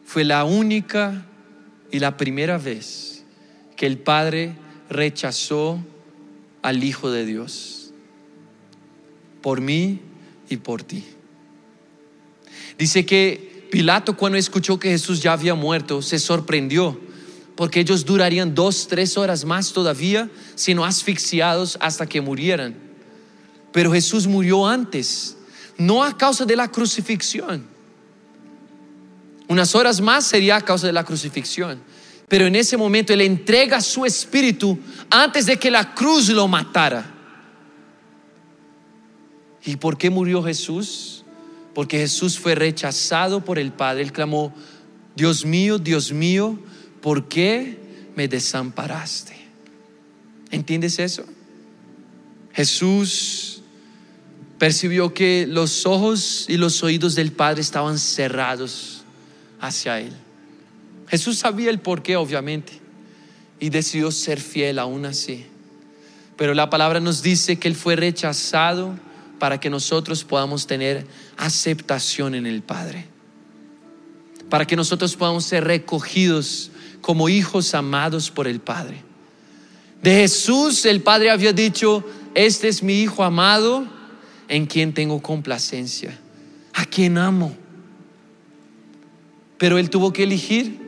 Fue 0.05 0.23
la 0.23 0.45
única 0.45 1.25
y 1.91 1.99
la 1.99 2.15
primera 2.15 2.57
vez 2.57 3.25
que 3.75 3.87
el 3.87 3.97
Padre 3.97 4.55
rechazó 4.89 5.83
al 6.61 6.81
Hijo 6.81 7.11
de 7.11 7.25
Dios. 7.25 7.91
Por 9.41 9.59
mí 9.59 9.99
y 10.47 10.55
por 10.55 10.81
ti. 10.81 11.03
Dice 12.77 13.05
que 13.05 13.67
Pilato 13.71 14.15
cuando 14.15 14.37
escuchó 14.37 14.79
que 14.79 14.89
Jesús 14.89 15.21
ya 15.21 15.33
había 15.33 15.55
muerto, 15.55 16.01
se 16.01 16.19
sorprendió 16.19 16.99
porque 17.55 17.79
ellos 17.79 18.05
durarían 18.05 18.53
dos, 18.53 18.87
tres 18.87 19.17
horas 19.17 19.45
más 19.45 19.71
todavía, 19.71 20.29
sino 20.55 20.83
asfixiados 20.83 21.77
hasta 21.79 22.05
que 22.05 22.21
murieran. 22.21 22.75
Pero 23.71 23.91
Jesús 23.91 24.27
murió 24.27 24.67
antes, 24.67 25.37
no 25.77 26.03
a 26.03 26.17
causa 26.17 26.45
de 26.45 26.55
la 26.55 26.69
crucifixión. 26.69 27.65
Unas 29.47 29.75
horas 29.75 30.01
más 30.01 30.25
sería 30.25 30.57
a 30.57 30.61
causa 30.61 30.87
de 30.87 30.93
la 30.93 31.03
crucifixión. 31.03 31.79
Pero 32.27 32.45
en 32.47 32.55
ese 32.55 32.77
momento 32.77 33.13
Él 33.13 33.21
entrega 33.21 33.79
su 33.81 34.05
espíritu 34.05 34.77
antes 35.09 35.45
de 35.45 35.57
que 35.57 35.69
la 35.71 35.93
cruz 35.93 36.29
lo 36.29 36.47
matara. 36.47 37.11
¿Y 39.63 39.75
por 39.77 39.97
qué 39.97 40.09
murió 40.09 40.43
Jesús? 40.43 41.24
Porque 41.75 41.99
Jesús 41.99 42.39
fue 42.39 42.55
rechazado 42.55 43.45
por 43.45 43.59
el 43.59 43.71
Padre. 43.71 44.01
Él 44.01 44.13
clamó, 44.13 44.55
Dios 45.15 45.45
mío, 45.45 45.77
Dios 45.77 46.11
mío, 46.11 46.57
¿por 47.01 47.27
qué 47.27 47.77
me 48.15 48.27
desamparaste? 48.27 49.35
¿Entiendes 50.51 50.97
eso? 50.97 51.25
Jesús 52.53 53.61
percibió 54.57 55.13
que 55.13 55.45
los 55.47 55.85
ojos 55.85 56.45
y 56.47 56.55
los 56.55 56.81
oídos 56.81 57.13
del 57.13 57.33
Padre 57.33 57.61
estaban 57.61 57.99
cerrados 57.99 59.03
hacia 59.59 59.99
Él. 59.99 60.13
Jesús 61.07 61.39
sabía 61.39 61.69
el 61.69 61.79
por 61.79 62.01
qué, 62.01 62.15
obviamente, 62.15 62.71
y 63.59 63.69
decidió 63.69 64.11
ser 64.11 64.39
fiel 64.39 64.79
aún 64.79 65.05
así. 65.05 65.45
Pero 66.37 66.53
la 66.53 66.69
palabra 66.69 67.01
nos 67.01 67.21
dice 67.21 67.57
que 67.57 67.67
Él 67.67 67.75
fue 67.75 67.97
rechazado 67.97 68.97
para 69.39 69.59
que 69.59 69.69
nosotros 69.69 70.23
podamos 70.23 70.67
tener 70.67 71.05
aceptación 71.37 72.35
en 72.35 72.45
el 72.45 72.61
Padre. 72.61 73.05
Para 74.49 74.65
que 74.65 74.75
nosotros 74.75 75.15
podamos 75.15 75.45
ser 75.45 75.63
recogidos 75.63 76.71
como 77.01 77.29
hijos 77.29 77.73
amados 77.73 78.31
por 78.31 78.47
el 78.47 78.59
Padre. 78.59 79.03
De 80.01 80.13
Jesús 80.15 80.85
el 80.85 81.01
Padre 81.01 81.29
había 81.31 81.51
dicho, 81.53 82.03
este 82.35 82.67
es 82.67 82.83
mi 82.83 83.01
Hijo 83.01 83.23
amado 83.23 83.87
en 84.47 84.65
quien 84.65 84.93
tengo 84.93 85.21
complacencia, 85.21 86.17
a 86.73 86.85
quien 86.85 87.17
amo. 87.17 87.55
pero 89.57 89.77
él 89.77 89.89
tuvo 89.89 90.11
que 90.11 90.23
elegir. 90.23 90.79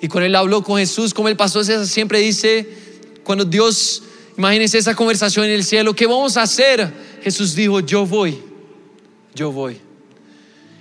Y 0.00 0.08
cuando 0.08 0.26
él 0.26 0.34
habló 0.36 0.62
con 0.62 0.78
Jesús, 0.78 1.12
como 1.14 1.28
el 1.28 1.36
pastor 1.36 1.64
siempre 1.86 2.20
dice, 2.20 2.68
cuando 3.24 3.44
Dios, 3.44 4.02
imagínense 4.36 4.78
esa 4.78 4.94
conversación 4.94 5.46
en 5.46 5.52
el 5.52 5.64
cielo, 5.64 5.94
¿qué 5.94 6.06
vamos 6.06 6.36
a 6.36 6.42
hacer? 6.42 6.92
Jesús 7.28 7.54
dijo, 7.54 7.80
yo 7.80 8.06
voy, 8.06 8.38
yo 9.34 9.52
voy. 9.52 9.78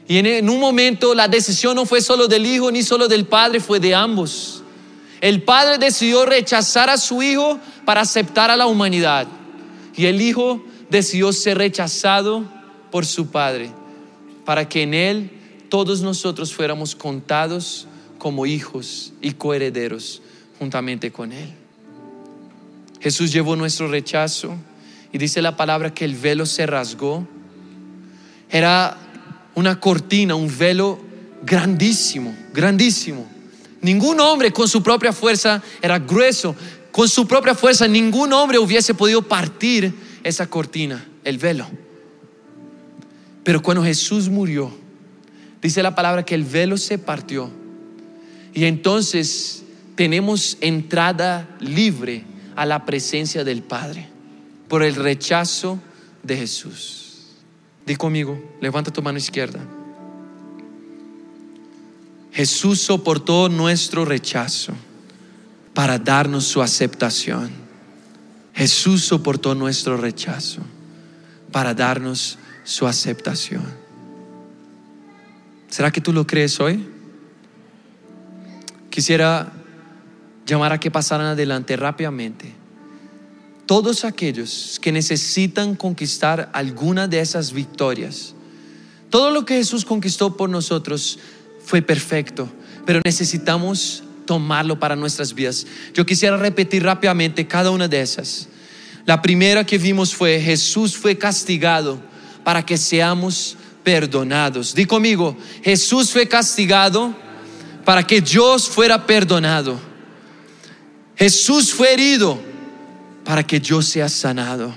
Y 0.08 0.18
en, 0.18 0.50
un 0.50 0.62
momento 0.62 1.14
la 1.14 1.28
decisión 1.28 1.76
no 1.76 1.86
fue 1.86 2.00
solo 2.00 2.30
del 2.30 2.46
Hijo 2.46 2.72
ni 2.72 2.84
solo 2.84 3.10
del 3.10 3.26
Padre, 3.26 3.60
fue 3.60 3.82
de 3.82 3.94
ambos. 3.94 4.64
El 5.20 5.44
Padre 5.44 5.78
decidió 5.78 6.26
rechazar 6.26 6.90
a 6.90 6.96
su 6.96 7.22
Hijo 7.22 7.60
para 7.84 8.00
aceptar 8.00 8.50
a 8.50 8.56
la 8.56 8.66
humanidad. 8.66 9.28
Y 9.94 10.06
el 10.06 10.22
Hijo 10.22 10.64
decidió 10.90 11.34
ser 11.34 11.58
rechazado 11.58 12.46
por 12.92 13.06
su 13.06 13.28
Padre, 13.30 13.70
para 14.46 14.70
que 14.70 14.84
en 14.84 14.94
Él 14.94 15.32
todos 15.68 16.00
nosotros 16.00 16.54
fuéramos 16.54 16.96
contados 16.96 17.88
como 18.20 18.46
hijos 18.46 19.12
y 19.22 19.32
coherederos 19.32 20.22
juntamente 20.60 21.12
con 21.12 21.34
Él. 21.34 21.50
Jesús 23.02 23.34
llevó 23.34 23.58
nuestro 23.58 23.90
rechazo 23.90 24.56
y 25.18 25.20
dice 25.20 25.42
la 25.42 25.58
palabra 25.58 25.92
que 25.92 26.06
el 26.06 26.14
velo 26.14 26.46
se 26.46 26.68
rasgó. 26.68 27.28
Era 28.52 28.96
una 29.56 29.80
cortina, 29.80 30.36
un 30.36 30.56
velo 30.56 31.00
grandísimo, 31.42 32.36
grandísimo. 32.54 33.26
Ningún 33.82 34.20
hombre 34.20 34.54
con 34.54 34.68
su 34.68 34.84
propia 34.84 35.12
fuerza 35.12 35.64
era 35.82 35.98
grueso. 35.98 36.56
Con 36.92 37.10
su 37.10 37.28
propia 37.28 37.56
fuerza 37.56 37.88
ningún 37.88 38.32
hombre 38.32 38.60
hubiese 38.60 38.94
podido 38.94 39.24
partir 39.24 39.92
esa 40.24 40.46
cortina, 40.46 41.04
el 41.24 41.40
velo. 41.40 41.66
Pero 43.44 43.64
cuando 43.64 43.84
Jesús 43.84 44.30
murió, 44.30 44.72
dice 45.64 45.82
la 45.82 45.96
palabra 45.96 46.24
que 46.26 46.36
el 46.36 46.44
velo 46.44 46.78
se 46.78 47.00
partió. 47.00 47.50
Y 48.54 48.66
entonces 48.66 49.64
tenemos 49.96 50.60
entrada 50.62 51.58
libre 51.60 52.24
a 52.56 52.68
la 52.68 52.86
presencia 52.86 53.44
del 53.44 53.64
Padre 53.64 54.16
por 54.68 54.84
el 54.84 54.96
rechazo 54.96 55.80
de 56.24 56.38
Jesús. 56.38 57.08
Di 57.86 57.96
conmigo, 57.96 58.38
levanta 58.60 58.92
tu 58.92 59.02
mano 59.02 59.18
izquierda. 59.18 59.60
Jesús 62.34 62.82
soportó 62.82 63.50
nuestro 63.50 64.06
rechazo 64.06 64.74
para 65.74 65.98
darnos 65.98 66.46
su 66.46 66.62
aceptación. 66.62 67.50
Jesús 68.54 69.04
soportó 69.04 69.56
nuestro 69.56 69.98
rechazo 69.98 70.62
para 71.52 71.74
darnos 71.74 72.38
su 72.64 72.86
aceptación. 72.86 73.64
¿Será 75.70 75.92
que 75.92 76.02
tú 76.02 76.12
lo 76.12 76.28
crees 76.28 76.60
hoy? 76.60 76.88
Quisiera 78.90 79.52
llamar 80.46 80.74
a 80.74 80.80
que 80.80 80.92
pasaran 80.92 81.28
adelante 81.28 81.76
rápidamente. 81.76 82.54
Todos 83.68 84.06
aquellos 84.06 84.80
que 84.82 84.94
necesitan 84.94 85.76
conquistar 85.76 86.50
alguna 86.54 87.10
de 87.10 87.20
esas 87.20 87.52
victorias. 87.52 88.34
Todo 89.10 89.30
lo 89.30 89.46
que 89.46 89.56
Jesús 89.56 89.84
conquistó 89.84 90.38
por 90.38 90.50
nosotros 90.50 91.20
fue 91.66 91.82
perfecto, 91.82 92.50
pero 92.86 93.02
necesitamos 93.04 94.04
tomarlo 94.26 94.80
para 94.80 94.96
nuestras 94.96 95.34
vidas. 95.34 95.68
Yo 95.94 96.06
quisiera 96.06 96.38
repetir 96.38 96.82
rápidamente 96.82 97.46
cada 97.46 97.70
una 97.70 97.90
de 97.90 98.00
esas. 98.00 98.48
La 99.06 99.22
primera 99.22 99.66
que 99.66 99.78
vimos 99.78 100.16
fue 100.16 100.40
Jesús 100.40 100.96
fue 100.96 101.18
castigado 101.18 102.00
para 102.46 102.66
que 102.66 102.78
seamos 102.78 103.58
perdonados. 103.84 104.74
Di 104.74 104.86
conmigo, 104.86 105.36
Jesús 105.62 106.12
fue 106.12 106.26
castigado 106.26 107.14
para 107.84 108.08
que 108.08 108.22
yo 108.22 108.58
fuera 108.60 109.06
perdonado. 109.06 109.78
Jesús 111.18 111.74
fue 111.74 111.92
herido 111.92 112.47
para 113.28 113.46
que 113.46 113.60
yo 113.60 113.82
sea 113.82 114.08
sanado. 114.08 114.74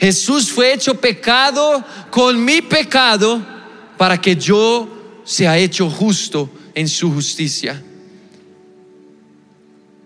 Jesús 0.00 0.50
fue 0.50 0.72
hecho 0.72 0.94
pecado 0.94 1.84
con 2.10 2.42
mi 2.42 2.62
pecado 2.62 3.44
para 3.98 4.18
que 4.18 4.36
yo 4.36 5.20
se 5.22 5.46
ha 5.46 5.58
hecho 5.58 5.90
justo 5.90 6.48
en 6.74 6.88
su 6.88 7.12
justicia. 7.12 7.82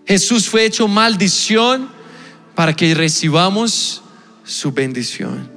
Jesús 0.05 0.49
fue 0.49 0.65
hecho 0.65 0.89
maldición 0.89 1.89
para 2.53 2.75
que 2.75 2.93
recibamos 2.93 4.01
su 4.43 4.73
bendición. 4.73 5.49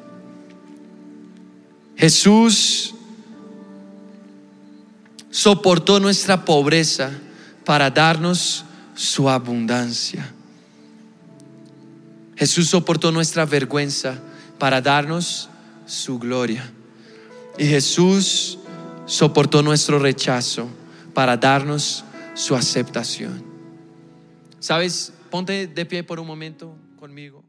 Jesús 1.96 2.94
soportó 5.28 5.98
nuestra 5.98 6.44
pobreza 6.44 7.10
para 7.64 7.90
darnos 7.90 8.64
su 8.94 9.28
abundancia. 9.28 10.35
Jesús 12.36 12.68
soportó 12.68 13.10
nuestra 13.12 13.46
vergüenza 13.46 14.18
para 14.58 14.80
darnos 14.80 15.48
su 15.86 16.18
gloria. 16.18 16.70
Y 17.58 17.64
Jesús 17.64 18.58
soportó 19.06 19.62
nuestro 19.62 19.98
rechazo 19.98 20.68
para 21.14 21.36
darnos 21.36 22.04
su 22.34 22.54
aceptación. 22.54 23.42
¿Sabes? 24.60 25.12
Ponte 25.30 25.66
de 25.66 25.86
pie 25.86 26.02
por 26.02 26.20
un 26.20 26.26
momento 26.26 26.76
conmigo. 26.98 27.45